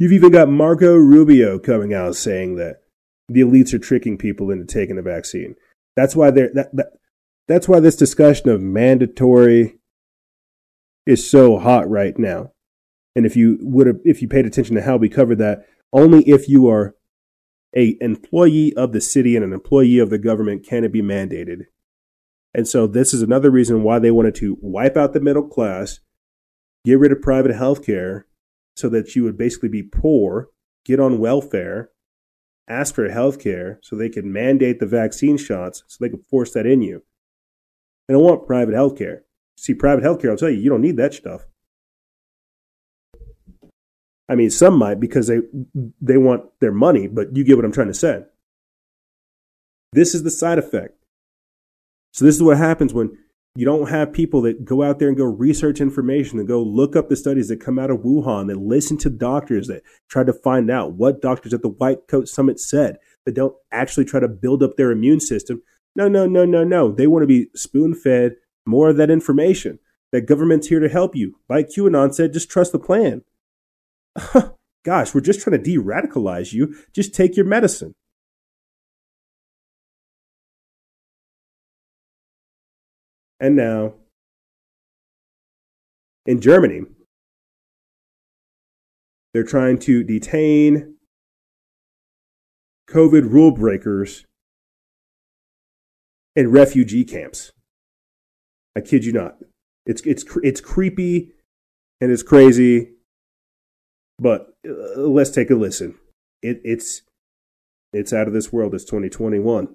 [0.00, 2.81] You've even got Marco Rubio coming out saying that
[3.28, 5.54] the elites are tricking people into taking the vaccine.
[5.96, 6.86] That's why they're that, that
[7.48, 9.78] that's why this discussion of mandatory
[11.06, 12.52] is so hot right now.
[13.14, 16.22] And if you would have if you paid attention to how we covered that, only
[16.28, 16.94] if you are
[17.74, 21.66] a employee of the city and an employee of the government can it be mandated.
[22.54, 26.00] And so this is another reason why they wanted to wipe out the middle class,
[26.84, 28.26] get rid of private health care
[28.76, 30.48] so that you would basically be poor,
[30.84, 31.90] get on welfare,
[32.72, 36.52] ask for health care so they could mandate the vaccine shots so they could force
[36.52, 37.02] that in you.
[38.08, 39.24] They don't want private health care.
[39.56, 41.46] See, private health care, I'll tell you, you don't need that stuff.
[44.28, 45.40] I mean, some might because they
[46.00, 48.24] they want their money, but you get what I'm trying to say.
[49.92, 50.96] This is the side effect.
[52.12, 53.18] So this is what happens when
[53.54, 56.96] you don't have people that go out there and go research information and go look
[56.96, 60.32] up the studies that come out of Wuhan, that listen to doctors that try to
[60.32, 64.28] find out what doctors at the White Coat Summit said, that don't actually try to
[64.28, 65.62] build up their immune system.
[65.94, 66.92] No, no, no, no, no.
[66.92, 69.78] They want to be spoon fed more of that information.
[70.12, 71.36] That government's here to help you.
[71.48, 73.22] Like QAnon said, just trust the plan.
[74.84, 76.74] Gosh, we're just trying to de radicalize you.
[76.92, 77.94] Just take your medicine.
[83.42, 83.94] And now,
[86.24, 86.82] in Germany,
[89.34, 90.94] they're trying to detain
[92.88, 94.24] COVID rule breakers
[96.34, 97.52] in refugee camps.
[98.74, 99.36] I kid you not.
[99.84, 101.32] It's it's it's creepy
[102.00, 102.92] and it's crazy
[104.22, 105.96] but uh, let's take a listen.
[106.42, 107.02] It, it's
[107.92, 108.74] it's out of this world.
[108.74, 109.74] It's 2021.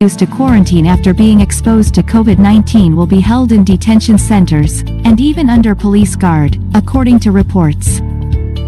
[0.00, 4.80] Used to quarantine after being exposed to COVID 19 will be held in detention centers,
[4.80, 8.00] and even under police guard, according to reports.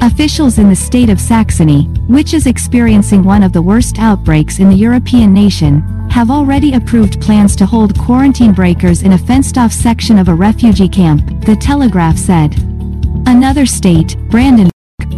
[0.01, 4.71] Officials in the state of Saxony, which is experiencing one of the worst outbreaks in
[4.71, 9.73] the European nation, have already approved plans to hold quarantine breakers in a fenced off
[9.73, 12.55] section of a refugee camp, the Telegraph said.
[13.27, 14.71] Another state, Brandenburg,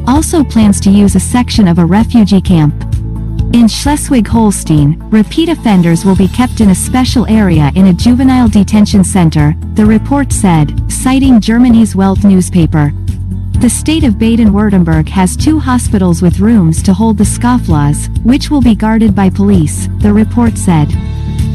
[0.06, 2.74] also plans to use a section of a refugee camp.
[3.55, 9.02] In Schleswig-Holstein, repeat offenders will be kept in a special area in a juvenile detention
[9.02, 12.93] center, the report said, citing Germany's Welt newspaper.
[13.60, 18.60] The state of Baden-Württemberg has two hospitals with rooms to hold the scofflaws, which will
[18.60, 20.89] be guarded by police, the report said.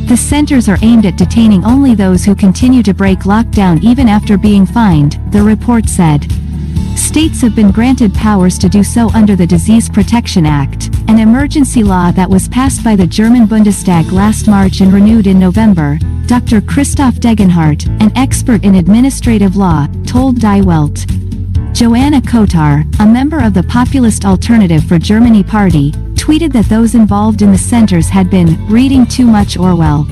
[0.08, 4.36] The centers are aimed at detaining only those who continue to break lockdown even after
[4.36, 6.26] being fined, the report said.
[6.98, 11.84] States have been granted powers to do so under the Disease Protection Act, an emergency
[11.84, 16.00] law that was passed by the German Bundestag last March and renewed in November.
[16.26, 16.60] Dr.
[16.60, 21.06] Christoph Degenhart, an expert in administrative law, told Die Welt.
[21.72, 27.44] Joana Cotar, a member of the Populist Alternative for Germany party, tweeted that those involved
[27.44, 30.08] in the centers had been reading too much Orwell.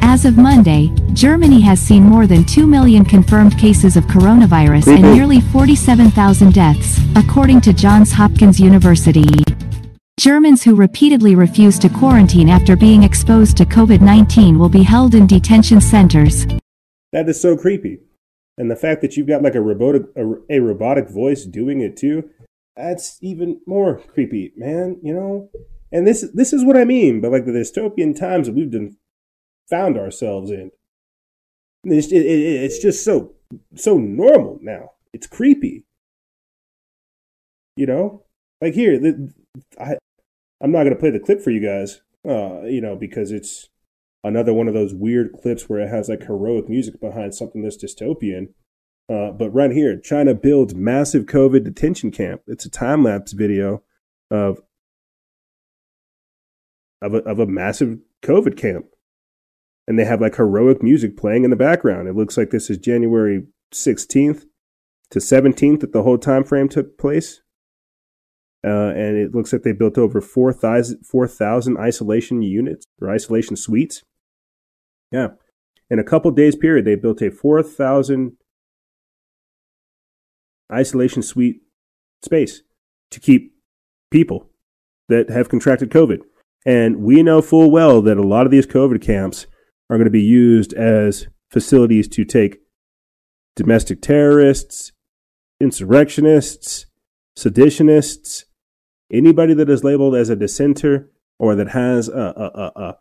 [0.00, 5.02] As of Monday, Germany has seen more than 2 million confirmed cases of coronavirus and
[5.02, 9.28] nearly 47,000 deaths, according to Johns Hopkins University.
[10.20, 15.14] Germans who repeatedly refuse to quarantine after being exposed to COVID 19 will be held
[15.14, 16.46] in detention centers.
[17.10, 18.00] That is so creepy.
[18.58, 21.96] And the fact that you've got like a robotic a, a robotic voice doing it
[21.96, 22.28] too,
[22.76, 25.00] that's even more creepy, man.
[25.02, 25.50] You know,
[25.90, 27.22] and this this is what I mean.
[27.22, 28.98] But like the dystopian times that we've done
[29.70, 30.70] found ourselves in.
[31.84, 33.32] It's, it, it, it's just so
[33.74, 34.90] so normal now.
[35.14, 35.86] It's creepy.
[37.74, 38.24] You know,
[38.60, 39.32] like here, the,
[39.80, 39.96] I
[40.60, 43.68] I'm not gonna play the clip for you guys, uh, you know, because it's
[44.22, 47.82] another one of those weird clips where it has like heroic music behind something that's
[47.82, 48.48] dystopian.
[49.08, 52.42] Uh, but right here, China builds massive COVID detention camp.
[52.46, 53.82] It's a time lapse video
[54.30, 54.60] of
[57.02, 58.86] of a, of a massive COVID camp
[59.90, 62.06] and they have like heroic music playing in the background.
[62.06, 64.44] It looks like this is January 16th
[65.10, 67.42] to 17th that the whole time frame took place.
[68.62, 71.28] Uh, and it looks like they built over 4,000 4,
[71.78, 74.02] isolation units or isolation suites.
[75.10, 75.28] Yeah.
[75.88, 78.36] In a couple days period, they built a 4,000
[80.72, 81.62] isolation suite
[82.22, 82.62] space
[83.10, 83.54] to keep
[84.10, 84.50] people
[85.08, 86.20] that have contracted COVID.
[86.66, 89.46] And we know full well that a lot of these COVID camps
[89.88, 92.58] are going to be used as facilities to take
[93.56, 94.92] domestic terrorists,
[95.60, 96.86] insurrectionists,
[97.36, 98.44] seditionists,
[99.10, 102.92] anybody that is labeled as a dissenter or that has uh, uh, uh,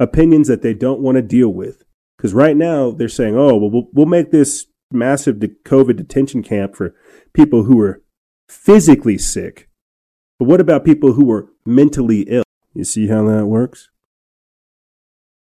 [0.00, 1.84] opinions that they don't want to deal with.
[2.16, 6.76] Because right now they're saying, oh, well, we'll, we'll make this massive COVID detention camp
[6.76, 6.94] for
[7.32, 8.02] people who are
[8.48, 9.68] physically sick.
[10.38, 12.44] But what about people who are mentally ill?
[12.72, 13.90] You see how that works?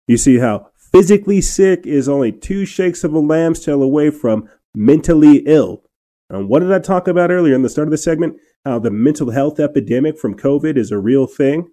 [0.07, 4.49] You see how physically sick is only two shakes of a lamb's tail away from
[4.75, 5.83] mentally ill.
[6.29, 8.37] And what did I talk about earlier in the start of the segment?
[8.67, 11.69] How the mental health epidemic from COVID is a real thing.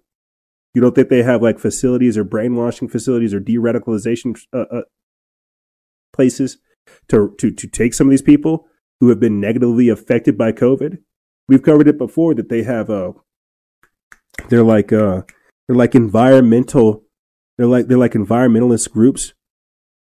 [0.74, 4.82] You don't think they have like facilities or brainwashing facilities or de-radicalization uh, uh,
[6.12, 6.58] places
[7.08, 8.68] to, to to take some of these people
[9.00, 10.98] who have been negatively affected by COVID?
[11.48, 13.14] We've covered it before that they have uh
[14.48, 15.22] they're like uh
[15.66, 17.02] they're like environmental
[17.58, 19.34] they're like they're like environmentalist groups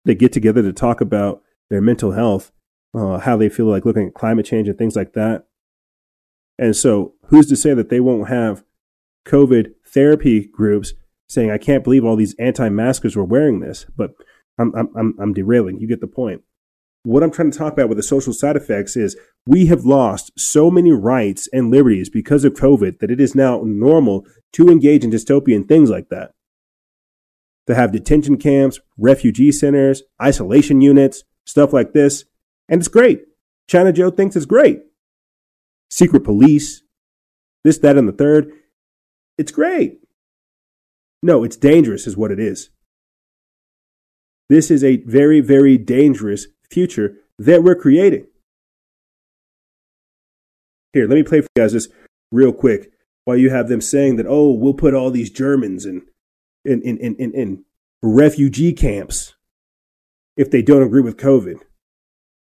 [0.05, 1.41] that get together to talk about
[1.71, 2.51] their mental health,
[2.93, 5.47] uh, how they feel like looking at climate change and things like that.
[6.57, 8.63] And so, who's to say that they won't have
[9.25, 10.93] COVID therapy groups
[11.27, 13.85] saying, "I can't believe all these anti-maskers were wearing this"?
[13.95, 14.11] But
[14.57, 15.79] I'm I'm I'm, I'm derailing.
[15.79, 16.41] You get the point.
[17.03, 20.31] What I'm trying to talk about with the social side effects is we have lost
[20.39, 25.03] so many rights and liberties because of COVID that it is now normal to engage
[25.03, 26.31] in dystopian things like that
[27.67, 32.25] to have detention camps, refugee centers, isolation units, stuff like this.
[32.69, 33.23] And it's great.
[33.67, 34.81] China Joe thinks it's great.
[35.93, 36.81] Secret police,
[37.63, 38.51] this, that, and the third.
[39.37, 39.99] It's great.
[41.21, 42.71] No, it's dangerous, is what it is.
[44.49, 48.25] This is a very, very dangerous future that we're creating.
[50.93, 51.89] Here, let me play for you guys this
[52.31, 52.91] real quick
[53.25, 56.01] while you have them saying that, oh, we'll put all these Germans and
[56.65, 57.65] in, in, in, in, in
[58.01, 59.35] refugee camps
[60.35, 61.59] if they don't agree with COVID,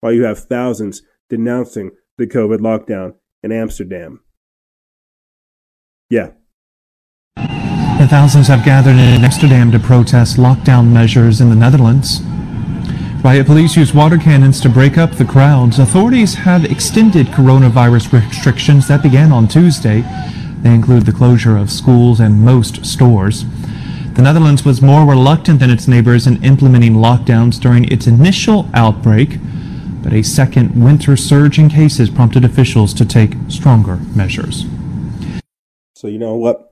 [0.03, 4.21] while you have thousands denouncing the COVID lockdown in Amsterdam.
[6.11, 6.31] Yeah.
[7.37, 12.21] The thousands have gathered in Amsterdam to protest lockdown measures in the Netherlands.
[13.25, 15.81] Riot police used water cannons to break up the crowds.
[15.81, 20.03] Authorities have extended coronavirus restrictions that began on Tuesday.
[20.63, 23.45] They include the closure of schools and most stores.
[24.15, 29.39] The Netherlands was more reluctant than its neighbors in implementing lockdowns during its initial outbreak,
[30.03, 34.65] but a second winter surge in cases prompted officials to take stronger measures.
[35.95, 36.71] So, you know what?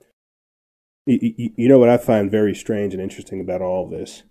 [1.05, 4.23] You, know what I find very strange and interesting about all of this?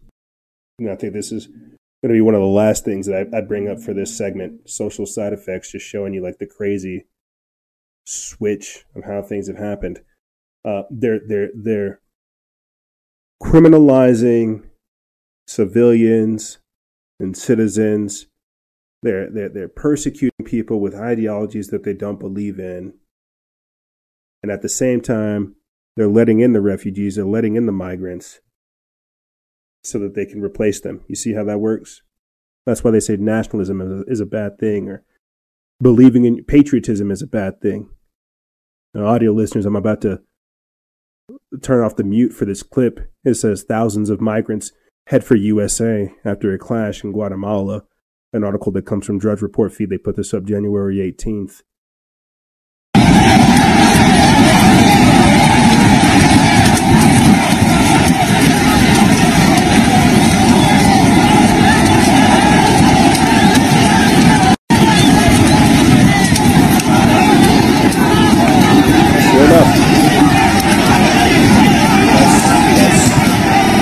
[0.78, 3.40] And I think this is going to be one of the last things that I
[3.40, 7.06] bring up for this segment social side effects, just showing you like the crazy
[8.04, 10.00] switch of how things have happened.
[10.64, 12.00] Uh, they're, they're, they're,
[13.42, 14.64] criminalizing
[15.46, 16.58] civilians
[17.20, 18.26] and citizens.
[19.06, 22.94] They're, they're, they're persecuting people with ideologies that they don't believe in.
[24.42, 25.54] And at the same time,
[25.96, 28.40] they're letting in the refugees, they're letting in the migrants
[29.84, 31.04] so that they can replace them.
[31.06, 32.02] You see how that works?
[32.66, 35.04] That's why they say nationalism is a, is a bad thing or
[35.80, 37.88] believing in patriotism is a bad thing.
[38.92, 40.20] Now, audio listeners, I'm about to
[41.62, 43.12] turn off the mute for this clip.
[43.24, 44.72] It says thousands of migrants
[45.06, 47.84] head for USA after a clash in Guatemala.
[48.32, 49.90] An article that comes from Drudge Report feed.
[49.90, 51.62] They put this up January 18th.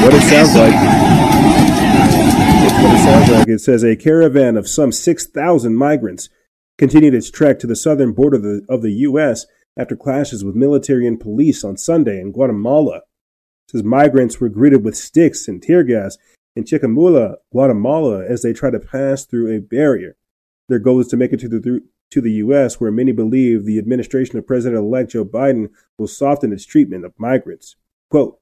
[0.05, 1.04] what it sounds like.
[2.85, 3.49] What it sounds like.
[3.49, 6.29] It says a caravan of some 6,000 migrants
[6.77, 9.47] continued its trek to the southern border of the, of the U.S.
[9.75, 12.97] after clashes with military and police on Sunday in Guatemala.
[12.97, 16.19] It says migrants were greeted with sticks and tear gas
[16.55, 20.19] in Chiquimula, Guatemala, as they try to pass through a barrier.
[20.69, 21.81] Their goal is to make it to the
[22.11, 26.67] to the U.S., where many believe the administration of President-elect Joe Biden will soften its
[26.67, 27.77] treatment of migrants.
[28.11, 28.39] Quote,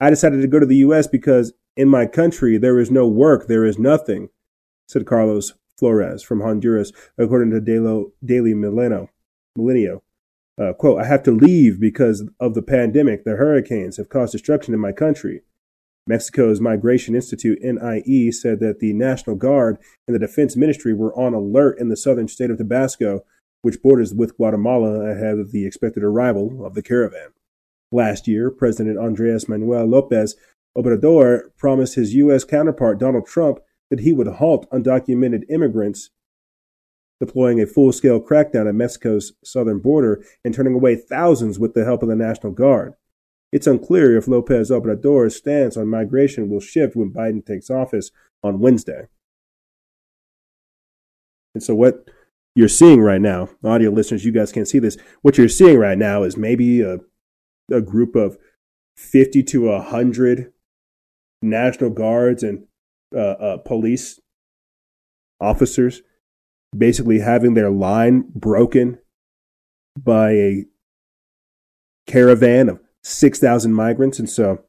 [0.00, 1.06] I decided to go to the U.S.
[1.06, 4.28] because in my country there is no work, there is nothing,
[4.88, 9.10] said Carlos Flores from Honduras, according to Daily Millennial.
[9.56, 10.02] Millennial.
[10.58, 13.24] Uh, quote, I have to leave because of the pandemic.
[13.24, 15.42] The hurricanes have caused destruction in my country.
[16.06, 19.76] Mexico's Migration Institute, NIE, said that the National Guard
[20.06, 23.22] and the Defense Ministry were on alert in the southern state of Tabasco,
[23.62, 27.30] which borders with Guatemala ahead of the expected arrival of the caravan.
[27.92, 30.36] Last year, President Andres Manuel Lopez
[30.76, 32.44] Obrador promised his U.S.
[32.44, 36.10] counterpart Donald Trump that he would halt undocumented immigrants,
[37.20, 41.84] deploying a full scale crackdown at Mexico's southern border and turning away thousands with the
[41.84, 42.94] help of the National Guard.
[43.52, 48.10] It's unclear if Lopez Obrador's stance on migration will shift when Biden takes office
[48.42, 49.06] on Wednesday.
[51.54, 52.10] And so, what
[52.54, 54.98] you're seeing right now, audio listeners, you guys can't see this.
[55.22, 56.98] What you're seeing right now is maybe a
[57.70, 58.38] a group of
[58.96, 60.52] 50 to 100
[61.42, 62.66] National Guards and
[63.14, 64.20] uh, uh, police
[65.40, 66.02] officers
[66.76, 68.98] basically having their line broken
[69.96, 70.64] by a
[72.06, 74.18] caravan of 6,000 migrants.
[74.18, 74.64] And so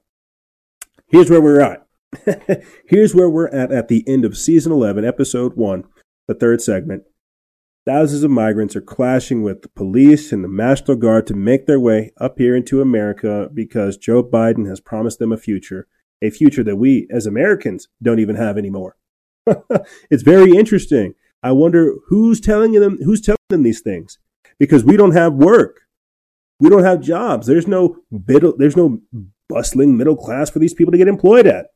[1.08, 1.86] here's where we're at.
[2.88, 5.84] here's where we're at at the end of season 11, episode 1,
[6.28, 7.04] the third segment.
[7.88, 11.80] Thousands of migrants are clashing with the police and the National Guard to make their
[11.80, 15.88] way up here into America because Joe Biden has promised them a future,
[16.22, 18.98] a future that we as Americans don't even have anymore.
[20.12, 21.14] it's very interesting.
[21.42, 24.20] I wonder who's telling them who's telling them these things
[24.60, 25.84] because we don't have work.
[26.60, 27.48] We don't have jobs.
[27.48, 29.00] There's no there's no
[29.48, 31.68] bustling middle class for these people to get employed at.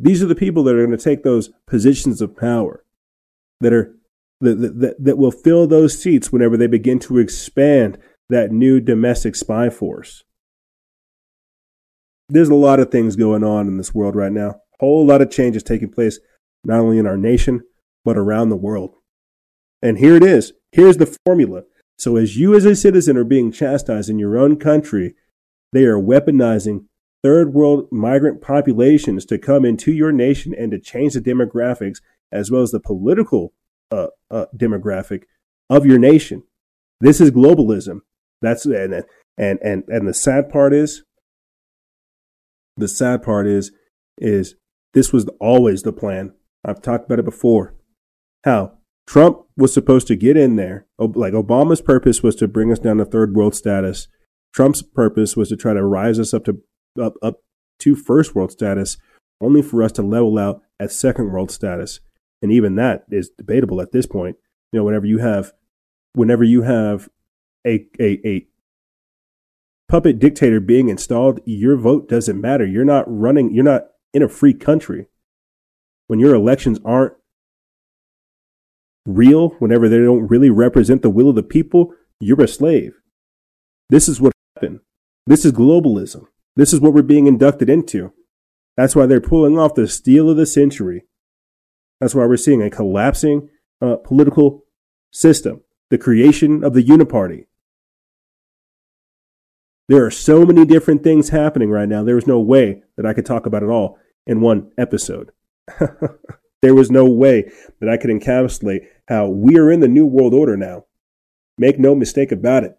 [0.00, 2.82] These are the people that are going to take those positions of power
[3.60, 3.94] that are
[4.40, 9.34] that, that, that will fill those seats whenever they begin to expand that new domestic
[9.34, 10.22] spy force.
[12.28, 14.50] There's a lot of things going on in this world right now.
[14.50, 16.20] A whole lot of changes taking place,
[16.62, 17.62] not only in our nation,
[18.04, 18.94] but around the world.
[19.82, 20.52] And here it is.
[20.72, 21.62] Here's the formula.
[21.98, 25.14] So, as you as a citizen are being chastised in your own country,
[25.72, 26.84] they are weaponizing
[27.22, 32.00] third world migrant populations to come into your nation and to change the demographics
[32.32, 33.52] as well as the political
[33.90, 35.22] uh, uh, demographic
[35.70, 36.42] of your nation.
[37.00, 38.00] This is globalism.
[38.42, 39.04] That's and
[39.36, 41.02] and and and the sad part is
[42.76, 43.72] the sad part is
[44.18, 44.54] is
[44.94, 46.32] this was always the plan.
[46.64, 47.74] I've talked about it before.
[48.44, 50.86] How Trump was supposed to get in there.
[50.98, 54.08] Like Obama's purpose was to bring us down to third world status.
[54.54, 56.60] Trump's purpose was to try to rise us up to
[57.00, 57.36] up up
[57.80, 58.96] to first world status,
[59.40, 62.00] only for us to level out at second world status.
[62.40, 64.36] And even that is debatable at this point.
[64.72, 65.52] You know, whenever you have
[66.14, 67.08] whenever you have
[67.66, 68.46] a a, a
[69.88, 72.66] puppet dictator being installed, your vote doesn't matter.
[72.66, 75.06] You're not running, you're not in a free country.
[76.06, 77.14] When your elections aren't
[79.06, 82.94] real, whenever they don't really represent the will of the people, you're a slave.
[83.90, 84.80] This is what happened.
[85.26, 86.26] This is globalism.
[86.56, 88.12] This is what we're being inducted into.
[88.76, 91.04] That's why they're pulling off the steal of the century.
[92.00, 93.48] That's why we're seeing a collapsing
[93.80, 94.64] uh, political
[95.10, 97.46] system, the creation of the uniparty.
[99.88, 102.04] There are so many different things happening right now.
[102.04, 105.32] There is no way that I could talk about it all in one episode.
[106.62, 110.34] there was no way that I could encapsulate how we are in the new world
[110.34, 110.84] order now.
[111.56, 112.76] Make no mistake about it.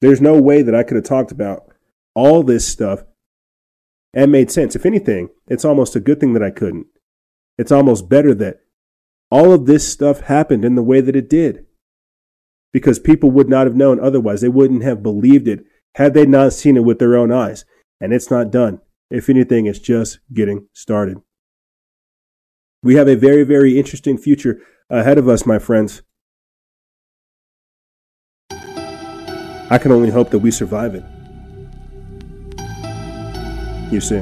[0.00, 1.62] There's no way that I could have talked about
[2.14, 3.04] all this stuff
[4.14, 4.76] and made sense.
[4.76, 6.86] If anything, it's almost a good thing that I couldn't.
[7.58, 8.60] It's almost better that
[9.30, 11.66] all of this stuff happened in the way that it did.
[12.72, 14.40] Because people would not have known otherwise.
[14.40, 15.64] They wouldn't have believed it
[15.96, 17.64] had they not seen it with their own eyes.
[18.00, 18.80] And it's not done.
[19.10, 21.18] If anything, it's just getting started.
[22.82, 24.60] We have a very, very interesting future
[24.90, 26.02] ahead of us, my friends.
[29.70, 31.04] I can only hope that we survive it.
[33.94, 34.18] You see.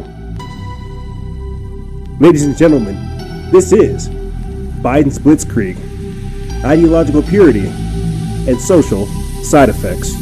[2.21, 2.95] Ladies and gentlemen,
[3.51, 4.11] this is
[4.85, 5.79] Biden's Blitzkrieg
[6.63, 9.07] ideological purity and social
[9.43, 10.13] side effects.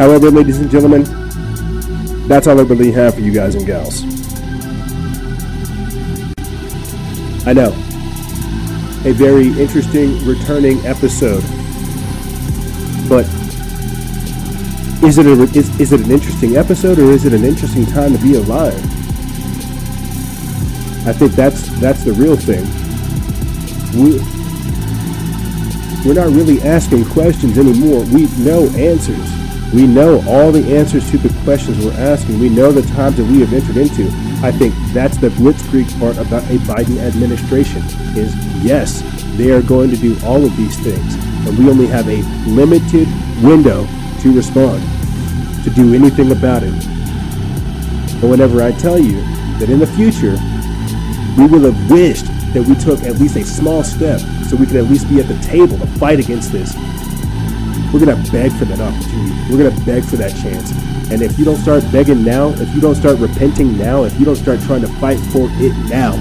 [0.00, 1.04] However, ladies and gentlemen,
[2.26, 4.02] that's all I really have for you guys and gals.
[7.46, 7.68] I know.
[9.04, 11.42] A very interesting returning episode.
[13.10, 13.26] But
[15.04, 18.16] is it, a, is, is it an interesting episode or is it an interesting time
[18.16, 18.82] to be alive?
[21.06, 22.64] I think that's that's the real thing.
[24.00, 24.16] We,
[26.08, 28.02] we're not really asking questions anymore.
[28.04, 29.39] We know answers.
[29.72, 32.40] We know all the answers to the questions we're asking.
[32.40, 34.08] We know the times that we have entered into.
[34.42, 37.82] I think that's the blitzkrieg part about a Biden administration
[38.16, 38.34] is
[38.64, 39.02] yes,
[39.36, 43.06] they are going to do all of these things, but we only have a limited
[43.44, 43.86] window
[44.22, 44.82] to respond,
[45.62, 46.74] to do anything about it.
[46.74, 49.20] And whenever I tell you
[49.60, 50.36] that in the future,
[51.38, 54.18] we will have wished that we took at least a small step
[54.48, 56.74] so we could at least be at the table to fight against this
[57.92, 59.50] we're going to beg for that opportunity.
[59.50, 60.70] We're going to beg for that chance.
[61.10, 64.24] And if you don't start begging now, if you don't start repenting now, if you
[64.24, 66.12] don't start trying to fight for it now,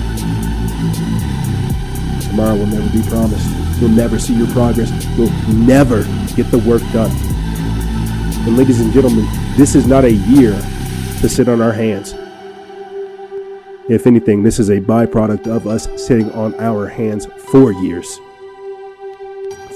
[2.22, 3.48] tomorrow will never be promised.
[3.80, 4.90] you'll never see your progress.
[5.16, 6.04] You'll never
[6.36, 7.12] get the work done.
[8.48, 10.54] And ladies and gentlemen, this is not a year
[11.20, 12.16] to sit on our hands.
[13.90, 18.20] If anything, this is a byproduct of us sitting on our hands for years.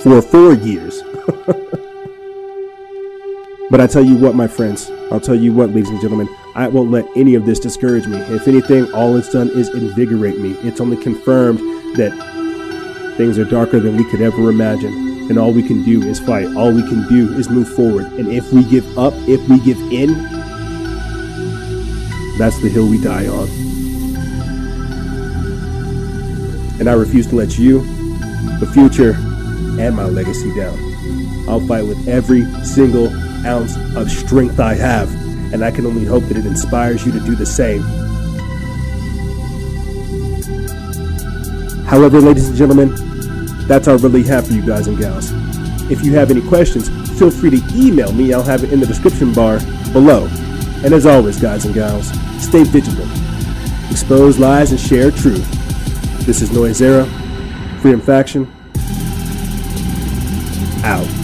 [0.02, 1.04] For four years.
[3.70, 6.68] but I tell you what, my friends, I'll tell you what, ladies and gentlemen, I
[6.68, 8.18] won't let any of this discourage me.
[8.18, 10.52] If anything, all it's done is invigorate me.
[10.62, 11.60] It's only confirmed
[11.98, 12.12] that
[13.18, 14.94] things are darker than we could ever imagine.
[15.30, 16.48] And all we can do is fight.
[16.56, 18.06] All we can do is move forward.
[18.14, 20.14] And if we give up, if we give in,
[22.38, 23.48] that's the hill we die on.
[26.80, 27.82] And I refuse to let you,
[28.60, 29.14] the future,
[29.80, 30.78] and my legacy down.
[31.48, 33.10] I'll fight with every single
[33.46, 35.14] ounce of strength I have,
[35.54, 37.82] and I can only hope that it inspires you to do the same.
[41.86, 42.96] However, ladies and gentlemen,
[43.68, 45.32] that's all I really have for you guys and gals.
[45.92, 46.90] If you have any questions,
[47.20, 48.34] feel free to email me.
[48.34, 49.60] I'll have it in the description bar
[49.92, 50.28] below.
[50.84, 52.10] And as always, guys and gals,
[52.44, 53.12] stay vigilant,
[53.92, 55.46] expose lies, and share truth.
[56.26, 57.06] This is Noise Era,
[57.82, 58.52] Freedom Faction,
[60.84, 61.23] out.